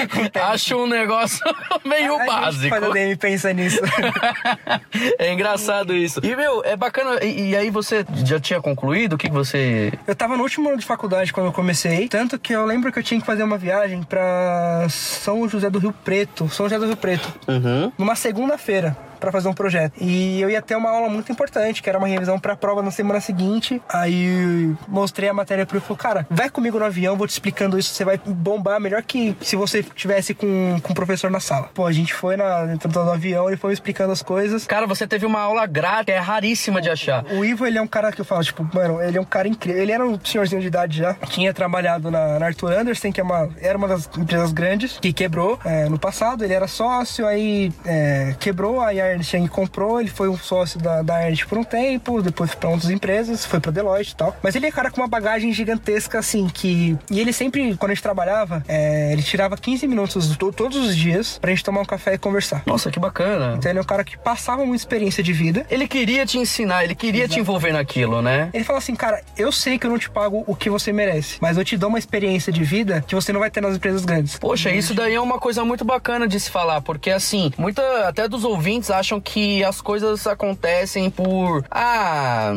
acho 0.51 0.75
um 0.77 0.87
negócio 0.87 1.39
meio 1.85 2.15
A 2.15 2.17
gente 2.19 2.27
básico. 2.27 2.69
faz 2.69 2.83
a 2.83 2.89
DM 2.89 3.15
pensa 3.15 3.53
nisso. 3.53 3.79
é 5.17 5.33
engraçado 5.33 5.93
isso. 5.95 6.19
E, 6.23 6.35
meu, 6.35 6.63
é 6.63 6.75
bacana. 6.75 7.23
E, 7.23 7.49
e 7.51 7.55
aí 7.55 7.69
você 7.69 8.05
já 8.25 8.39
tinha 8.39 8.61
concluído? 8.61 9.13
O 9.13 9.17
que, 9.17 9.27
que 9.27 9.33
você. 9.33 9.91
Eu 10.09 10.15
tava 10.15 10.35
no 10.35 10.41
último 10.41 10.67
ano 10.69 10.77
de 10.79 10.85
faculdade 10.87 11.31
quando 11.31 11.45
eu 11.45 11.53
comecei, 11.53 12.07
tanto 12.07 12.39
que 12.39 12.51
eu 12.51 12.65
lembro 12.65 12.91
que 12.91 12.97
eu 12.97 13.03
tinha 13.03 13.19
que 13.19 13.25
fazer 13.27 13.43
uma 13.43 13.59
viagem 13.59 14.01
pra 14.01 14.87
São 14.89 15.47
José 15.47 15.69
do 15.69 15.77
Rio 15.77 15.93
Preto, 16.03 16.49
São 16.49 16.65
José 16.65 16.79
do 16.79 16.87
Rio 16.87 16.97
Preto, 16.97 17.31
Uhum. 17.47 17.91
numa 17.95 18.15
segunda-feira. 18.15 18.97
Pra 19.19 19.31
fazer 19.31 19.47
um 19.47 19.53
projeto. 19.53 19.93
E 19.99 20.39
eu 20.39 20.49
ia 20.49 20.61
ter 20.61 20.75
uma 20.75 20.89
aula 20.89 21.09
muito 21.09 21.31
importante, 21.31 21.81
que 21.81 21.89
era 21.89 21.97
uma 21.97 22.07
revisão 22.07 22.39
pra 22.39 22.55
prova 22.55 22.81
na 22.81 22.91
semana 22.91 23.19
seguinte. 23.19 23.81
Aí 23.89 24.75
mostrei 24.87 25.29
a 25.29 25.33
matéria 25.33 25.65
pro 25.65 25.79
ele 25.79 25.85
falou: 25.85 25.97
Cara, 25.97 26.27
vai 26.29 26.49
comigo 26.49 26.77
no 26.77 26.85
avião, 26.85 27.17
vou 27.17 27.25
te 27.25 27.31
explicando 27.31 27.79
isso. 27.79 27.93
Você 27.93 28.05
vai 28.05 28.17
bombar 28.17 28.79
melhor 28.79 29.01
que 29.01 29.35
se 29.41 29.55
você 29.55 29.81
tivesse 29.81 30.33
com, 30.33 30.79
com 30.81 30.91
o 30.91 30.95
professor 30.95 31.31
na 31.31 31.39
sala. 31.39 31.69
Pô, 31.73 31.85
a 31.85 31.91
gente 31.91 32.13
foi 32.13 32.37
na, 32.37 32.65
dentro 32.65 32.89
do 32.89 32.99
avião, 32.99 33.47
ele 33.47 33.57
foi 33.57 33.69
me 33.69 33.73
explicando 33.73 34.11
as 34.11 34.21
coisas. 34.21 34.67
Cara, 34.67 34.85
você 34.85 35.07
teve 35.07 35.25
uma 35.25 35.39
aula 35.39 35.65
grátis, 35.65 36.13
é 36.13 36.19
raríssima 36.19 36.81
de 36.81 36.89
achar. 36.89 37.25
O 37.31 37.43
Ivo, 37.43 37.65
ele 37.65 37.77
é 37.77 37.81
um 37.81 37.87
cara 37.87 38.11
que 38.11 38.21
eu 38.21 38.25
falo, 38.25 38.43
tipo, 38.43 38.67
mano, 38.73 39.01
ele 39.01 39.17
é 39.17 39.21
um 39.21 39.25
cara 39.25 39.47
incrível. 39.47 39.81
Ele 39.81 39.91
era 39.91 40.05
um 40.05 40.19
senhorzinho 40.23 40.61
de 40.61 40.67
idade 40.67 40.97
já. 40.97 41.13
Tinha 41.13 41.53
trabalhado 41.53 42.11
na, 42.11 42.39
na 42.39 42.45
Arthur 42.45 42.73
Anderson, 42.73 43.11
que 43.11 43.21
é 43.21 43.23
uma, 43.23 43.49
era 43.61 43.77
uma 43.77 43.87
das 43.87 44.09
empresas 44.17 44.51
grandes, 44.51 44.97
que 44.99 45.13
quebrou 45.13 45.59
é, 45.63 45.87
no 45.87 45.97
passado. 45.97 46.43
Ele 46.43 46.53
era 46.53 46.67
sócio, 46.67 47.25
aí 47.25 47.71
é, 47.85 48.35
quebrou, 48.39 48.81
aí 48.81 48.99
a 48.99 49.08
Ernst 49.11 49.33
Young 49.33 49.47
comprou, 49.47 49.99
ele 49.99 50.09
foi 50.09 50.29
um 50.29 50.37
sócio 50.37 50.79
da, 50.79 51.01
da 51.01 51.25
Ernst 51.25 51.45
por 51.47 51.57
um 51.57 51.63
tempo, 51.63 52.21
depois 52.21 52.49
foi 52.51 52.59
pra 52.59 52.69
outras 52.69 52.89
empresas, 52.89 53.45
foi 53.45 53.59
pra 53.59 53.71
Deloitte 53.71 54.13
e 54.13 54.15
tal. 54.15 54.35
Mas 54.41 54.55
ele 54.55 54.65
é 54.65 54.71
cara 54.71 54.89
com 54.91 55.01
uma 55.01 55.07
bagagem 55.07 55.51
gigantesca, 55.53 56.19
assim, 56.19 56.47
que... 56.47 56.97
E 57.09 57.19
ele 57.19 57.33
sempre, 57.33 57.75
quando 57.75 57.91
a 57.91 57.93
gente 57.93 58.03
trabalhava, 58.03 58.63
é, 58.67 59.11
ele 59.11 59.21
tirava 59.23 59.57
15 59.57 59.87
minutos 59.87 60.35
to- 60.37 60.51
todos 60.51 60.77
os 60.77 60.95
dias 60.95 61.37
pra 61.39 61.51
gente 61.51 61.63
tomar 61.63 61.81
um 61.81 61.85
café 61.85 62.13
e 62.13 62.17
conversar. 62.17 62.63
Nossa, 62.65 62.91
que 62.91 62.99
bacana. 62.99 63.55
Então 63.57 63.71
ele 63.71 63.79
é 63.79 63.81
um 63.81 63.85
cara 63.85 64.03
que 64.03 64.17
passava 64.17 64.65
muita 64.65 64.81
experiência 64.81 65.23
de 65.23 65.33
vida. 65.33 65.65
Ele 65.69 65.87
queria 65.87 66.25
te 66.25 66.37
ensinar, 66.37 66.83
ele 66.83 66.95
queria 66.95 67.27
te 67.27 67.39
envolver 67.39 67.71
naquilo, 67.71 68.21
né? 68.21 68.49
Ele 68.53 68.63
fala 68.63 68.79
assim, 68.79 68.95
cara, 68.95 69.21
eu 69.37 69.51
sei 69.51 69.77
que 69.77 69.85
eu 69.85 69.91
não 69.91 69.97
te 69.99 70.09
pago 70.09 70.43
o 70.47 70.55
que 70.55 70.69
você 70.69 70.91
merece, 70.93 71.37
mas 71.41 71.57
eu 71.57 71.63
te 71.65 71.77
dou 71.77 71.89
uma 71.89 71.99
experiência 71.99 72.51
de 72.51 72.63
vida 72.63 73.03
que 73.07 73.15
você 73.15 73.31
não 73.33 73.39
vai 73.39 73.49
ter 73.49 73.61
nas 73.61 73.75
empresas 73.75 74.03
grandes. 74.05 74.37
Poxa, 74.39 74.71
isso 74.71 74.93
daí 74.93 75.13
é 75.15 75.21
uma 75.21 75.39
coisa 75.39 75.63
muito 75.65 75.83
bacana 75.85 76.27
de 76.27 76.39
se 76.39 76.49
falar, 76.49 76.81
porque 76.81 77.09
assim, 77.11 77.51
muita 77.57 77.81
até 78.07 78.27
dos 78.27 78.43
ouvintes 78.43 78.89
acham 78.99 79.19
que 79.19 79.63
as 79.63 79.81
coisas 79.81 80.27
acontecem 80.27 81.09
por 81.09 81.63
ah, 81.71 82.51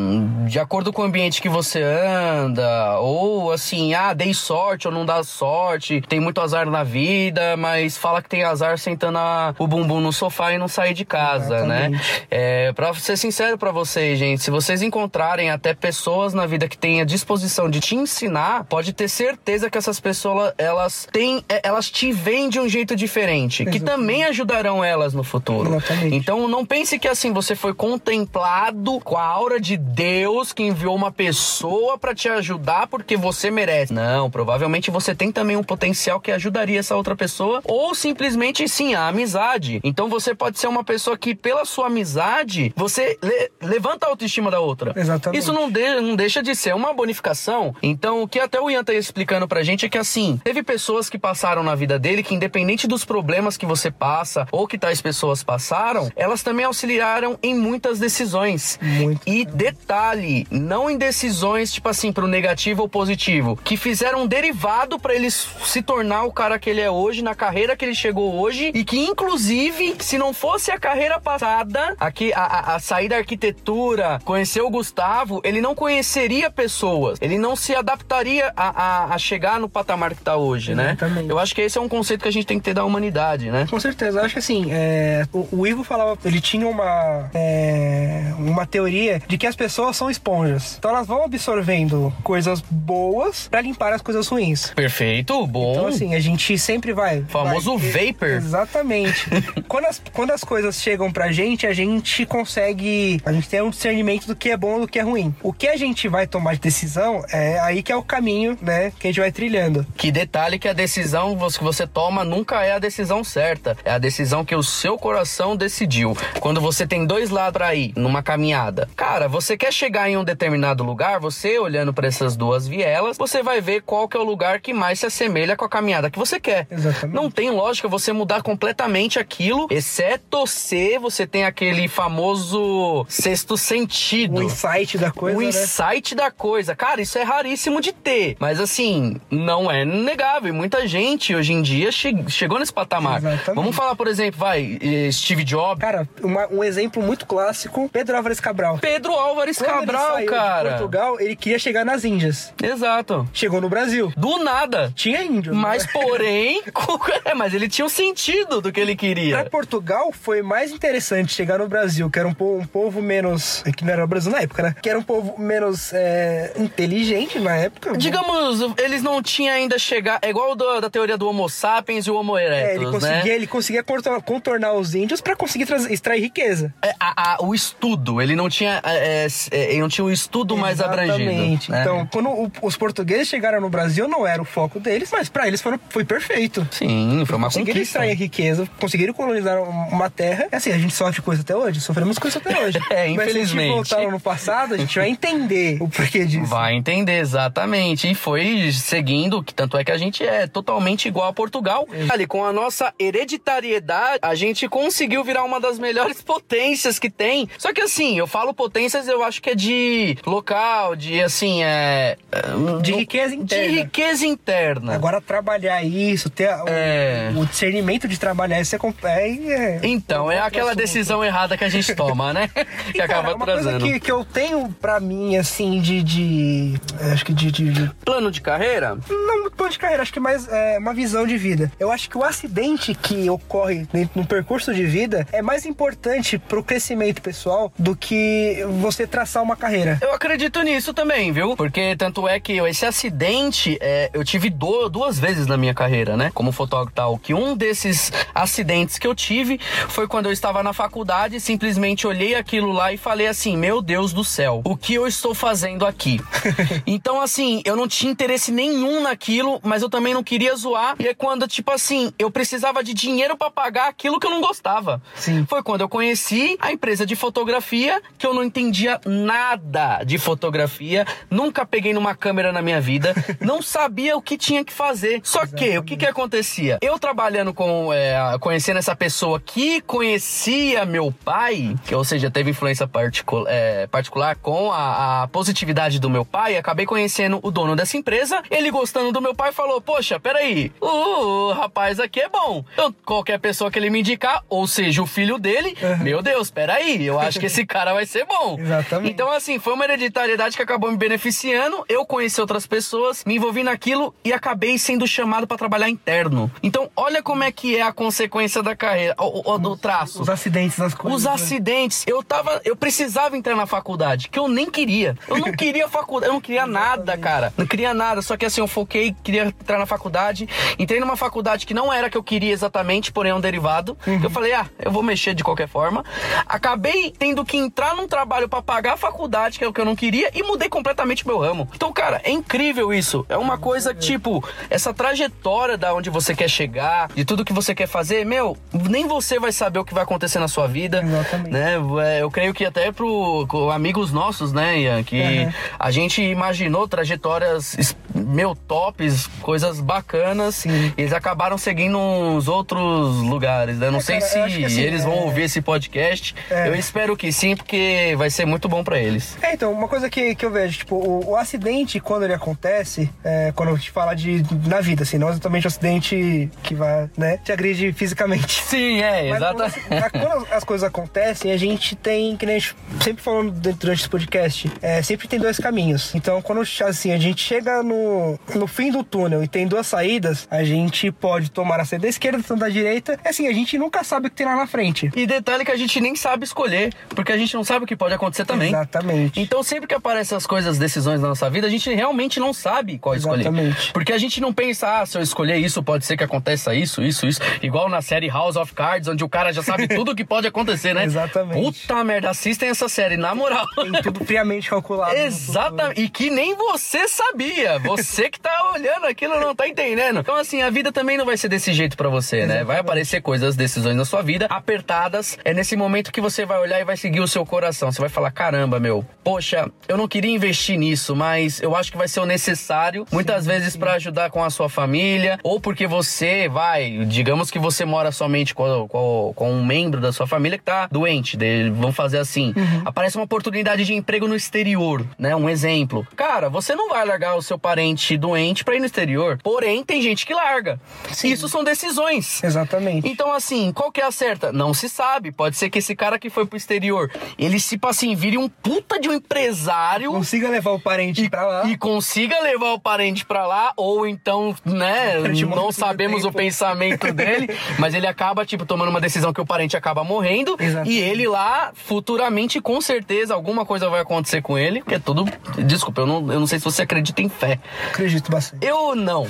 de 0.47 0.59
acordo 0.59 0.93
com 0.93 1.03
o 1.03 1.05
ambiente 1.05 1.41
que 1.41 1.49
você 1.49 1.83
anda, 1.83 2.99
ou 2.99 3.53
assim, 3.53 3.95
ah, 3.95 4.13
dei 4.13 4.35
sorte 4.35 4.87
ou 4.89 4.93
não 4.95 5.05
dá 5.07 5.23
sorte, 5.23 6.01
tem 6.09 6.21
muito 6.21 6.41
azar 6.41 6.69
na 6.69 6.83
vida, 6.83 7.57
mas 7.57 7.97
fala 7.97 8.23
que 8.23 8.29
tem 8.29 8.43
azar 8.45 8.79
sentando 8.79 9.19
a- 9.19 9.55
o 9.59 9.67
bumbum 9.67 10.01
no 10.01 10.13
sofá 10.13 10.53
e 10.53 10.59
não 10.59 10.69
sair 10.69 10.95
de 10.95 11.05
casa, 11.05 11.65
né? 11.65 11.87
Exatamente. 11.93 12.27
É, 12.31 12.73
pra 12.73 12.93
ser 12.95 13.17
sincero 13.17 13.57
pra 13.57 13.71
vocês, 13.71 14.19
gente, 14.19 14.43
se 14.43 14.51
vocês 14.51 14.83
encontrarem 14.83 15.51
até 15.51 15.75
pessoas 15.75 16.35
na 16.35 16.47
vida 16.47 16.69
que 16.69 16.77
têm 16.79 17.01
a 17.01 17.05
disposição 17.05 17.69
de 17.71 17.81
te 17.81 17.95
ensinar, 17.95 18.65
pode 18.65 18.93
ter 18.93 19.09
certeza 19.09 19.71
que 19.71 19.79
essas 19.79 20.01
pessoas, 20.01 20.53
elas 20.59 21.07
têm, 21.13 21.45
é, 21.49 21.61
elas 21.67 21.91
te 21.91 22.11
veem 22.13 22.49
de 22.49 22.59
um 22.59 22.69
jeito 22.69 22.95
diferente, 22.97 23.65
que 23.65 23.77
Exatamente. 23.77 23.85
também 23.85 24.25
ajudarão 24.25 24.83
elas 24.85 25.13
no 25.15 25.23
futuro. 25.23 25.75
Exatamente. 25.77 26.17
Então 26.17 26.32
não 26.49 26.65
pense 26.65 26.99
que 26.99 27.09
assim 27.09 27.33
você 27.33 27.55
foi 27.55 27.73
contemplado 27.75 29.01
com 29.01 29.17
a 29.17 29.25
aura 29.25 29.61
de 29.61 29.77
Deus 29.77 30.53
que 30.53 30.63
enviou 30.63 30.95
uma 30.95 31.11
pessoa 31.11 31.99
pra 31.99 32.15
te 32.15 32.29
ajudar 32.29 32.87
porque 32.87 33.17
você 33.17 33.51
merece. 33.51 33.93
Não, 33.93 34.31
provavelmente 34.31 34.91
você 34.91 35.15
tem 35.15 35.31
também 35.33 35.57
um 35.57 35.63
potencial 35.63 36.21
que 36.21 36.31
ajudaria 36.31 36.79
essa 36.81 36.97
outra 36.97 37.15
pessoa 37.17 37.61
ou 37.65 37.95
simplesmente 37.95 38.69
sim 38.69 38.95
a 38.95 39.09
amizade. 39.09 39.81
Então 39.85 40.09
você 40.09 40.35
pode 40.35 40.59
ser 40.59 40.67
uma 40.69 40.85
pessoa 40.85 41.17
que 41.19 41.35
pela 41.35 41.65
sua 41.65 41.87
amizade 41.87 42.73
você 42.77 43.19
le- 43.23 43.51
levanta 43.61 44.07
a 44.07 44.11
autoestima 44.11 44.51
da 44.51 44.61
outra. 44.61 44.93
Exatamente. 44.97 45.39
Isso 45.41 45.53
não, 45.53 45.71
de- 45.71 46.01
não 46.01 46.15
deixa 46.17 46.43
de 46.43 46.55
ser 46.55 46.75
uma 46.75 46.93
bonificação. 46.93 47.75
Então 47.83 48.23
o 48.23 48.29
que 48.29 48.39
até 48.41 48.61
o 48.61 48.71
Ian 48.71 48.85
tá 48.85 48.95
explicando 48.95 49.49
pra 49.49 49.63
gente 49.63 49.87
é 49.87 49.89
que 49.89 49.99
assim 49.99 50.41
teve 50.45 50.63
pessoas 50.63 51.09
que 51.11 51.19
passaram 51.19 51.63
na 51.63 51.75
vida 51.75 51.99
dele 51.99 52.23
que 52.23 52.35
independente 52.35 52.87
dos 52.87 53.05
problemas 53.05 53.57
que 53.57 53.67
você 53.67 53.91
passa 53.91 54.47
ou 54.51 54.67
que 54.67 54.79
tais 54.79 55.01
pessoas 55.03 55.43
passaram, 55.43 56.11
elas 56.23 56.43
também 56.43 56.65
auxiliaram 56.65 57.39
em 57.43 57.55
muitas 57.55 57.99
decisões. 57.99 58.79
Muito. 58.81 59.21
E 59.27 59.45
detalhe, 59.45 60.47
não 60.51 60.89
em 60.89 60.97
decisões 60.97 61.73
tipo 61.73 61.89
assim 61.89 62.13
pro 62.13 62.27
negativo 62.27 62.83
ou 62.83 62.89
positivo, 62.89 63.59
que 63.63 63.77
fizeram 63.77 64.23
um 64.23 64.27
derivado 64.27 64.99
pra 64.99 65.15
ele 65.15 65.31
se 65.31 65.83
tornar 65.83 66.25
o 66.25 66.33
cara 66.33 66.59
que 66.59 66.71
ele 66.71 66.81
é 66.81 66.91
hoje, 66.91 67.23
na 67.23 67.35
carreira 67.35 67.77
que 67.77 67.85
ele 67.85 67.95
chegou 67.95 68.41
hoje 68.41 68.71
e 68.75 68.85
que 68.85 68.99
inclusive, 68.99 69.97
se 70.01 70.19
não 70.19 70.33
fosse 70.33 70.71
a 70.71 70.79
carreira 70.79 71.21
passada, 71.21 71.95
aqui 71.99 72.33
a, 72.33 72.43
a, 72.43 72.75
a 72.77 72.79
sair 72.79 73.09
da 73.09 73.17
arquitetura, 73.17 74.21
conhecer 74.25 74.61
o 74.61 74.71
Gustavo, 74.71 75.41
ele 75.45 75.61
não 75.61 75.75
conheceria 75.75 76.51
pessoas, 76.51 77.19
ele 77.21 77.39
não 77.39 77.57
se 77.57 77.75
adaptaria 77.75 78.53
a, 78.57 78.69
a, 78.69 79.15
a 79.15 79.19
chegar 79.19 79.59
no 79.59 79.69
patamar 79.69 80.15
que 80.15 80.23
tá 80.23 80.37
hoje, 80.37 80.75
né? 80.75 80.97
Exatamente. 80.97 81.31
Eu 81.31 81.39
acho 81.39 81.55
que 81.55 81.61
esse 81.61 81.79
é 81.79 81.81
um 81.81 81.89
conceito 81.89 82.23
que 82.23 82.29
a 82.29 82.33
gente 82.33 82.47
tem 82.47 82.59
que 82.59 82.65
ter 82.65 82.75
da 82.75 82.85
humanidade, 82.85 83.51
né? 83.51 83.67
Com 83.69 83.81
certeza, 83.81 84.21
eu 84.21 84.25
acho 84.25 84.35
que 84.35 84.39
assim, 84.39 84.69
é, 84.71 85.27
o, 85.33 85.49
o 85.51 85.67
Ivo 85.67 85.83
falava, 85.83 86.12
ele 86.25 86.41
tinha 86.41 86.67
uma, 86.67 87.31
é, 87.35 88.33
uma 88.39 88.67
teoria 88.67 89.23
de 89.27 89.37
que 89.39 89.47
as 89.47 89.57
pessoas 89.57 89.97
são 89.97 90.11
esponjas. 90.11 90.77
Então 90.79 90.91
elas 90.91 91.07
vão 91.07 91.25
absorvendo 91.25 92.13
coisas 92.23 92.61
boas 92.71 93.49
pra 93.49 93.61
limpar 93.61 93.93
as 93.93 94.03
coisas 94.03 94.27
ruins. 94.29 94.73
Perfeito, 94.75 95.47
bom. 95.47 95.73
Então, 95.73 95.87
assim, 95.87 96.15
a 96.15 96.21
gente 96.21 96.59
sempre 96.59 96.93
vai. 96.93 97.23
Famoso 97.29 97.77
vai- 97.79 98.07
vapor. 98.13 98.29
Exatamente. 98.29 99.27
quando, 99.69 99.87
as, 99.87 100.01
quando 100.13 100.31
as 100.33 100.45
coisas 100.45 100.81
chegam 100.81 101.13
pra 101.13 101.31
gente, 101.33 101.67
a 101.67 101.73
gente 101.73 102.25
consegue. 102.27 103.21
A 103.25 103.33
gente 103.33 103.49
tem 103.49 103.63
um 103.63 103.71
discernimento 103.71 104.27
do 104.27 104.37
que 104.37 104.51
é 104.51 104.57
bom 104.57 104.79
e 104.79 104.81
do 104.83 104.89
que 104.89 104.99
é 104.99 105.03
ruim. 105.03 105.35
O 105.43 105.53
que 105.53 105.69
a 105.69 105.77
gente 105.77 106.09
vai 106.09 106.27
tomar 106.27 106.55
de 106.55 106.61
decisão 106.61 107.25
é 107.31 107.59
aí 107.61 107.83
que 107.83 107.93
é 107.93 107.97
o 107.97 108.03
caminho, 108.03 108.59
né? 108.61 108.93
Que 108.99 109.07
a 109.09 109.11
gente 109.11 109.21
vai 109.21 109.33
trilhando. 109.33 109.87
Que 109.97 110.11
detalhe 110.11 110.59
que 110.59 110.69
a 110.69 110.73
decisão 110.73 111.37
que 111.53 111.63
você 111.65 111.87
toma 111.87 112.25
nunca 112.25 112.65
é 112.65 112.73
a 112.73 112.79
decisão 112.79 113.23
certa. 113.25 113.77
É 113.85 113.93
a 113.93 113.99
decisão 113.99 114.45
que 114.45 114.55
o 114.55 114.63
seu 114.63 114.97
coração 114.97 115.57
decidiu. 115.57 115.92
Quando 116.41 116.61
você 116.61 116.87
tem 116.87 117.05
dois 117.07 117.31
lados 117.31 117.53
pra 117.53 117.75
ir 117.75 117.93
numa 117.97 118.23
caminhada. 118.23 118.89
Cara, 118.97 119.29
você 119.29 119.57
quer 119.57 119.73
chegar 119.73 120.09
em 120.09 120.17
um 120.17 120.25
determinado 120.25 120.83
lugar, 120.83 121.21
você 121.21 121.59
olhando 121.59 121.93
pra 121.93 122.07
essas 122.09 122.35
duas 122.37 122.67
vielas, 122.67 123.17
você 123.19 123.43
vai 123.43 123.61
ver 123.61 123.83
qual 123.83 124.09
que 124.09 124.17
é 124.17 124.21
o 124.21 124.25
lugar 124.25 124.61
que 124.61 124.73
mais 124.73 125.01
se 125.01 125.07
assemelha 125.07 125.57
com 125.57 125.65
a 125.65 125.69
caminhada 125.69 126.11
que 126.11 126.19
você 126.19 126.41
quer. 126.41 126.67
Exatamente. 126.71 127.15
Não 127.15 127.31
tem 127.31 127.51
lógica 127.51 127.89
você 127.89 128.13
mudar 128.13 128.43
completamente 128.43 129.19
aquilo, 129.19 129.67
exceto 129.71 130.47
se 130.47 130.99
você 130.99 131.27
tem 131.27 131.45
aquele 131.45 131.89
famoso 131.89 133.05
sexto 133.09 133.57
sentido. 133.57 134.39
O 134.39 134.43
insight 134.43 134.97
da 134.99 135.11
coisa, 135.11 135.37
o 135.39 135.41
né? 135.43 135.49
insight 135.49 136.15
da 136.15 136.31
coisa. 136.31 136.75
Cara, 136.75 137.01
isso 137.03 137.19
é 137.19 137.23
raríssimo 137.23 137.81
de 137.81 137.93
ter. 137.93 138.37
Mas 138.39 138.61
assim, 138.61 139.17
não 139.31 139.71
é 139.71 139.85
negável. 139.85 140.55
Muita 140.55 140.87
gente 140.87 141.35
hoje 141.35 141.53
em 141.53 141.63
dia 141.63 141.91
che- 141.93 142.25
chegou 142.29 142.59
nesse 142.59 142.73
patamar. 142.73 143.19
Exatamente. 143.19 143.55
Vamos 143.55 143.77
falar, 143.77 143.95
por 143.97 144.07
exemplo, 144.09 144.39
vai, 144.39 144.79
eh, 144.81 145.11
Steve 145.13 145.45
Jobs. 145.45 145.82
Cara, 145.83 146.09
uma- 146.23 146.47
um 146.47 146.63
exemplo 146.63 147.03
muito 147.03 147.27
clássico: 147.27 147.91
Pedro 147.93 148.17
Álvares 148.17 148.39
Cabral. 148.39 148.79
Pedro 148.79 149.13
Álvares 149.15 149.59
Quando 149.59 149.69
ele 149.71 149.79
Cabral, 149.81 150.13
saiu 150.13 150.27
cara. 150.29 150.63
De 150.63 150.69
Portugal, 150.77 151.21
ele 151.21 151.35
queria 151.35 151.59
chegar 151.59 151.85
nas 151.85 152.05
Índias. 152.05 152.55
Exato. 152.63 153.29
Chegou 153.33 153.61
no 153.61 153.69
Brasil. 153.69 154.13
Do 154.17 154.39
nada. 154.39 154.93
Tinha 154.95 155.25
índio. 155.25 155.53
né? 155.53 155.59
Mas, 155.61 155.85
porém, 155.91 156.63
é, 157.25 157.35
mas 157.35 157.53
ele 157.53 157.69
tinha 157.69 157.85
um 157.85 157.89
sentido 157.89 158.61
do 158.61 158.71
que 158.71 158.79
ele 158.79 158.93
Pra 158.95 159.01
queria. 159.01 159.45
Portugal 159.51 160.13
foi 160.13 160.41
mais 160.41 160.71
interessante 160.71 161.33
chegar 161.35 161.59
no 161.59 161.67
Brasil, 161.67 162.09
que 162.09 162.17
era 162.17 162.29
um 162.29 162.35
povo, 162.35 162.61
um 162.63 162.67
povo 162.67 163.03
menos. 163.03 163.65
Que 163.77 163.85
não 163.85 163.93
era 163.93 164.05
o 164.05 164.07
Brasil 164.07 164.31
na 164.31 164.41
época, 164.41 164.63
né? 164.63 164.77
Que 164.81 164.89
era 164.89 164.97
um 164.97 165.03
povo 165.03 165.35
menos 165.37 165.93
é, 165.93 166.53
inteligente 166.59 167.41
na 167.41 167.57
época. 167.57 167.97
Digamos, 167.97 168.61
eles 168.79 169.03
não 169.03 169.21
tinham 169.21 169.53
ainda 169.53 169.77
chegado. 169.81 170.21
É 170.25 170.31
igual 170.31 170.55
do- 170.55 170.81
da 170.81 170.89
teoria 170.89 171.19
do 171.19 171.29
Homo 171.29 171.49
sapiens 171.49 172.07
e 172.07 172.11
o 172.11 172.15
Homo 172.15 172.39
erectus, 172.39 172.69
É, 172.71 172.75
ele 172.77 172.85
conseguia, 172.87 173.23
né? 173.25 173.35
ele 173.35 173.47
conseguia 173.49 173.83
contor- 173.83 174.23
contornar 174.23 174.75
os 174.75 174.95
índios 174.95 175.21
pra 175.21 175.35
conseguir 175.35 175.67
extrair 175.77 176.21
riqueza. 176.21 176.73
É, 176.83 176.95
a- 176.99 177.35
a- 177.35 177.43
o 177.43 177.55
estudo, 177.55 178.21
ele 178.21 178.35
não 178.37 178.49
tinha, 178.49 178.81
é, 178.85 179.27
é, 179.51 179.71
ele 179.73 179.81
não 179.81 179.89
tinha 179.89 180.05
um 180.05 180.11
estudo 180.11 180.57
mais 180.57 180.81
abrangido. 180.81 181.21
Exatamente. 181.31 181.71
né? 181.71 181.81
Então, 181.83 182.07
quando 182.13 182.29
o- 182.29 182.51
os 182.63 182.77
portugueses 182.77 183.29
chegaram 183.29 183.61
no 183.61 183.69
Brasil, 183.71 184.07
não 184.09 184.27
era 184.27 184.41
o 184.41 184.45
foco 184.45 184.79
deles, 184.81 185.09
mas 185.13 185.29
pra 185.29 185.47
eles 185.49 185.61
foram, 185.63 185.79
foi 185.91 186.05
perfeito. 186.05 186.67
Sim, 186.71 187.25
foi 187.27 187.37
uma 187.37 187.47
conseguiram 187.49 187.75
conquista. 187.75 187.99
extrair 187.99 188.15
riqueza, 188.15 188.69
conseguiram 188.81 189.13
colonizar 189.15 189.61
uma 189.63 190.09
terra. 190.11 190.47
É 190.51 190.57
assim, 190.57 190.71
a 190.73 190.79
gente 190.79 190.95
sofre 190.95 191.21
com 191.23 191.33
isso 191.33 191.43
até 191.43 191.57
hoje, 191.57 191.81
sofremos 191.81 192.19
com 192.19 192.29
isso 192.29 192.39
até 192.39 192.59
hoje. 192.59 192.79
É, 192.91 193.09
Mas 193.09 193.25
se 193.25 193.31
infelizmente. 193.31 193.65
gente 193.67 193.91
voltar 193.91 194.11
no 194.11 194.21
passado, 194.21 194.75
a 194.75 194.77
gente 194.77 194.99
vai 194.99 195.09
entender 195.09 195.79
o 195.81 195.89
porquê 195.89 196.25
disso. 196.27 196.47
Vai 196.47 196.75
entender, 196.75 197.19
exatamente. 197.21 198.11
E 198.11 198.15
foi 198.15 198.71
seguindo, 198.73 199.43
que 199.43 199.55
tanto 199.55 199.77
é 199.77 199.85
que 199.85 199.91
a 199.91 199.97
gente 199.97 200.23
é 200.23 200.47
totalmente 200.47 201.09
igual 201.09 201.29
a 201.29 201.33
Portugal. 201.33 201.87
Ali, 202.11 202.27
com 202.27 202.45
a 202.45 202.53
nossa 202.53 202.93
hereditariedade, 202.99 204.19
a 204.23 204.35
gente 204.35 204.69
conseguiu 204.69 205.25
virar 205.25 205.45
uma 205.45 205.59
das 205.63 205.79
melhores 205.79 206.21
potências 206.23 206.99
que 206.99 207.09
tem. 207.09 207.49
Só 207.57 207.73
que 207.73 207.81
assim, 207.81 208.19
eu 208.19 208.27
falo 208.27 208.53
potências, 208.53 209.09
eu 209.09 209.23
acho 209.25 209.41
que 209.41 209.51
é 209.51 209.55
de 209.55 210.17
local, 210.27 210.95
de 210.97 211.23
assim, 211.23 211.63
é. 211.65 212.17
é, 212.31 212.43
De 212.83 212.93
riqueza 212.93 213.35
interna. 213.35 213.69
De 213.69 213.75
riqueza 213.81 214.27
interna. 214.27 214.95
Agora, 214.95 215.21
trabalhar 215.21 215.83
isso, 215.83 216.29
ter 216.29 216.49
o, 216.49 216.65
É. 216.69 217.33
o 217.37 217.47
discernimento 217.47 218.07
de 218.09 218.19
trabalhar 218.19 218.61
isso 218.61 218.75
é. 218.77 218.79
é, 219.05 219.29
é 219.45 219.81
Então, 219.85 220.31
é 220.31 220.39
aquela 220.41 220.71
assunto. 220.73 220.81
decisão 220.83 221.25
errada 221.25 221.57
que 221.57 221.65
a 221.65 221.69
gente 221.69 221.95
toma, 221.95 222.33
né? 222.33 222.51
E, 222.89 222.93
que 222.93 222.99
cara, 222.99 223.05
acaba 223.21 223.35
uma 223.37 223.45
trazendo. 223.47 223.81
coisa 223.81 223.93
que, 223.95 224.01
que 224.01 224.11
eu 224.11 224.25
tenho 224.25 224.69
pra 224.81 224.99
mim, 224.99 225.37
assim, 225.37 225.81
de. 225.81 226.03
de 226.03 226.75
acho 227.13 227.25
que 227.25 227.33
de, 227.33 227.51
de, 227.53 227.71
de 227.71 227.93
Plano 228.05 228.31
de 228.31 228.41
carreira? 228.41 228.99
Não 229.09 229.43
muito 229.43 229.57
plano 229.57 229.73
de 229.73 229.79
carreira, 229.79 230.03
acho 230.03 230.13
que 230.13 230.19
mais 230.21 230.49
é, 230.49 230.79
uma 230.79 230.95
visão 230.95 231.27
de 231.27 231.37
vida. 231.37 231.71
Eu 231.79 231.93
acho 231.93 232.09
que 232.09 232.17
o 232.19 232.25
acidente 232.25 232.95
que 232.95 233.29
ocorre 233.29 233.87
no 234.15 234.25
percurso 234.27 234.73
de 234.75 234.85
vida 234.85 235.27
é 235.31 235.43
mais 235.43 235.52
importante 235.67 236.39
pro 236.39 236.63
crescimento 236.63 237.23
pessoal 237.23 237.73
do 237.79 237.95
que 237.97 238.65
você 238.81 239.07
traçar 239.07 239.43
uma 239.43 239.57
carreira. 239.57 239.99
Eu 240.01 240.13
acredito 240.13 240.63
nisso 240.63 240.93
também, 240.95 241.33
viu? 241.33 241.57
Porque 241.57 241.97
tanto 241.97 242.27
é 242.27 242.41
que 242.41 242.59
esse 242.59 242.87
acidente 242.87 243.79
é, 243.81 244.11
eu 244.13 244.25
tive 244.25 244.51
do, 244.51 244.89
duas 244.89 245.19
vezes 245.19 245.47
na 245.47 245.57
minha 245.57 245.75
carreira, 245.75 246.17
né? 246.17 246.31
Como 246.35 246.53
fotógrafo 246.53 246.93
tal. 246.95 247.19
Que 247.19 247.35
um 247.35 247.57
desses 247.57 248.13
acidentes 248.35 248.99
que 248.99 249.07
eu 249.07 249.15
tive 249.15 249.59
foi 249.89 250.07
quando 250.07 250.27
eu 250.27 250.33
estava 250.33 250.63
na 250.63 250.73
faculdade, 250.73 251.41
simplesmente 251.41 252.07
olhei 252.07 252.35
aquilo 252.35 252.73
lá 252.73 252.93
e 252.93 252.97
falei 252.97 253.27
assim: 253.27 253.57
Meu 253.57 253.83
Deus 253.83 254.13
do 254.13 254.25
céu, 254.25 254.63
o 254.65 254.77
que 254.77 254.95
eu 254.95 255.07
estou 255.07 255.35
fazendo 255.35 255.87
aqui? 255.87 256.21
então, 256.87 257.21
assim, 257.21 257.63
eu 257.65 257.77
não 257.77 257.89
tinha 257.89 258.13
interesse 258.13 258.51
nenhum 258.51 259.03
naquilo, 259.03 259.61
mas 259.63 259.83
eu 259.83 259.91
também 259.91 260.15
não 260.15 260.23
queria 260.23 260.55
zoar. 260.55 260.95
E 260.99 261.09
é 261.09 261.15
quando, 261.15 261.47
tipo 261.49 261.71
assim, 261.71 262.13
eu 262.19 262.31
precisava 262.31 262.83
de 262.83 262.95
dinheiro 262.95 263.37
para 263.37 263.51
pagar 263.51 263.89
aquilo 263.89 264.19
que 264.21 264.27
eu 264.27 264.31
não 264.31 264.41
gostava. 264.41 265.03
Sim. 265.15 265.42
Foi 265.47 265.63
quando 265.63 265.83
eu 265.83 265.89
conheci 265.89 266.57
a 266.61 266.73
empresa 266.73 267.05
de 267.07 267.17
fotografia, 267.17 268.01
que 268.19 268.27
eu 268.27 268.35
não 268.35 268.43
entendia 268.45 269.01
nada 269.05 270.03
de 270.05 270.19
fotografia, 270.19 271.07
nunca 271.31 271.65
peguei 271.65 271.93
numa 271.93 272.15
câmera 272.15 272.53
na 272.53 272.63
minha 272.63 272.81
vida, 272.81 273.15
não 273.41 273.63
sabia 273.63 274.17
o 274.17 274.23
que 274.23 274.37
tinha 274.37 274.65
que 274.65 274.73
fazer. 274.73 275.21
Só 275.23 275.47
que, 275.47 275.79
o 275.79 275.83
que 275.83 275.97
que 275.97 276.07
acontecia? 276.07 276.79
Eu 276.81 276.99
trabalhando 276.99 277.53
com, 277.55 277.93
é, 277.93 278.17
conhecendo 278.41 278.79
essa 278.79 278.95
pessoa 278.95 279.41
que 279.41 279.81
conhecia 279.83 280.85
meu 280.85 281.13
pai, 281.25 281.75
que 281.85 281.95
ou 281.95 282.05
seja, 282.05 282.31
teve 282.31 282.51
influência 282.51 282.87
particu 282.87 283.45
é, 283.49 283.87
particular 283.87 284.37
com 284.37 284.71
a, 284.71 285.23
a 285.23 285.29
positividade 285.29 285.99
do 285.99 286.11
meu 286.11 286.25
pai, 286.25 286.57
acabei 286.57 286.87
conhecendo 286.87 287.41
o 287.43 287.51
dono 287.51 287.77
dessa 287.77 287.97
empresa, 287.97 288.43
ele 288.51 288.71
gostando 288.71 289.13
do 289.13 289.21
meu 289.21 289.35
pai 289.35 289.53
falou, 289.53 289.81
poxa, 289.81 290.19
peraí, 290.19 290.73
o 290.81 291.53
rapaz 291.53 292.01
aqui 292.01 292.21
é 292.21 292.29
bom. 292.29 292.65
Então, 292.73 292.95
qualquer 293.05 293.39
pessoa 293.39 293.71
que 293.71 293.79
ele 293.79 293.91
me 293.91 294.01
indicar, 294.01 294.43
ou 294.49 294.67
seja, 294.67 295.03
o 295.03 295.07
filho 295.07 295.32
dele, 295.39 295.77
meu 296.01 296.23
Deus, 296.23 296.51
peraí, 296.51 297.05
eu 297.05 297.19
acho 297.19 297.39
que 297.39 297.47
esse 297.47 297.67
cara 297.67 297.93
vai 297.93 298.07
ser 298.07 298.25
bom. 298.27 298.57
Exatamente. 298.61 299.13
Então, 299.13 299.31
assim, 299.31 299.59
foi 299.59 299.75
uma 299.75 299.85
hereditariedade 299.85 300.57
que 300.57 300.63
acabou 300.63 300.91
me 300.91 300.97
beneficiando, 300.97 301.85
eu 301.89 302.05
conheci 302.05 302.41
outras 302.41 302.67
pessoas, 302.67 303.25
me 303.25 303.37
envolvi 303.37 303.63
naquilo 303.63 304.15
e 304.25 304.33
acabei 304.33 304.79
sendo 304.79 305.07
chamado 305.07 305.47
para 305.47 305.57
trabalhar 305.57 305.89
interno. 305.89 306.51
Então, 306.63 306.91
olha 306.97 307.23
como 307.23 307.45
é 307.45 307.53
que 307.53 307.77
é 307.77 307.83
a 307.83 307.93
consequência 307.93 308.63
da 308.63 308.75
carreira, 308.75 309.15
o, 309.19 309.53
o, 309.53 309.59
do 309.59 309.77
traço. 309.77 310.21
Os 310.23 310.29
acidentes 310.29 310.79
das 310.79 310.95
coisas. 310.95 311.19
Os 311.19 311.25
né? 311.25 311.33
acidentes. 311.33 312.05
Eu 312.07 312.23
tava. 312.23 312.61
Eu 312.65 312.77
precisava 312.77 313.37
entrar 313.37 313.57
na 313.57 313.67
faculdade, 313.67 314.29
que 314.29 314.39
eu 314.39 314.49
nem 314.49 314.71
queria. 314.71 315.17
Eu 315.29 315.39
não 315.39 315.53
queria 315.53 315.89
faculdade, 315.89 316.31
eu 316.31 316.35
não 316.35 316.41
queria 316.41 316.67
nada, 316.67 317.17
cara. 317.17 317.53
Não 317.57 317.67
queria 317.67 317.95
nada. 317.95 318.23
Só 318.23 318.37
que 318.37 318.45
assim, 318.45 318.61
eu 318.61 318.67
foquei, 318.67 319.15
queria 319.23 319.45
entrar 319.45 319.79
na 319.79 319.87
faculdade. 319.87 320.49
Entrei 320.79 321.01
numa 321.01 321.17
faculdade 321.17 321.67
que 321.67 321.75
não 321.75 321.93
era 321.93 322.07
a 322.07 322.11
que 322.11 322.17
eu 322.17 322.23
queria 322.23 322.53
exatamente, 322.53 323.13
porém 323.13 323.33
é 323.33 323.35
um 323.35 323.41
derivado. 323.41 323.97
Eu 324.23 324.31
falei, 324.31 324.53
ah, 324.53 324.67
eu 324.79 324.91
vou 324.91 325.03
mexer 325.03 325.22
de 325.35 325.45
qualquer 325.45 325.69
forma. 325.69 326.05
Acabei 326.47 327.13
tendo 327.17 327.45
que 327.45 327.57
entrar 327.57 327.95
num 327.95 328.09
trabalho 328.09 328.49
para 328.49 328.61
pagar 328.63 328.95
a 328.95 328.97
faculdade, 328.97 329.59
que 329.59 329.65
é 329.65 329.69
o 329.69 329.73
que 329.73 329.81
eu 329.81 329.85
não 329.85 329.95
queria, 329.97 330.31
e 330.35 330.43
mudei 330.43 330.69
completamente 330.69 331.27
meu 331.27 331.39
ramo. 331.39 331.69
Então, 331.75 331.93
cara, 331.93 332.21
é 332.25 332.31
incrível 332.31 332.93
isso. 332.93 333.25
É 333.29 333.37
uma 333.37 333.57
coisa, 333.57 333.95
tipo, 333.95 334.43
essa 334.69 334.93
trajetória 334.93 335.79
da 335.79 335.95
onde 335.95 336.11
você 336.11 336.35
quer 336.35 336.49
chegar, 336.49 337.09
de 337.15 337.25
tudo 337.25 337.45
que 337.45 337.53
você 337.53 337.75
quer 337.75 337.87
fazer, 337.87 338.27
meu, 338.27 338.57
nem 338.73 339.07
você 339.07 339.39
vai 339.39 339.53
saber 339.53 339.79
o 339.79 339.85
que 339.85 339.95
vai 339.95 340.03
acontecer 340.03 340.39
na 340.39 340.49
sua 340.49 340.67
vida. 340.67 341.03
Exatamente. 341.03 341.51
Né? 341.51 341.75
É, 342.05 342.23
Eu 342.23 342.31
creio 342.31 342.53
que 342.53 342.65
até 342.65 342.91
pro 342.91 343.47
amigos 343.73 344.13
nossos, 344.13 344.53
né, 344.53 344.79
Ian, 344.79 345.03
que 345.05 345.23
Uhum. 345.23 345.53
a 345.79 345.91
gente 345.91 346.23
imaginou 346.23 346.89
trajetórias, 346.89 347.77
meu, 348.15 348.55
tops, 348.55 349.29
coisas 349.41 349.81
bacanas, 349.81 350.57
Sim. 350.57 350.93
e 350.97 351.01
eles 351.03 351.13
acabaram 351.13 351.57
seguindo 351.59 351.99
uns 351.99 352.49
outros 352.49 353.17
lugares, 353.23 353.79
né? 353.79 353.91
Não 353.91 353.99
É, 353.99 354.03
sei 354.03 354.19
cara, 354.21 354.31
se 354.51 354.65
assim, 354.65 354.81
eles 354.81 355.02
vão 355.05 355.15
é- 355.15 355.21
ouvir 355.23 355.43
esse 355.43 355.61
podcast. 355.61 356.35
É. 356.51 356.69
Eu 356.69 356.75
espero 356.75 357.17
que 357.17 357.33
sim, 357.33 357.57
porque 357.57 358.15
vai 358.17 358.31
ser 358.31 358.45
muito 358.47 358.69
bom 358.69 358.83
pra 358.85 358.99
eles. 358.99 359.37
É, 359.43 359.55
então, 359.55 359.73
uma 359.73 359.89
coisa 359.89 360.09
que, 360.11 360.35
que 360.35 360.45
eu 360.45 360.51
vejo, 360.51 360.79
tipo, 360.79 360.97
o, 360.97 361.31
o 361.31 361.37
acidente, 361.37 362.01
quando 362.01 362.25
ele 362.25 362.35
acontece, 362.35 363.11
é, 363.25 363.53
quando 363.55 363.71
a 363.71 363.75
gente 363.77 363.91
fala 363.91 364.15
de 364.15 364.43
na 364.67 364.81
vida, 364.81 365.03
assim, 365.03 365.19
não 365.19 365.29
exatamente 365.31 365.67
o 365.67 365.69
acidente 365.69 366.51
que 366.63 366.75
vai, 366.75 367.11
né, 367.17 367.39
te 367.39 367.53
agride 367.53 367.93
fisicamente. 367.93 368.63
Sim, 368.65 369.03
é, 369.03 369.31
exatamente. 369.31 369.81
quando, 370.13 370.47
as- 370.53 370.65
coisas 370.65 370.87
acontecem, 370.87 371.51
a 371.53 371.57
gente 371.57 371.97
tem, 371.97 372.37
que 372.37 372.47
nem 372.47 372.57
a 372.57 372.59
gente 372.59 372.77
sempre 373.03 373.23
falou 373.23 373.51
durante 373.51 374.01
esse 374.01 374.09
podcast, 374.09 374.71
é, 374.81 375.03
sempre 375.03 375.27
tem 375.29 375.39
dois 375.39 375.59
caminhos. 375.59 376.15
Então, 376.15 376.41
quando 376.41 376.63
assim, 376.87 377.13
a 377.13 377.19
gente 377.19 377.43
chega 377.43 377.83
no, 377.83 378.39
no 378.55 378.67
fim 378.67 378.91
do 378.91 379.03
túnel 379.03 379.43
e 379.43 379.49
tem 379.49 379.67
duas 379.67 379.87
saídas, 379.87 380.47
a 380.51 380.63
gente 380.65 381.11
pode 381.11 381.51
tomar 381.51 381.81
a 381.81 381.85
saída 381.85 382.03
da 382.03 382.09
esquerda, 382.09 382.43
tanto 382.47 382.61
da 382.61 382.69
direita. 382.69 383.19
É 383.25 383.31
assim, 383.31 383.49
a 383.49 383.53
gente 383.53 383.77
nunca 383.77 384.03
sabe 384.05 384.27
o 384.29 384.31
que 384.31 384.37
tem 384.37 384.47
lá 384.47 384.57
na 384.57 384.67
frente. 384.67 384.92
E 385.15 385.27
detalhe 385.27 385.65
que 385.65 385.71
a 385.71 385.77
gente 385.77 386.01
nem 386.01 386.15
sabe 386.15 386.45
escolher, 386.45 386.93
porque 387.11 387.33
a 387.33 387.37
gente 387.37 387.55
não 387.55 387.65
sabe 387.65 387.85
o 387.85 387.89
que 387.89 387.97
pode 387.97 388.15
acontecer 388.15 388.45
também. 388.45 388.69
Exatamente. 388.69 389.41
Então, 389.41 389.63
sempre 389.63 389.87
que 389.87 389.95
aparecem 389.95 390.37
as 390.37 390.47
coisas, 390.47 390.79
decisões 390.79 391.21
na 391.21 391.29
nossa 391.29 391.49
vida, 391.49 391.67
a 391.67 391.71
gente 391.71 391.93
realmente 391.93 392.39
não 392.39 392.53
sabe 392.53 392.99
qual 392.99 393.15
escolher. 393.15 393.43
Exatamente. 393.43 393.93
Porque 393.93 394.13
a 394.13 394.19
gente 394.19 394.41
não 394.41 394.53
pensa, 394.53 395.01
ah, 395.01 395.07
se 395.07 395.17
eu 395.17 395.23
escolher 395.23 395.57
isso, 395.57 395.83
pode 395.83 396.05
ser 396.05 396.17
que 396.17 396.25
aconteça 396.25 396.75
isso, 396.75 397.03
isso, 397.03 397.27
isso. 397.27 397.41
Igual 397.63 397.89
na 397.89 398.03
série 398.03 398.29
House 398.29 398.57
of 398.57 398.73
Cards, 398.75 399.09
onde 399.09 399.25
o 399.25 399.29
cara 399.29 399.53
já 399.53 399.63
sabe 399.63 399.89
tudo 399.89 400.13
o 400.13 400.15
que 400.15 400.25
pode 400.25 400.47
acontecer, 400.47 400.95
né? 400.95 401.05
Exatamente. 401.05 401.81
Puta 401.81 402.05
merda, 402.05 402.31
assistem 402.31 402.69
essa 402.69 402.89
série, 402.89 403.17
na 403.17 403.35
moral. 403.35 403.67
Tem 403.75 403.93
tudo 404.03 404.25
friamente 404.25 404.69
calculado. 404.69 405.15
Exatamente. 405.17 406.01
E 406.01 406.09
que 406.09 406.31
nem 406.31 406.55
você 406.55 407.09
sabia. 407.09 407.79
Você 407.81 408.29
que 408.31 408.41
tá 408.41 408.73
olhando 408.75 409.07
aquilo 409.07 409.39
não 409.41 409.55
tá 409.55 409.69
entendendo. 409.69 410.21
Então, 410.21 410.37
assim, 410.37 410.63
a 410.63 410.71
vida 410.71 410.93
também 410.93 411.17
não 411.17 411.25
vai 411.25 411.37
ser 411.37 411.49
desse 411.49 411.73
jeito 411.73 411.97
pra 411.97 412.09
você, 412.09 412.47
né? 412.47 412.65
Vai 412.65 412.79
aparecer 412.79 413.21
coisas, 413.21 413.57
decisões 413.57 413.97
na 413.97 414.05
sua 414.05 414.23
vida 414.23 414.47
apertadas. 414.83 415.39
É 415.45 415.55
nesse 415.55 415.77
momento 415.77 416.13
que 416.13 416.21
você 416.21 416.45
vai 416.45 416.61
olhar 416.61 416.81
e 416.81 416.85
vai 416.85 416.97
seguir 416.97 417.21
o 417.21 417.29
seu 417.29 417.47
coração. 417.47 417.91
Você 417.91 418.01
vai 418.01 418.11
falar: 418.11 418.31
caramba, 418.33 418.81
meu, 418.81 419.05
poxa, 419.23 419.71
eu 419.89 419.97
não 419.97 420.09
queria 420.09 420.31
investir 420.31 420.77
nisso, 420.77 421.15
mas 421.15 421.63
eu 421.63 421.75
acho 421.75 421.91
que 421.91 421.97
vai 421.97 422.09
ser 422.09 422.21
o 422.21 422.27
necessário. 422.27 423.07
Muitas 423.11 423.47
vezes 423.47 423.77
pra 423.77 423.95
ajudar 423.95 424.31
com 424.31 424.43
a 424.43 424.51
sua 424.51 424.69
família, 424.69 425.39
ou 425.43 425.61
porque 425.61 425.87
você 425.87 426.49
vai, 426.49 427.05
digamos 427.07 427.51
que 427.51 427.59
você 427.59 427.85
mora 427.85 428.11
somente 428.11 428.55
com, 428.55 428.89
com, 428.89 429.33
com 429.35 429.53
um 429.53 429.65
membro 429.65 430.01
da 430.01 430.13
sua 430.13 430.27
família 430.27 430.59
que 430.59 430.65
tá 430.65 430.89
doente. 430.91 431.39
Vamos 431.73 431.97
fazer 431.97 432.19
assim: 432.19 432.53
aparece 432.85 433.17
uma 433.17 433.25
oportunidade 433.25 433.85
de 433.85 433.95
emprego 433.95 434.27
no 434.27 434.35
exterior, 434.35 435.07
né? 435.19 435.35
Um 435.37 435.49
exemplo. 435.49 436.07
Cara, 436.17 436.49
você 436.49 436.75
não 436.75 436.89
vai 436.89 437.07
largar 437.07 437.37
o 437.37 437.43
seu 437.43 437.59
parente 437.59 438.17
doente 438.17 438.65
pra 438.65 438.75
ir 438.75 438.81
no 438.81 438.87
exterior. 438.87 439.39
Porém, 439.43 439.85
tem 439.85 440.03
gente 440.03 440.27
que 440.27 440.35
larga. 440.35 440.81
Isso 441.25 441.49
são 441.49 441.63
decisões. 441.63 442.43
Exatamente. 442.43 443.09
Então, 443.09 443.33
assim, 443.33 443.73
qual 443.73 443.93
que 443.93 444.01
é 444.01 444.05
a 444.05 444.11
certa? 444.11 444.53
Não 444.53 444.72
se 444.75 444.89
sabe. 444.89 445.33
Pode 445.33 445.57
ser 445.57 445.71
que 445.71 445.79
esse 445.79 445.95
cara 445.95 446.19
que 446.19 446.31
foi 446.31 446.47
pro 446.47 446.57
exterior, 446.57 447.11
ele, 447.39 447.59
tipo 447.61 447.87
assim, 447.87 448.15
vire 448.15 448.39
um 448.39 448.49
puta 448.49 448.99
de 449.01 449.09
um 449.09 449.13
empresário 449.13 450.11
Consiga 450.13 450.49
levar 450.49 450.73
o 450.73 450.81
parente 450.81 451.25
e, 451.25 451.31
pra 451.31 451.47
lá. 451.47 451.65
e 451.67 451.77
consiga 451.77 452.41
levar 452.41 452.73
o 452.73 452.81
parente 452.81 453.25
pra 453.25 453.47
lá, 453.47 453.73
ou 453.77 454.07
então, 454.07 454.55
né, 454.65 455.15
não 455.49 455.73
sabemos 455.73 456.25
o 456.25 456.33
pensamento 456.33 457.13
dele, 457.13 457.49
mas 457.79 457.95
ele 457.95 458.07
acaba, 458.07 458.45
tipo, 458.45 458.65
tomando 458.65 458.89
uma 458.91 459.01
decisão 459.01 459.33
que 459.33 459.41
o 459.41 459.47
parente 459.47 459.77
acaba 459.77 460.05
morrendo, 460.05 460.57
Exatamente. 460.59 460.91
e 460.93 461.01
ele 461.01 461.27
lá, 461.27 461.73
futuramente, 461.75 462.61
com 462.61 462.81
certeza, 462.81 463.35
alguma 463.35 463.65
coisa 463.65 463.89
vai 463.89 464.01
acontecer 464.01 464.43
com 464.43 464.59
ele, 464.59 464.83
que 464.83 464.95
é 464.95 464.99
tudo. 464.99 465.25
Desculpa, 465.59 466.03
eu 466.03 466.07
não, 466.07 466.33
eu 466.33 466.41
não 466.41 466.47
sei 466.47 466.59
se 466.59 466.65
você 466.65 466.83
acredita 466.83 467.21
em 467.23 467.29
fé. 467.29 467.59
Acredito 467.89 468.31
bastante. 468.31 468.67
Eu 468.67 468.95
não. 468.95 469.27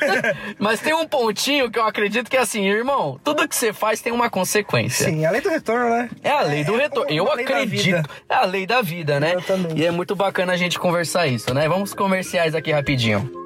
Mas 0.58 0.80
tem 0.80 0.94
um 0.94 1.06
pontinho 1.06 1.70
que 1.70 1.78
eu 1.78 1.84
acredito 1.84 2.30
que 2.30 2.36
é 2.36 2.40
assim, 2.40 2.66
irmão, 2.66 3.18
tudo 3.22 3.46
que 3.48 3.54
você 3.56 3.72
faz 3.72 4.00
tem 4.00 4.12
uma 4.12 4.28
consequência. 4.30 4.75
Sim, 5.04 5.24
além 5.24 5.40
do 5.40 5.48
retorno, 5.48 5.90
né? 5.90 6.10
É 6.22 6.30
a 6.30 6.42
lei 6.42 6.64
do 6.64 6.74
É 6.74 6.82
retorno. 6.82 7.10
uma 7.10 7.30
Eu 7.30 7.34
lei 7.34 7.44
acredito. 7.44 8.10
É 8.28 8.34
a 8.34 8.44
lei 8.44 8.66
da 8.66 8.82
vida, 8.82 9.18
né? 9.20 9.32
Exatamente. 9.32 9.80
E 9.80 9.84
é 9.86 9.90
muito 9.90 10.14
bacana 10.16 10.52
a 10.52 10.56
gente 10.56 10.78
conversar 10.78 11.26
isso, 11.26 11.52
né? 11.54 11.68
Vamos 11.68 11.94
comerciais 11.94 12.54
aqui 12.54 12.72
rapidinho. 12.72 13.45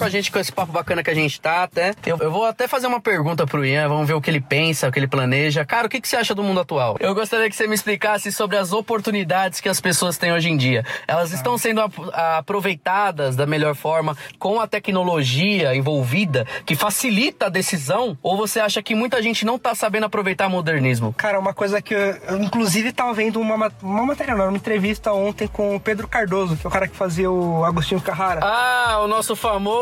Com 0.00 0.04
a 0.06 0.08
gente, 0.08 0.32
com 0.32 0.38
esse 0.38 0.50
papo 0.50 0.72
bacana 0.72 1.02
que 1.02 1.10
a 1.10 1.14
gente 1.14 1.40
tá, 1.40 1.62
até. 1.62 1.94
Eu, 2.04 2.16
eu 2.18 2.30
vou 2.30 2.44
até 2.44 2.66
fazer 2.66 2.86
uma 2.88 3.00
pergunta 3.00 3.46
pro 3.46 3.64
Ian, 3.64 3.88
vamos 3.88 4.06
ver 4.08 4.14
o 4.14 4.20
que 4.20 4.28
ele 4.30 4.40
pensa, 4.40 4.88
o 4.88 4.92
que 4.92 4.98
ele 4.98 5.06
planeja. 5.06 5.64
Cara, 5.64 5.86
o 5.86 5.90
que, 5.90 6.00
que 6.00 6.08
você 6.08 6.16
acha 6.16 6.34
do 6.34 6.42
mundo 6.42 6.60
atual? 6.60 6.96
Eu 6.98 7.14
gostaria 7.14 7.48
que 7.48 7.54
você 7.54 7.66
me 7.66 7.74
explicasse 7.74 8.32
sobre 8.32 8.56
as 8.56 8.72
oportunidades 8.72 9.60
que 9.60 9.68
as 9.68 9.80
pessoas 9.80 10.18
têm 10.18 10.32
hoje 10.32 10.48
em 10.50 10.56
dia. 10.56 10.84
Elas 11.06 11.32
estão 11.32 11.56
sendo 11.56 11.80
ap- 11.80 11.92
aproveitadas 12.50 13.36
da 13.36 13.46
melhor 13.46 13.74
forma 13.76 14.16
com 14.38 14.60
a 14.60 14.66
tecnologia 14.66 15.74
envolvida, 15.74 16.46
que 16.66 16.74
facilita 16.74 17.46
a 17.46 17.48
decisão? 17.48 18.18
Ou 18.22 18.36
você 18.36 18.58
acha 18.60 18.82
que 18.82 18.94
muita 18.94 19.22
gente 19.22 19.44
não 19.44 19.58
tá 19.58 19.74
sabendo 19.74 20.06
aproveitar 20.06 20.46
o 20.48 20.50
modernismo? 20.50 21.12
Cara, 21.16 21.38
uma 21.38 21.54
coisa 21.54 21.80
que 21.80 21.94
eu, 21.94 21.98
eu, 22.28 22.42
inclusive 22.42 22.92
tava 22.92 23.12
vendo 23.14 23.40
uma, 23.40 23.56
ma- 23.56 23.72
uma 23.82 24.04
matéria, 24.06 24.34
uma 24.34 24.52
entrevista 24.56 25.12
ontem 25.12 25.46
com 25.46 25.76
o 25.76 25.80
Pedro 25.80 26.08
Cardoso, 26.08 26.56
que 26.56 26.66
é 26.66 26.68
o 26.68 26.72
cara 26.72 26.88
que 26.88 26.96
fazia 26.96 27.30
o 27.30 27.64
Agostinho 27.64 28.00
Carrara. 28.00 28.40
Ah, 28.42 29.00
o 29.04 29.06
nosso 29.06 29.20
nosso 29.20 29.36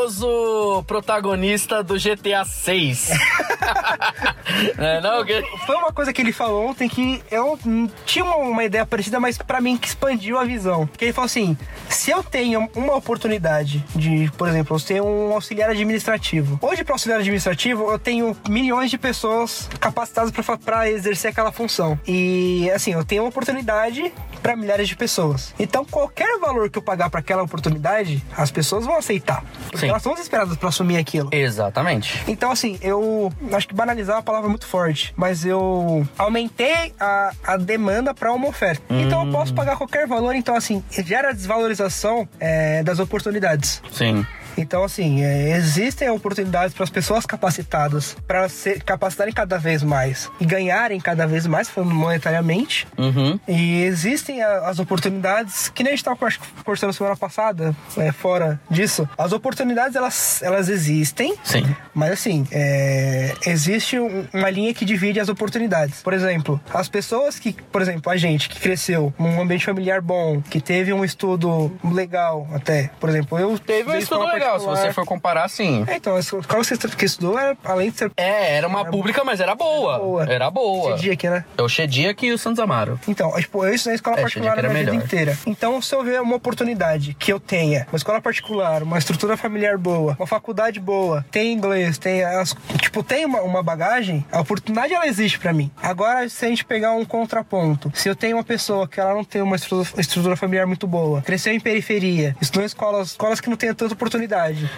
famoso 0.08 0.82
protagonista 0.86 1.82
do 1.82 1.94
GTA 1.94 2.44
6. 2.44 3.10
é, 4.78 5.00
não, 5.00 5.24
que... 5.24 5.42
Foi 5.66 5.76
uma 5.76 5.92
coisa 5.92 6.12
que 6.12 6.22
ele 6.22 6.32
falou 6.32 6.66
ontem 6.66 6.88
que 6.88 7.22
eu 7.30 7.58
tinha 8.06 8.24
uma, 8.24 8.36
uma 8.36 8.64
ideia 8.64 8.86
parecida, 8.86 9.20
mas 9.20 9.36
para 9.36 9.60
mim 9.60 9.76
que 9.76 9.86
expandiu 9.88 10.38
a 10.38 10.44
visão. 10.44 10.86
Que 10.86 11.06
ele 11.06 11.12
falou 11.12 11.26
assim: 11.26 11.56
se 11.88 12.10
eu 12.10 12.22
tenho 12.22 12.68
uma 12.74 12.94
oportunidade 12.94 13.84
de, 13.94 14.30
por 14.36 14.48
exemplo, 14.48 14.76
eu 14.76 14.80
tenho 14.80 15.04
um 15.04 15.32
auxiliar 15.32 15.70
administrativo. 15.70 16.58
Hoje, 16.62 16.84
para 16.84 16.94
auxiliar 16.94 17.20
administrativo, 17.20 17.90
eu 17.90 17.98
tenho 17.98 18.36
milhões 18.48 18.90
de 18.90 18.96
pessoas 18.96 19.68
capacitadas 19.78 20.32
para 20.64 20.90
exercer 20.90 21.30
aquela 21.30 21.52
função. 21.52 21.98
E 22.06 22.70
assim, 22.74 22.92
eu 22.92 23.04
tenho 23.04 23.22
uma 23.22 23.28
oportunidade 23.28 24.12
para 24.42 24.56
milhares 24.56 24.88
de 24.88 24.96
pessoas. 24.96 25.54
Então, 25.58 25.84
qualquer 25.84 26.38
valor 26.38 26.70
que 26.70 26.78
eu 26.78 26.82
pagar 26.82 27.10
para 27.10 27.20
aquela 27.20 27.42
oportunidade, 27.42 28.24
as 28.36 28.50
pessoas 28.50 28.86
vão 28.86 28.96
aceitar. 28.96 29.44
Sim. 29.74 29.88
Elas 29.98 30.02
estão 30.02 30.14
desesperadas 30.14 30.56
para 30.56 30.68
assumir 30.68 30.96
aquilo. 30.96 31.28
Exatamente. 31.32 32.22
Então, 32.26 32.50
assim, 32.50 32.78
eu 32.80 33.32
acho 33.52 33.68
que 33.68 33.74
banalizar 33.74 34.14
é 34.14 34.18
uma 34.18 34.22
palavra 34.22 34.48
muito 34.48 34.66
forte, 34.66 35.12
mas 35.16 35.44
eu 35.44 36.06
aumentei 36.16 36.92
a, 36.98 37.32
a 37.44 37.56
demanda 37.56 38.14
para 38.14 38.32
uma 38.32 38.48
oferta. 38.48 38.82
Então, 38.88 39.26
eu 39.26 39.32
posso 39.32 39.52
pagar 39.52 39.76
qualquer 39.76 40.06
valor. 40.06 40.34
Então, 40.34 40.54
assim, 40.54 40.82
gera 41.04 41.32
desvalorização 41.32 42.28
é, 42.38 42.82
das 42.82 42.98
oportunidades. 42.98 43.82
Sim. 43.90 44.24
Então, 44.58 44.82
assim, 44.84 45.22
é, 45.22 45.56
existem 45.56 46.08
oportunidades 46.10 46.74
para 46.74 46.84
as 46.84 46.90
pessoas 46.90 47.24
capacitadas 47.24 48.16
para 48.26 48.48
se 48.48 48.78
capacitarem 48.80 49.32
cada 49.32 49.56
vez 49.58 49.82
mais 49.82 50.30
e 50.40 50.44
ganharem 50.44 51.00
cada 51.00 51.26
vez 51.26 51.46
mais, 51.46 51.70
monetariamente. 51.76 52.86
Uhum. 52.96 53.38
E 53.46 53.82
existem 53.84 54.42
a- 54.42 54.68
as 54.68 54.78
oportunidades, 54.78 55.68
que 55.68 55.82
nem 55.82 55.92
a 55.92 55.96
gente 55.96 56.00
estava 56.06 56.16
conversando 56.64 56.92
semana 56.92 57.16
passada, 57.16 57.74
é, 57.96 58.10
fora 58.12 58.60
disso. 58.70 59.08
As 59.16 59.32
oportunidades, 59.32 59.94
elas, 59.96 60.42
elas 60.42 60.68
existem. 60.68 61.34
Sim. 61.44 61.64
Mas 61.94 62.12
assim, 62.12 62.46
é, 62.50 63.34
existe 63.46 63.98
um- 63.98 64.26
uma 64.32 64.50
linha 64.50 64.74
que 64.74 64.84
divide 64.84 65.20
as 65.20 65.28
oportunidades. 65.28 66.02
Por 66.02 66.12
exemplo, 66.12 66.60
as 66.72 66.88
pessoas 66.88 67.38
que, 67.38 67.52
por 67.52 67.80
exemplo, 67.82 68.10
a 68.10 68.16
gente 68.16 68.48
que 68.48 68.58
cresceu 68.60 69.12
num 69.18 69.40
ambiente 69.40 69.64
familiar 69.64 70.00
bom, 70.00 70.40
que 70.42 70.60
teve 70.60 70.92
um 70.92 71.04
estudo 71.04 71.76
legal 71.84 72.46
até, 72.52 72.90
por 72.98 73.08
exemplo, 73.08 73.38
eu 73.38 73.58
Teve 73.58 73.90
um 73.90 73.96
estudo 73.96 74.22
escola 74.22 74.38
se 74.58 74.66
você 74.66 74.92
for 74.92 75.04
comparar, 75.04 75.48
sim. 75.48 75.84
É, 75.86 75.96
então, 75.96 76.16
a 76.16 76.20
escola 76.20 76.42
que 76.42 76.76
você 76.76 77.04
estudou, 77.04 77.38
era, 77.38 77.56
além 77.64 77.90
de 77.90 77.98
ser 77.98 78.12
É, 78.16 78.56
era 78.56 78.66
uma 78.68 78.84
pública, 78.84 79.24
mas 79.24 79.40
era 79.40 79.54
boa. 79.54 79.98
boa. 79.98 80.24
Era 80.30 80.50
boa. 80.50 80.92
Esse 80.94 81.02
dia 81.02 81.12
aqui, 81.14 81.28
né? 81.28 81.44
É 81.56 81.62
o 81.62 81.68
Shediak 81.68 82.24
e 82.26 82.32
o 82.32 82.38
Santos 82.38 82.60
Amaro. 82.60 82.98
Então, 83.08 83.32
tipo, 83.40 83.64
eu 83.64 83.74
estudei 83.74 83.96
escola 83.96 84.16
É, 84.18 84.22
particular 84.22 84.54
a 84.54 84.58
era 84.58 84.68
minha 84.68 84.80
vida 84.80 84.90
melhor. 84.92 85.04
inteira. 85.04 85.38
Então, 85.46 85.80
se 85.82 85.94
eu 85.94 86.02
ver 86.04 86.20
uma 86.20 86.36
oportunidade 86.36 87.14
que 87.14 87.32
eu 87.32 87.40
tenha, 87.40 87.86
uma 87.92 87.96
escola 87.96 88.20
particular, 88.20 88.82
uma 88.82 88.98
estrutura 88.98 89.36
familiar 89.36 89.76
boa, 89.78 90.14
uma 90.18 90.26
faculdade 90.26 90.78
boa, 90.80 91.24
tem 91.30 91.52
inglês, 91.52 91.98
tem 91.98 92.22
as, 92.24 92.54
tipo, 92.80 93.02
tem 93.02 93.24
uma, 93.24 93.40
uma 93.42 93.62
bagagem, 93.62 94.24
a 94.30 94.40
oportunidade 94.40 94.92
ela 94.94 95.06
existe 95.06 95.38
pra 95.38 95.52
mim. 95.52 95.70
Agora, 95.82 96.28
se 96.28 96.44
a 96.44 96.48
gente 96.48 96.64
pegar 96.64 96.92
um 96.92 97.04
contraponto, 97.04 97.90
se 97.94 98.08
eu 98.08 98.16
tenho 98.16 98.36
uma 98.36 98.44
pessoa 98.44 98.86
que 98.88 99.00
ela 99.00 99.14
não 99.14 99.24
tem 99.24 99.42
uma 99.42 99.56
estrutura, 99.56 100.00
estrutura 100.00 100.36
familiar 100.36 100.66
muito 100.66 100.86
boa, 100.86 101.22
cresceu 101.22 101.52
em 101.52 101.60
periferia, 101.60 102.36
estudou 102.40 102.62
em 102.62 102.66
escolas, 102.66 103.08
escolas 103.10 103.40
que 103.40 103.48
não 103.50 103.56
têm 103.56 103.72
tanta 103.74 103.92
oportunidade, 103.94 104.27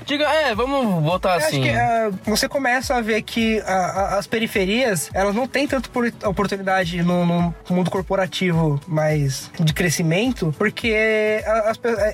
Diga, 0.05 0.24
é, 0.24 0.55
vamos 0.55 1.03
botar 1.03 1.30
eu 1.40 1.46
assim. 1.46 1.62
acho 1.62 1.62
que 1.62 1.70
ah, 1.70 2.11
você 2.24 2.48
começa 2.48 2.94
a 2.94 3.01
ver 3.01 3.22
que 3.22 3.61
ah, 3.66 4.09
ah, 4.14 4.18
as 4.18 4.26
periferias, 4.26 5.11
elas 5.12 5.34
não 5.34 5.46
têm 5.46 5.66
tanto 5.66 5.90
por- 5.90 6.12
oportunidade 6.24 7.03
no, 7.03 7.24
no 7.26 7.55
mundo 7.70 7.90
corporativo 7.90 8.80
mais 8.86 9.51
de 9.59 9.72
crescimento, 9.72 10.55
porque 10.59 11.42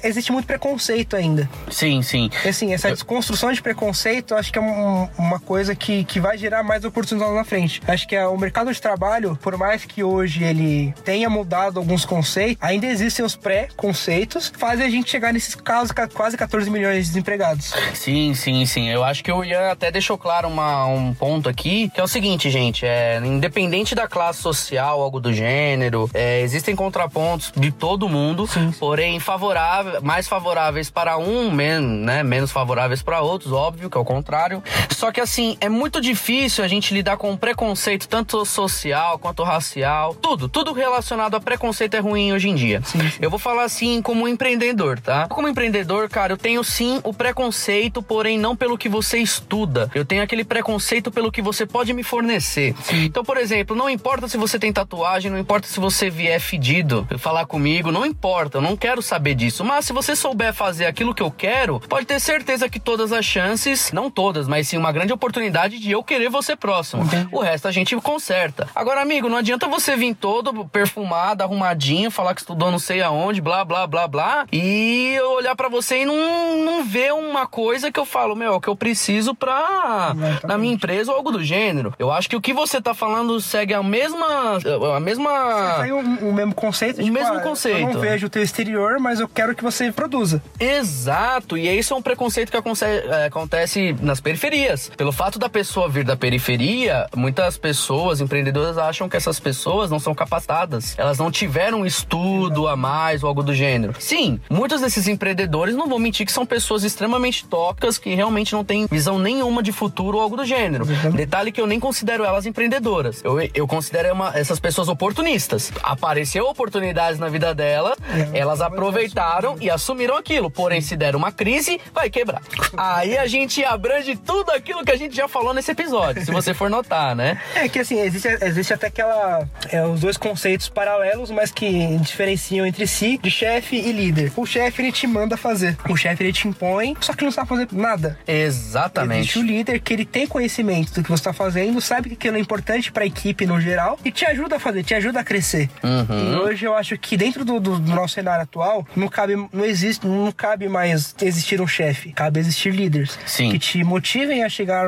existe 0.03 0.32
muito 0.32 0.47
preconceito 0.47 1.16
ainda. 1.16 1.49
Sim, 1.70 2.03
sim. 2.03 2.30
E, 2.45 2.49
assim, 2.49 2.72
essa 2.74 2.91
desconstrução 2.91 3.53
de 3.53 3.61
preconceito, 3.62 4.34
acho 4.34 4.53
que 4.53 4.59
é 4.59 4.62
um- 4.62 5.09
uma 5.18 5.39
coisa 5.41 5.74
que, 5.74 6.05
que 6.05 6.20
vai 6.20 6.37
gerar 6.39 6.62
mais 6.62 6.84
oportunidades 6.84 7.34
na 7.34 7.45
frente. 7.45 7.80
Acho 7.87 8.07
que 8.07 8.16
o 8.18 8.37
mercado 8.37 8.72
de 8.72 8.80
trabalho, 8.80 9.37
por 9.43 9.57
mais 9.57 9.84
que 9.84 10.03
hoje 10.03 10.43
ele 10.45 10.95
tenha 11.05 11.28
mudado 11.30 11.78
alguns 11.78 12.05
conceitos, 12.05 12.57
ainda 12.61 12.87
existem 12.87 13.24
os 13.24 13.37
pré-conceitos, 13.37 14.51
que 14.51 14.59
fazem 14.59 14.87
a 14.87 14.91
gente 14.91 15.11
chegar 15.11 15.32
nesses 15.32 15.55
casos, 15.55 15.93
ca- 15.93 16.09
quase 16.09 16.37
14 16.37 16.70
milhões 16.70 17.12
de 17.12 17.22
desempregados. 17.31 17.74
Sim, 17.95 18.35
sim, 18.35 18.64
sim. 18.64 18.89
Eu 18.89 19.03
acho 19.03 19.22
que 19.22 19.33
o 19.33 19.43
Ian 19.45 19.70
até 19.72 19.91
deixou 19.91 20.16
claro 20.16 20.49
uma- 20.49 20.87
um 20.87 21.12
ponto 21.12 21.49
aqui, 21.49 21.91
que 21.91 22.01
é 22.01 22.05
o 22.05 22.07
seguinte, 22.09 22.49
gente, 22.49 22.87
é, 22.87 23.20
independente 23.24 23.95
da 23.95 24.07
classe 24.07 24.41
social, 24.41 25.01
algo 25.01 25.18
do 25.20 25.33
gênero, 25.33 26.09
é, 26.14 26.41
existem 26.41 26.77
contrapontos 26.77 27.53
de 27.57 27.70
todo 27.72 28.09
mundo, 28.09 28.49
porém 28.79 29.18
favorável, 29.18 30.01
mais 30.03 30.29
favoráveis 30.29 30.89
para 30.89 31.18
um, 31.18 31.51
men, 31.51 31.81
né, 31.81 32.22
menos 32.22 32.53
favoráveis 32.53 33.03
para 33.03 33.20
outros, 33.20 33.53
óbvio 33.53 33.91
que 33.91 33.97
é 33.97 34.01
o 34.01 34.05
contrário. 34.05 34.62
Só 34.91 35.11
que 35.11 35.20
assim, 35.20 35.57
é 35.61 35.68
muito 35.68 36.01
difícil 36.01 36.64
a 36.64 36.68
gente 36.68 36.95
lidar 36.95 37.16
com 37.16 37.37
preconceito 37.37 38.09
tanto 38.09 38.45
social 38.45 39.18
quanto 39.18 39.43
racial, 39.43 40.14
tudo, 40.14 40.49
tudo 40.49 40.72
relacionado 40.72 41.35
a 41.35 41.41
preconceito 41.41 41.95
é 41.95 41.99
ruim 41.99 42.33
hoje 42.33 42.49
em 42.49 42.55
dia. 42.55 42.81
Eu 43.20 43.31
vou 43.31 43.39
falar 43.39 43.64
assim 43.64 44.01
como 44.01 44.29
empreendedor, 44.29 45.01
tá? 45.01 45.27
Como 45.29 45.49
empreendedor, 45.49 46.09
cara, 46.09 46.33
eu 46.33 46.37
tenho 46.37 46.62
sim 46.62 47.01
o 47.03 47.12
preconceito, 47.17 48.03
porém 48.03 48.39
não 48.39 48.55
pelo 48.55 48.79
que 48.79 48.89
você 48.89 49.19
estuda. 49.19 49.91
Eu 49.95 50.05
tenho 50.05 50.23
aquele 50.23 50.45
preconceito 50.45 51.11
pelo 51.11 51.33
que 51.33 51.43
você 51.43 51.67
pode 51.67 51.93
me 51.93 52.03
fornecer. 52.03 52.75
Então, 52.93 53.25
por 53.25 53.37
exemplo, 53.37 53.75
não 53.75 53.91
importa 53.91 54.29
se 54.29 54.37
você 54.37 54.59
tem 54.59 54.73
tatuagem, 54.73 55.31
não 55.31 55.39
importa 55.39 55.67
se 55.67 55.81
você 55.81 56.09
vier 56.11 56.41
fedido 56.41 57.07
falar 57.19 57.47
comigo, 57.47 57.91
não 57.91 58.05
importa, 58.05 58.59
eu 58.59 58.62
não 58.62 58.77
quero 58.77 59.03
saber 59.03 59.35
disso. 59.35 59.64
Mas 59.64 59.85
se 59.87 59.93
você 59.93 60.14
souber 60.14 60.53
fazer 60.53 60.87
aquilo 60.87 61.14
que 61.14 61.23
eu 61.23 61.31
quero, 61.31 61.81
pode 61.81 62.07
ter 62.07 62.21
certeza 62.21 62.69
que 62.69 62.79
todas 62.79 63.12
as 63.12 63.25
chances, 63.25 63.91
não 63.93 64.11
todas, 64.11 64.47
mas 64.47 64.69
sim 64.69 64.77
uma 64.77 64.93
grande 64.93 65.12
oportunidade 65.12 65.79
de 65.79 65.91
eu 65.91 66.03
querer 66.03 66.29
você 66.29 66.55
próximo. 66.55 67.03
O 67.33 67.41
resto 67.41 67.69
a 67.69 67.73
gente 67.73 67.97
conserta. 67.97 68.69
Agora, 68.75 69.01
amigo, 69.01 69.29
não 69.29 69.39
adianta 69.39 69.67
você 69.67 69.97
vir 69.97 70.14
todo 70.14 70.64
perfumado, 70.67 71.43
arrumadinho, 71.43 72.11
falar 72.11 72.35
que 72.35 72.41
estudou 72.41 72.71
não 72.71 72.79
sei 72.79 73.03
aonde, 73.03 73.41
blá, 73.41 73.64
blá, 73.64 73.87
blá, 73.87 74.07
blá, 74.07 74.47
e 74.53 75.14
eu 75.17 75.33
olhar 75.33 75.57
pra 75.57 75.69
você 75.69 76.03
e 76.03 76.05
não, 76.05 76.64
não 76.64 76.85
ver 76.85 77.05
uma 77.12 77.46
coisa 77.46 77.90
que 77.90 77.98
eu 77.98 78.04
falo, 78.04 78.34
meu, 78.34 78.61
que 78.61 78.68
eu 78.68 78.76
preciso 78.76 79.34
pra. 79.34 80.14
Exatamente. 80.16 80.46
na 80.46 80.59
minha 80.59 80.74
empresa 80.74 81.11
ou 81.11 81.16
algo 81.16 81.30
do 81.30 81.42
gênero. 81.42 81.94
Eu 81.98 82.11
acho 82.11 82.28
que 82.28 82.36
o 82.36 82.40
que 82.40 82.52
você 82.52 82.80
tá 82.80 82.94
falando 82.94 83.40
segue 83.40 83.74
a 83.74 83.82
mesma. 83.82 84.59
a 84.96 85.00
mesma. 85.00 85.78
Tem 85.82 85.92
o, 85.92 85.98
o 85.98 86.32
mesmo 86.32 86.54
conceito. 86.54 87.00
O 87.00 87.04
tipo, 87.04 87.14
mesmo 87.14 87.34
ah, 87.34 87.36
Eu 87.36 87.42
conceito. 87.42 87.80
não 87.80 88.00
vejo 88.00 88.26
o 88.26 88.30
teu 88.30 88.42
exterior, 88.42 88.98
mas 88.98 89.20
eu 89.20 89.28
quero 89.28 89.54
que 89.54 89.62
você 89.62 89.90
produza. 89.92 90.42
Exato, 90.59 91.57
e 91.57 91.68
isso 91.68 91.94
é 91.94 91.96
um 91.96 92.02
preconceito 92.02 92.50
que 92.50 92.57
é, 92.57 93.26
acontece 93.26 93.96
nas 94.00 94.20
periferias. 94.20 94.90
Pelo 94.96 95.12
fato 95.12 95.38
da 95.38 95.48
pessoa 95.48 95.88
vir 95.88 96.04
da 96.04 96.16
periferia, 96.16 97.07
muitas 97.14 97.57
pessoas, 97.59 98.20
empreendedoras, 98.20 98.78
acham 98.78 99.09
que 99.09 99.16
essas 99.16 99.40
pessoas 99.40 99.90
não 99.90 99.98
são 99.98 100.14
capacitadas. 100.14 100.94
Elas 100.98 101.18
não 101.18 101.30
tiveram 101.30 101.84
estudo 101.84 102.68
a 102.68 102.76
mais 102.76 103.22
ou 103.22 103.28
algo 103.28 103.42
do 103.42 103.54
gênero. 103.54 103.94
Sim, 103.98 104.40
muitos 104.50 104.80
desses 104.80 105.09
empreendedores, 105.09 105.74
não 105.74 105.88
vou 105.88 105.98
mentir, 105.98 106.26
que 106.26 106.32
são 106.32 106.46
pessoas 106.46 106.84
extremamente 106.97 107.44
tópicas 107.47 107.99
que 107.99 108.14
realmente 108.14 108.55
não 108.55 108.64
têm 108.64 108.86
visão 108.90 109.18
nenhuma 109.18 109.62
de 109.62 109.70
futuro 109.70 110.16
ou 110.16 110.22
algo 110.22 110.36
do 110.36 110.44
gênero. 110.47 110.84
Exatamente. 110.84 111.16
Detalhe 111.16 111.53
que 111.53 111.61
eu 111.61 111.66
nem 111.66 111.78
considero 111.78 112.24
elas 112.24 112.47
empreendedoras. 112.47 113.20
Eu, 113.22 113.36
eu 113.55 113.66
considero 113.68 114.12
uma- 114.14 114.32
essas 114.34 114.59
pessoas 114.59 114.88
oportunistas. 114.88 115.70
Apareceu 115.82 116.47
oportunidades 116.47 117.18
na 117.20 117.28
vida 117.28 117.55
dela, 117.55 117.94
É, 118.32 118.38
elas 118.38 118.61
aproveitaram 118.61 119.57
e 119.61 119.68
assumiram 119.68 120.16
aquilo. 120.16 120.51
Porém, 120.51 120.80
se 120.80 120.97
der 120.97 121.14
uma 121.14 121.30
crise, 121.30 121.78
vai 121.92 122.09
quebrar. 122.09 122.40
Aí 122.76 123.16
a 123.18 123.26
gente 123.26 123.62
abrange 123.64 124.16
tudo 124.16 124.51
aquilo 124.53 124.84
que 124.84 124.92
a 124.92 124.97
gente 124.97 125.14
já 125.14 125.28
falou 125.28 125.53
nesse 125.53 125.70
episódio, 125.72 126.24
se 126.24 126.30
você 126.32 126.55
for 126.55 126.70
notar, 126.70 127.14
né? 127.14 127.38
É 127.55 127.68
que 127.68 127.80
assim, 127.80 127.99
existe, 128.01 128.28
existe 128.42 128.72
até 128.72 128.86
aquela. 128.86 129.47
é, 129.70 129.84
os 129.86 130.01
dois 130.01 130.16
conceitos 130.16 130.68
paralelos, 130.68 131.30
mas 131.30 131.51
que 131.51 131.97
diferenciam 131.99 132.64
entre 132.66 132.86
si 132.86 133.18
de 133.22 133.30
chefe 133.30 133.76
e 133.76 133.92
líder. 133.92 134.32
O 134.36 134.47
chefe 134.47 134.80
ele 134.82 134.92
te 134.92 135.07
manda 135.07 135.36
fazer. 135.36 135.76
O 135.88 135.97
chefe 135.97 136.22
ele 136.24 136.32
te 136.32 136.47
impõe, 136.49 136.86
só 137.01 137.12
que 137.14 137.24
não 137.24 137.30
sabe 137.32 137.49
fazer 137.49 137.68
nada. 137.72 138.18
Existe 138.26 138.66
Exatamente. 138.66 139.39
o 139.39 139.43
líder 139.43 139.80
que 139.80 139.93
ele 139.93 140.05
tem 140.05 140.26
conhecimento 140.26 140.93
do 140.93 141.03
que 141.03 141.09
você 141.09 141.20
está 141.20 141.32
fazendo, 141.32 141.80
sabe 141.80 142.11
que 142.11 142.14
aquilo 142.14 142.37
é 142.37 142.41
importante 142.41 142.93
para 142.93 143.05
a 143.05 143.07
equipe 143.07 143.47
no 143.47 143.61
geral 143.61 143.99
e 144.05 144.11
te 144.11 144.24
ajuda 144.26 144.57
a 144.57 144.61
fazer, 144.61 144.82
te 144.84 144.95
ajuda 144.95 145.20
a 145.20 145.24
crescer. 145.24 145.68
Uhum. 145.82 146.32
E 146.32 146.37
hoje 146.37 146.64
eu 146.66 146.74
acho 146.74 146.97
que 146.99 147.16
dentro 147.16 147.45
do, 147.45 147.59
do- 147.61 147.78
do 147.78 147.95
nosso 147.95 148.14
cenário 148.14 148.43
atual 148.43 148.87
não 148.95 149.09
cabe, 149.09 149.34
não 149.53 149.64
existe, 149.64 150.07
não 150.07 150.30
cabe 150.32 150.68
mais 150.68 151.14
existir 151.22 151.61
um 151.61 151.66
chefe, 151.66 152.12
cabe 152.12 152.41
existir 152.41 152.70
líderes 152.74 153.18
Sim. 153.26 153.51
que 153.51 153.59
te 153.59 153.82
motivem 153.84 154.43
a 154.45 154.49
chegar, 154.49 154.87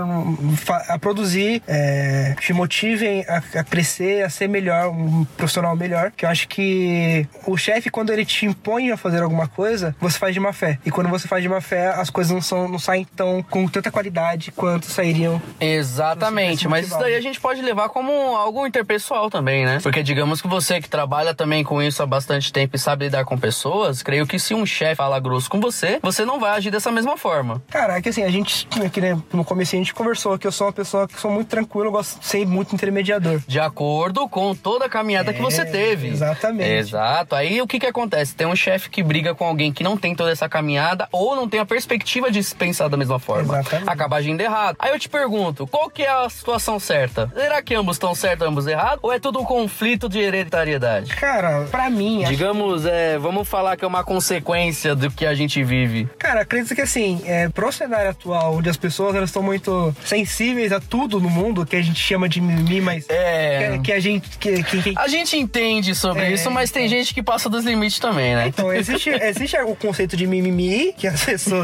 a 0.89 0.99
produzir, 0.99 1.63
é, 1.67 2.35
te 2.41 2.53
motivem 2.53 3.25
a, 3.29 3.37
a 3.61 3.65
crescer, 3.65 4.23
a 4.25 4.29
ser 4.31 4.49
melhor, 4.49 4.91
um 4.91 5.25
profissional 5.37 5.77
melhor. 5.77 6.13
Que 6.17 6.25
eu 6.25 6.29
acho 6.29 6.49
que 6.49 7.27
o 7.47 7.57
chefe 7.57 7.91
quando 7.91 8.13
ele 8.13 8.25
te 8.25 8.47
impõe 8.47 8.91
a 8.91 8.97
fazer 8.97 9.23
alguma 9.23 9.49
coisa, 9.49 9.95
você 10.01 10.19
faz 10.19 10.35
de 10.35 10.41
má 10.41 10.53
fé. 10.53 10.79
E 10.85 10.91
quando 10.91 11.09
você 11.09 11.27
faz 11.29 11.43
de 11.43 11.49
má 11.49 11.61
fé, 11.61 11.88
as 11.91 12.11
coisas 12.11 12.33
não, 12.33 12.41
são, 12.43 12.69
não 12.69 12.79
saem 12.79 13.07
tão 13.17 13.43
com 13.43 13.67
tanta 13.67 13.91
qualidade 13.91 14.51
quanto 14.53 14.87
sairiam. 14.87 15.41
Exatamente, 15.61 16.69
mas 16.69 16.87
isso 16.87 16.99
daí 16.99 17.15
a 17.15 17.21
gente 17.21 17.41
pode 17.41 17.61
levar 17.63 17.89
como 17.89 18.13
algo 18.37 18.67
interpessoal 18.67 19.31
também, 19.31 19.65
né? 19.65 19.79
Porque 19.83 20.03
digamos 20.03 20.41
que 20.43 20.49
você 20.49 20.81
que 20.81 20.89
trabalha 20.89 21.35
também 21.35 21.65
com 21.65 21.83
isso 21.83 22.03
há 22.03 22.07
bastante 22.07 22.53
tempo 22.53 22.77
e 22.77 22.79
sabe 22.79 23.07
lidar 23.07 23.25
com 23.25 23.39
pessoas, 23.39 24.03
creio 24.03 24.27
que 24.27 24.39
se 24.39 24.55
um 24.55 24.65
chefe 24.67 24.97
fala 24.97 25.19
grosso 25.21 25.49
com 25.51 25.61
você, 25.61 25.99
você 26.03 26.25
não 26.25 26.39
vai 26.41 26.51
agir 26.53 26.71
dessa 26.71 26.91
mesma 26.91 27.17
forma. 27.17 27.63
Cara, 27.71 27.99
é 27.99 28.03
que 28.03 28.09
assim, 28.09 28.23
a 28.23 28.31
gente, 28.31 28.67
é 28.83 28.89
que, 28.89 29.01
né, 29.01 29.21
no 29.33 29.45
começo 29.45 29.75
a 29.75 29.79
gente 29.79 29.95
conversou 29.95 30.39
que 30.39 30.47
eu 30.47 30.53
sou 30.53 30.67
uma 30.67 30.73
pessoa 30.73 31.07
que 31.07 31.21
sou 31.21 31.31
muito 31.31 31.49
tranquilo, 31.49 31.87
eu 31.89 31.93
gosto 31.93 32.19
de 32.21 32.27
ser 32.27 32.47
muito 32.47 32.75
intermediador. 32.75 33.41
De 33.47 33.61
acordo 33.61 34.29
com 34.29 34.55
toda 34.55 34.87
a 34.87 34.89
caminhada 34.89 35.31
É, 35.31 35.35
que 35.35 35.41
você 35.43 35.65
teve. 35.65 36.09
exatamente. 36.09 36.71
Exato. 36.71 37.35
Aí 37.35 37.61
o 37.63 37.67
que 37.67 37.79
que 37.79 37.87
acontece? 37.87 38.35
Tem 38.35 38.47
um 38.47 38.57
chefe 38.57 38.91
que 38.91 39.03
briga 39.03 39.35
com 39.35 39.45
alguém 39.45 39.73
que 39.73 39.83
não 39.85 39.97
tem 39.97 40.15
toda 40.15 40.31
essa 40.31 40.49
caminhada 40.49 41.09
ou 41.13 41.35
não 41.37 41.49
tem 41.49 41.61
a 41.61 41.67
perspectiva 41.79 42.31
de 42.31 42.43
se 42.43 42.55
pensar 42.55 42.89
da 42.89 42.97
mesma 42.97 43.19
forma. 43.19 43.61
Exatamente. 43.61 43.89
Acaba 43.89 44.17
agindo 44.17 44.41
errado. 44.41 44.77
Aí 44.81 44.91
eu 44.91 44.99
te 44.99 45.09
pergunto, 45.09 45.67
qual 45.67 45.89
que 45.89 46.03
é 46.03 46.11
a 46.11 46.29
situação 46.29 46.79
certa? 46.81 47.31
Será 47.35 47.63
que 47.63 47.75
ambos 47.75 47.97
estão 47.97 48.15
certos, 48.15 48.47
ambos 48.47 48.67
errados? 48.67 48.99
Ou 49.03 49.13
é 49.13 49.19
tudo 49.21 49.39
um 49.41 49.45
conflito 49.45 50.09
de 50.09 50.19
hereditariedade? 50.19 51.15
Cara, 51.15 51.67
pra 51.71 51.89
mim, 51.89 52.25
acho 52.25 52.33
Digamos, 52.33 52.85
é, 52.87 53.19
vamos 53.19 53.49
falar 53.49 53.77
que 53.77 53.85
é 53.85 53.89
uma 53.89 54.05
consequência 54.05 54.95
do 54.95 55.11
que 55.11 55.25
a 55.27 55.35
gente 55.35 55.63
vive. 55.65 56.09
Cara, 56.19 56.43
acredito 56.43 56.75
que 56.75 56.81
assim, 56.81 57.21
é, 57.25 57.49
pro 57.49 57.71
cenário 57.73 58.11
atual, 58.11 58.55
onde 58.57 58.69
as 58.69 58.77
pessoas 58.77 59.15
elas 59.15 59.29
estão 59.31 59.43
muito 59.43 59.95
sensíveis 60.05 60.73
a 60.73 60.81
tudo 60.81 61.21
no 61.21 61.29
mundo, 61.31 61.65
que 61.67 61.77
a 61.77 61.83
gente 61.83 61.99
chama 62.01 62.29
de 62.29 62.41
mimimi, 62.41 62.81
mas 62.81 63.07
É. 63.09 63.73
que, 63.73 63.79
que 63.85 63.93
a 63.93 64.01
gente. 64.01 64.39
Que, 64.39 64.63
que- 64.63 64.83
que- 64.83 64.95
A 64.97 65.09
gente 65.09 65.37
entende 65.37 65.95
sobre 65.95 66.23
É, 66.25 66.33
isso, 66.33 66.51
mas 66.51 66.71
tem 66.71 66.89
gente 66.89 67.13
que 67.15 67.23
passa 67.23 67.49
dos 67.49 67.65
limites 67.65 67.99
também, 67.99 68.35
né? 68.35 68.49
Então, 68.49 68.73
existe, 68.73 69.11
existe 69.11 69.57
o 69.59 69.75
conceito 69.75 70.17
de 70.17 70.27
mimimi, 70.27 70.93
que 70.97 71.07
as 71.07 71.23
pessoas. 71.25 71.58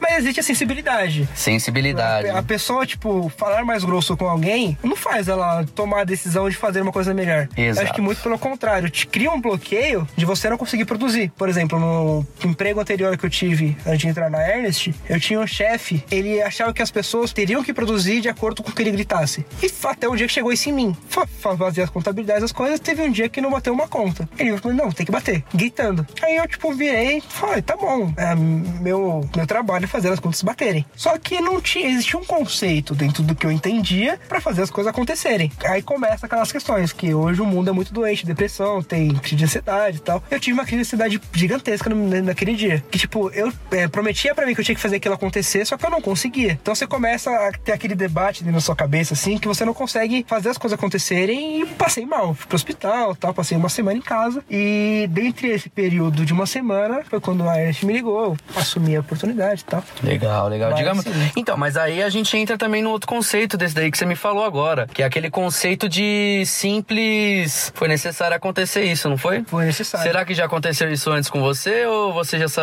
Mas 0.00 0.18
existe 0.18 0.40
a 0.40 0.42
sensibilidade. 0.42 1.28
Sensibilidade. 1.34 2.28
A 2.28 2.42
pessoa, 2.42 2.86
tipo, 2.86 3.30
falar 3.36 3.64
mais 3.64 3.84
grosso 3.84 4.16
com 4.16 4.26
alguém 4.28 4.76
não 4.82 4.96
faz 4.96 5.28
ela 5.28 5.64
tomar 5.74 6.00
a 6.00 6.04
decisão 6.04 6.48
de 6.48 6.56
fazer 6.56 6.80
uma 6.80 6.92
coisa 6.92 7.12
melhor. 7.14 7.48
Exato. 7.56 7.84
Acho 7.86 7.94
que 7.94 8.00
muito 8.00 8.20
pelo 8.22 8.38
contrário, 8.38 8.90
te 8.90 9.06
cria 9.06 9.30
um 9.30 9.40
bloqueio 9.40 10.06
de 10.16 10.24
você 10.24 10.48
não 10.50 10.56
conseguir 10.58 10.84
produzir. 10.84 11.30
Por 11.36 11.48
exemplo, 11.48 11.78
no 11.78 12.26
emprego 12.44 12.80
anterior 12.80 13.16
que 13.16 13.24
eu 13.26 13.30
tive 13.30 13.76
antes 13.86 14.00
de 14.00 14.08
entrar 14.08 14.30
na 14.30 14.40
Ernest, 14.46 14.94
eu 15.08 15.20
tinha 15.20 15.40
um 15.40 15.46
chefe, 15.46 16.04
ele 16.10 16.40
achava 16.42 16.72
que 16.72 16.82
as 16.82 16.90
pessoas 16.90 17.32
teriam 17.32 17.62
que 17.62 17.72
produzir 17.72 18.20
de 18.20 18.28
acordo 18.28 18.62
com 18.62 18.70
o 18.70 18.72
que 18.74 18.82
ele 18.82 18.90
gritasse. 18.92 19.44
E 19.62 19.70
até 19.86 20.08
um 20.08 20.16
dia 20.16 20.26
que 20.26 20.32
chegou 20.32 20.52
isso 20.52 20.68
em 20.68 20.72
mim. 20.72 20.96
Fa- 21.08 21.26
fa- 21.26 21.56
Fazer 21.56 21.82
as 21.82 21.90
contabilidades 21.90 22.42
das 22.42 22.52
coisas, 22.52 22.80
teve 22.80 23.02
um 23.02 23.10
dia 23.10 23.28
que 23.28 23.40
não 23.40 23.50
bateu 23.50 23.72
uma 23.72 23.86
conta. 23.86 24.28
Ele 24.38 24.56
falou, 24.58 24.76
não, 24.76 24.90
tem 24.90 25.04
que 25.06 25.12
bater, 25.12 25.44
gritando. 25.54 26.04
Aí 26.22 26.36
eu, 26.36 26.48
tipo, 26.48 26.72
virei 26.74 27.18
e 27.18 27.20
falei, 27.20 27.62
tá 27.62 27.76
bom, 27.76 28.12
é, 28.16 28.34
meu, 28.34 29.20
meu 29.36 29.46
trabalho 29.46 29.84
é 29.84 29.88
fazer 29.88 30.10
as 30.12 30.20
contas 30.20 30.42
baterem. 30.42 30.84
Só 30.94 31.18
que 31.18 31.40
não 31.40 31.60
tinha, 31.60 31.88
existia 31.88 32.18
um 32.18 32.24
conceito 32.24 32.94
dentro 32.94 33.22
do 33.22 33.34
que 33.34 33.46
eu 33.46 33.50
entendia 33.52 34.18
pra 34.28 34.40
fazer 34.40 34.62
as 34.62 34.70
coisas 34.70 34.90
acontecerem. 34.90 35.50
Aí 35.64 35.82
começa 35.82 36.26
aquelas 36.26 36.50
questões, 36.52 36.92
que 36.92 37.14
hoje 37.14 37.40
o 37.40 37.46
mundo 37.46 37.70
é 37.70 37.72
muito 37.72 37.92
doente, 37.92 38.26
depressão, 38.26 38.82
tem 38.82 39.14
crise 39.16 39.36
de 39.36 39.44
ansiedade 39.44 39.96
e 39.98 40.00
tal. 40.00 40.22
Eu 40.30 40.38
tive 40.40 40.54
uma 40.54 40.64
crise 40.64 40.76
de 40.76 40.82
ansiedade 40.82 41.20
gigantesca 41.32 41.88
no- 41.90 42.22
naquele 42.22 42.54
dia. 42.54 42.84
Que, 42.90 42.98
tipo, 42.98 43.30
eu 43.30 43.52
é, 43.70 43.88
prometia 43.88 44.34
pra 44.34 44.46
mim 44.46 44.54
que 44.54 44.60
eu 44.60 44.64
tinha 44.64 44.74
que 44.74 44.80
fazer 44.80 44.96
aquilo 44.96 45.14
acontecer, 45.14 45.64
só 45.66 45.76
que 45.76 45.84
eu 45.86 45.90
não 45.90 46.00
conseguia. 46.00 46.52
Então 46.60 46.74
você 46.74 46.86
começa 46.86 47.30
a 47.30 47.52
ter 47.52 47.72
aquele 47.72 47.94
debate 47.94 48.42
dentro 48.42 48.56
da 48.56 48.60
sua 48.60 48.76
cabeça, 48.76 49.14
assim, 49.14 49.38
que 49.38 49.48
você 49.48 49.64
não 49.64 49.74
consegue 49.74 50.24
fazer 50.28 50.50
as 50.50 50.58
coisas 50.58 50.78
acontecerem 50.78 51.62
e 51.62 51.66
passei 51.66 52.04
mal. 52.06 52.34
Fui 52.34 52.46
pro 52.46 52.56
hospital, 52.56 53.14
tal, 53.16 53.32
passei 53.34 53.56
uma 53.56 53.68
semana 53.68 53.98
em 53.98 54.02
casa. 54.02 54.44
E 54.50 55.08
dentre 55.10 55.48
esse 55.48 55.68
período 55.68 56.24
de 56.24 56.32
uma 56.32 56.46
semana, 56.46 57.02
foi 57.08 57.20
quando 57.20 57.48
a 57.48 57.58
Ernest 57.58 57.84
me 57.86 57.92
ligou, 57.92 58.24
eu 58.24 58.36
assumi 58.56 58.96
a 58.96 59.00
oportunidade 59.00 59.21
e 59.30 59.64
tal. 59.64 59.82
Legal, 60.02 60.48
legal. 60.48 60.70
Mas, 60.70 60.78
Digamos. 60.78 61.04
Então, 61.36 61.56
mas 61.56 61.76
aí 61.76 62.02
a 62.02 62.08
gente 62.10 62.36
entra 62.36 62.56
também 62.58 62.82
no 62.82 62.90
outro 62.90 63.06
conceito 63.08 63.56
desse 63.56 63.74
daí 63.74 63.90
que 63.90 63.98
você 63.98 64.06
me 64.06 64.16
falou 64.16 64.44
agora, 64.44 64.86
que 64.92 65.02
é 65.02 65.06
aquele 65.06 65.30
conceito 65.30 65.88
de 65.88 66.42
simples. 66.46 67.72
Foi 67.74 67.88
necessário 67.88 68.36
acontecer 68.36 68.84
isso, 68.84 69.08
não 69.08 69.16
foi? 69.16 69.42
Foi 69.46 69.64
necessário. 69.64 70.06
Será 70.06 70.24
que 70.24 70.34
já 70.34 70.44
aconteceu 70.44 70.90
isso 70.92 71.10
antes 71.10 71.28
com 71.30 71.40
você 71.40 71.86
ou 71.86 72.12
você 72.12 72.38
já, 72.38 72.48
sa- 72.48 72.62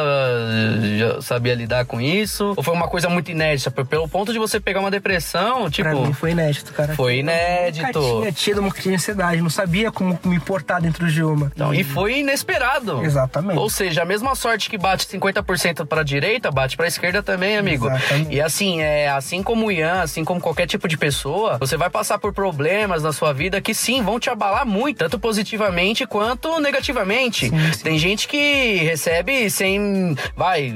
já 0.98 1.22
sabia 1.22 1.56
lidar 1.56 1.86
com 1.86 2.00
isso? 2.00 2.54
Ou 2.56 2.64
foi 2.64 2.74
uma 2.74 2.88
coisa 2.88 3.10
muito 3.10 3.32
inédita? 3.32 3.72
Pelo 3.72 4.08
ponto 4.08 4.32
de 4.34 4.40
você 4.40 4.60
pegar 4.60 4.80
uma 4.80 4.92
depressão, 4.92 5.70
tipo. 5.70 5.90
Pra 5.90 6.00
mim 6.00 6.14
foi 6.14 6.32
inédito, 6.32 6.74
cara. 6.74 6.94
Foi 6.96 7.16
Eu 7.16 7.20
inédito. 7.20 8.00
Nunca 8.00 8.22
tinha 8.22 8.32
tido 8.32 8.60
uma 8.60 8.72
crise 8.72 8.90
de 8.90 8.96
ansiedade, 8.96 9.42
não 9.42 9.50
sabia 9.50 9.92
como 9.92 10.20
me 10.24 10.40
portar 10.40 10.82
dentro 10.82 11.08
de 11.08 11.24
uma. 11.24 11.52
Então, 11.54 11.74
e 11.74 11.84
foi 11.84 12.20
inesperado. 12.20 13.04
Exatamente. 13.04 13.58
Ou 13.60 13.70
seja, 13.70 14.02
a 14.02 14.06
mesma 14.06 14.36
sorte 14.36 14.70
que 14.70 14.78
bate 14.78 15.06
50% 15.08 15.86
para 15.86 16.02
a 16.02 16.04
direita, 16.50 16.52
bate 16.52 16.76
para 16.76 16.86
a 16.86 16.88
esquerda 16.88 17.24
também, 17.24 17.58
amigo. 17.58 17.88
Exatamente. 17.88 18.36
E 18.36 18.42
assim, 18.42 18.82
é, 18.82 19.08
assim 19.10 19.42
como 19.42 19.68
o 19.68 19.72
Ian, 19.72 20.02
assim 20.02 20.24
como 20.26 20.42
qualquer 20.42 20.68
tipo 20.68 20.88
de 20.88 20.98
pessoa, 20.98 21.58
você 21.60 21.78
vai 21.78 21.90
passar 21.90 22.18
por 22.20 22.34
problemas 22.34 23.04
na 23.04 23.14
sua 23.14 23.34
vida 23.34 23.62
que 23.62 23.74
sim, 23.74 24.02
vão 24.02 24.20
te 24.20 24.30
abalar 24.30 24.66
muito, 24.66 24.98
tanto 24.98 25.20
positivamente 25.20 26.06
quanto 26.06 26.60
negativamente. 26.60 27.52
Tem 27.84 27.98
gente 27.98 28.28
que 28.28 28.76
recebe 28.78 29.50
sem. 29.50 30.16
Vai, 30.36 30.74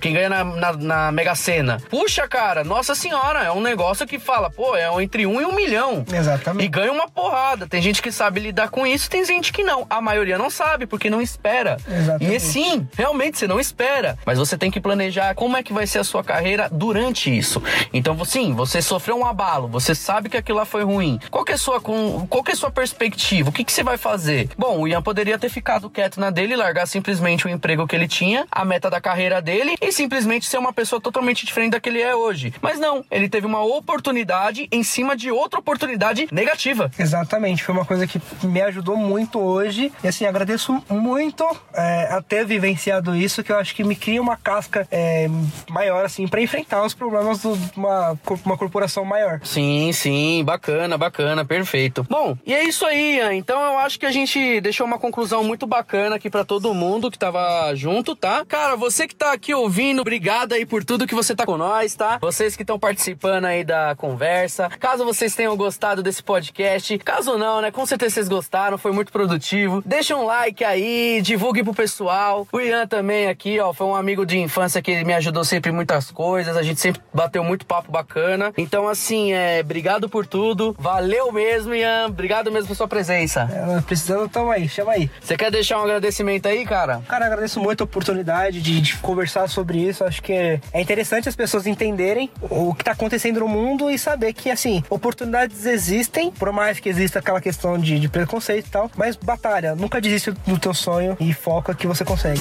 quem 0.00 0.12
ganha 0.12 0.28
na, 0.28 0.44
na, 0.44 0.72
na 0.72 1.12
Mega 1.12 1.34
Sena. 1.34 1.80
Puxa, 1.88 2.26
cara, 2.28 2.64
nossa 2.64 2.94
senhora, 2.94 3.44
é 3.44 3.52
um 3.52 3.60
negócio 3.60 4.06
que 4.06 4.18
fala, 4.18 4.50
pô, 4.50 4.76
é 4.76 4.90
entre 5.02 5.26
um 5.26 5.40
e 5.40 5.44
um 5.44 5.54
milhão. 5.54 6.04
E 6.10 6.16
Exatamente. 6.16 6.68
ganha 6.68 6.92
uma 6.92 7.08
porrada. 7.08 7.66
Tem 7.66 7.80
gente 7.80 8.02
que 8.02 8.10
sabe 8.10 8.40
lidar 8.40 8.68
com 8.68 8.86
isso, 8.86 9.08
tem 9.08 9.24
gente 9.24 9.52
que 9.52 9.62
não. 9.62 9.86
A 9.88 10.00
maioria 10.00 10.36
não 10.36 10.50
sabe, 10.50 10.86
porque 10.86 11.08
não 11.08 11.22
espera. 11.22 11.76
Exatamente. 11.88 12.34
E 12.34 12.40
sim, 12.40 12.88
realmente 12.96 13.38
você 13.38 13.46
não 13.46 13.60
espera. 13.60 14.18
Mas 14.24 14.38
você 14.38 14.56
tem 14.56 14.70
que 14.70 14.79
planejar 14.80 15.34
como 15.34 15.56
é 15.56 15.62
que 15.62 15.72
vai 15.72 15.86
ser 15.86 15.98
a 15.98 16.04
sua 16.04 16.22
carreira 16.24 16.68
durante 16.70 17.36
isso. 17.36 17.62
Então, 17.92 18.22
sim, 18.24 18.54
você 18.54 18.80
sofreu 18.80 19.16
um 19.16 19.26
abalo, 19.26 19.68
você 19.68 19.94
sabe 19.94 20.28
que 20.28 20.36
aquilo 20.36 20.58
lá 20.58 20.64
foi 20.64 20.82
ruim. 20.84 21.18
Qual 21.30 21.44
que 21.44 21.52
é 21.52 21.54
a 21.54 21.58
sua, 21.58 21.80
qual 21.80 22.42
que 22.42 22.50
é 22.50 22.54
a 22.54 22.56
sua 22.56 22.70
perspectiva? 22.70 23.50
O 23.50 23.52
que, 23.52 23.64
que 23.64 23.72
você 23.72 23.82
vai 23.82 23.96
fazer? 23.96 24.50
Bom, 24.56 24.80
o 24.80 24.88
Ian 24.88 25.02
poderia 25.02 25.38
ter 25.38 25.48
ficado 25.48 25.90
quieto 25.90 26.20
na 26.20 26.30
dele, 26.30 26.56
largar 26.56 26.86
simplesmente 26.86 27.46
o 27.46 27.50
emprego 27.50 27.86
que 27.86 27.96
ele 27.96 28.08
tinha, 28.08 28.46
a 28.50 28.64
meta 28.64 28.88
da 28.88 29.00
carreira 29.00 29.42
dele, 29.42 29.74
e 29.80 29.92
simplesmente 29.92 30.46
ser 30.46 30.58
uma 30.58 30.72
pessoa 30.72 31.00
totalmente 31.00 31.44
diferente 31.44 31.72
da 31.72 31.80
que 31.80 31.88
ele 31.88 32.00
é 32.00 32.14
hoje. 32.14 32.52
Mas 32.62 32.78
não, 32.78 33.04
ele 33.10 33.28
teve 33.28 33.46
uma 33.46 33.62
oportunidade 33.62 34.68
em 34.70 34.82
cima 34.82 35.16
de 35.16 35.30
outra 35.30 35.58
oportunidade 35.58 36.28
negativa. 36.30 36.90
Exatamente, 36.98 37.64
foi 37.64 37.74
uma 37.74 37.84
coisa 37.84 38.06
que 38.06 38.20
me 38.42 38.60
ajudou 38.62 38.96
muito 38.96 39.38
hoje. 39.38 39.92
E 40.04 40.08
assim, 40.08 40.26
agradeço 40.26 40.82
muito 40.88 41.44
é, 41.74 42.08
a 42.12 42.22
ter 42.22 42.44
vivenciado 42.44 43.16
isso, 43.16 43.42
que 43.42 43.50
eu 43.50 43.58
acho 43.58 43.74
que 43.74 43.82
me 43.82 43.96
cria 43.96 44.20
uma 44.20 44.36
casca 44.36 44.69
é, 44.90 45.28
maior, 45.68 46.04
assim, 46.04 46.26
para 46.26 46.40
enfrentar 46.40 46.84
os 46.84 46.94
problemas 46.94 47.40
de 47.40 47.48
uma, 47.76 48.18
uma 48.44 48.56
corporação 48.56 49.04
maior. 49.04 49.40
Sim, 49.42 49.90
sim, 49.92 50.42
bacana, 50.44 50.96
bacana, 50.96 51.44
perfeito. 51.44 52.06
Bom, 52.08 52.36
e 52.46 52.54
é 52.54 52.64
isso 52.64 52.86
aí, 52.86 53.16
Ian. 53.16 53.34
Então 53.34 53.60
eu 53.60 53.78
acho 53.78 53.98
que 53.98 54.06
a 54.06 54.10
gente 54.10 54.60
deixou 54.60 54.86
uma 54.86 54.98
conclusão 54.98 55.42
muito 55.42 55.66
bacana 55.66 56.16
aqui 56.16 56.30
pra 56.30 56.44
todo 56.44 56.72
mundo 56.74 57.10
que 57.10 57.18
tava 57.18 57.74
junto, 57.74 58.14
tá? 58.14 58.44
Cara, 58.46 58.76
você 58.76 59.06
que 59.06 59.14
tá 59.14 59.32
aqui 59.32 59.54
ouvindo, 59.54 60.00
obrigado 60.00 60.52
aí 60.52 60.64
por 60.64 60.84
tudo 60.84 61.06
que 61.06 61.14
você 61.14 61.34
tá 61.34 61.44
com 61.44 61.56
nós, 61.56 61.94
tá? 61.94 62.18
Vocês 62.20 62.56
que 62.56 62.62
estão 62.62 62.78
participando 62.78 63.46
aí 63.46 63.64
da 63.64 63.94
conversa. 63.96 64.68
Caso 64.78 65.04
vocês 65.04 65.34
tenham 65.34 65.56
gostado 65.56 66.02
desse 66.02 66.22
podcast, 66.22 66.96
caso 66.98 67.36
não, 67.36 67.60
né? 67.60 67.70
Com 67.70 67.84
certeza 67.84 68.14
vocês 68.14 68.28
gostaram, 68.28 68.78
foi 68.78 68.92
muito 68.92 69.12
produtivo. 69.12 69.82
Deixa 69.84 70.16
um 70.16 70.24
like 70.24 70.64
aí, 70.64 71.20
divulgue 71.22 71.62
pro 71.62 71.74
pessoal. 71.74 72.46
O 72.52 72.60
Ian 72.60 72.86
também 72.86 73.28
aqui, 73.28 73.58
ó, 73.58 73.72
foi 73.72 73.86
um 73.86 73.94
amigo 73.94 74.24
de 74.24 74.38
infância 74.38 74.59
que 74.82 75.04
me 75.04 75.14
ajudou 75.14 75.44
sempre 75.44 75.70
em 75.70 75.74
muitas 75.74 76.10
coisas. 76.10 76.56
A 76.56 76.62
gente 76.62 76.80
sempre 76.80 77.00
bateu 77.12 77.42
muito 77.44 77.66
papo 77.66 77.90
bacana. 77.90 78.52
Então, 78.56 78.88
assim, 78.88 79.32
é, 79.32 79.60
obrigado 79.60 80.08
por 80.08 80.26
tudo. 80.26 80.74
Valeu 80.78 81.32
mesmo, 81.32 81.74
Ian. 81.74 82.06
Obrigado 82.08 82.50
mesmo 82.50 82.68
por 82.68 82.76
sua 82.76 82.88
presença. 82.88 83.48
É, 83.52 83.80
precisando, 83.82 84.28
tamo 84.28 84.50
aí, 84.50 84.68
chama 84.68 84.92
aí. 84.92 85.10
Você 85.20 85.36
quer 85.36 85.50
deixar 85.50 85.78
um 85.78 85.84
agradecimento 85.84 86.46
aí, 86.46 86.64
cara? 86.64 87.02
Cara, 87.08 87.26
agradeço 87.26 87.60
muito 87.60 87.82
a 87.82 87.84
oportunidade 87.84 88.60
de, 88.60 88.80
de 88.80 88.96
conversar 88.98 89.48
sobre 89.48 89.78
isso. 89.78 90.04
Acho 90.04 90.22
que 90.22 90.32
é, 90.32 90.60
é 90.72 90.80
interessante 90.80 91.28
as 91.28 91.36
pessoas 91.36 91.66
entenderem 91.66 92.30
o 92.40 92.74
que 92.74 92.84
tá 92.84 92.92
acontecendo 92.92 93.40
no 93.40 93.48
mundo 93.48 93.90
e 93.90 93.98
saber 93.98 94.32
que, 94.32 94.50
assim, 94.50 94.82
oportunidades 94.88 95.66
existem, 95.66 96.30
por 96.30 96.52
mais 96.52 96.80
que 96.80 96.88
exista 96.88 97.18
aquela 97.18 97.40
questão 97.40 97.78
de, 97.78 97.98
de 97.98 98.08
preconceito 98.08 98.66
e 98.66 98.70
tal, 98.70 98.90
mas 98.96 99.16
batalha, 99.16 99.74
nunca 99.74 100.00
desiste 100.00 100.32
do 100.46 100.58
teu 100.58 100.74
sonho 100.74 101.16
e 101.20 101.32
foca 101.32 101.74
que 101.74 101.86
você 101.86 102.04
consegue. 102.04 102.40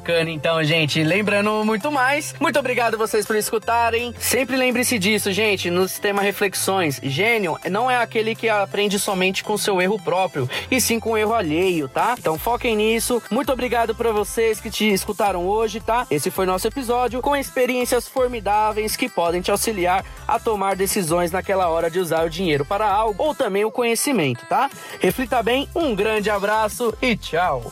Bacana 0.00 0.30
então, 0.30 0.64
gente. 0.64 1.04
Lembrando 1.04 1.62
muito 1.62 1.92
mais, 1.92 2.34
muito 2.40 2.58
obrigado 2.58 2.96
vocês 2.96 3.26
por 3.26 3.36
escutarem. 3.36 4.14
Sempre 4.18 4.56
lembre-se 4.56 4.98
disso, 4.98 5.30
gente, 5.30 5.68
no 5.68 5.86
sistema 5.86 6.22
Reflexões. 6.22 6.98
Gênio 7.02 7.58
não 7.70 7.90
é 7.90 7.98
aquele 7.98 8.34
que 8.34 8.48
aprende 8.48 8.98
somente 8.98 9.44
com 9.44 9.58
seu 9.58 9.78
erro 9.78 10.00
próprio, 10.02 10.48
e 10.70 10.80
sim 10.80 10.98
com 10.98 11.18
erro 11.18 11.34
alheio, 11.34 11.86
tá? 11.86 12.14
Então 12.18 12.38
foquem 12.38 12.76
nisso. 12.76 13.22
Muito 13.30 13.52
obrigado 13.52 13.94
para 13.94 14.10
vocês 14.10 14.58
que 14.58 14.70
te 14.70 14.90
escutaram 14.90 15.46
hoje, 15.46 15.80
tá? 15.80 16.06
Esse 16.10 16.30
foi 16.30 16.46
nosso 16.46 16.66
episódio 16.66 17.20
com 17.20 17.36
experiências 17.36 18.08
formidáveis 18.08 18.96
que 18.96 19.06
podem 19.06 19.42
te 19.42 19.50
auxiliar 19.50 20.02
a 20.26 20.38
tomar 20.38 20.76
decisões 20.76 21.30
naquela 21.30 21.68
hora 21.68 21.90
de 21.90 21.98
usar 21.98 22.24
o 22.24 22.30
dinheiro 22.30 22.64
para 22.64 22.90
algo 22.90 23.22
ou 23.22 23.34
também 23.34 23.66
o 23.66 23.70
conhecimento, 23.70 24.46
tá? 24.46 24.70
Reflita 24.98 25.42
bem, 25.42 25.68
um 25.74 25.94
grande 25.94 26.30
abraço 26.30 26.94
e 27.02 27.14
tchau! 27.14 27.70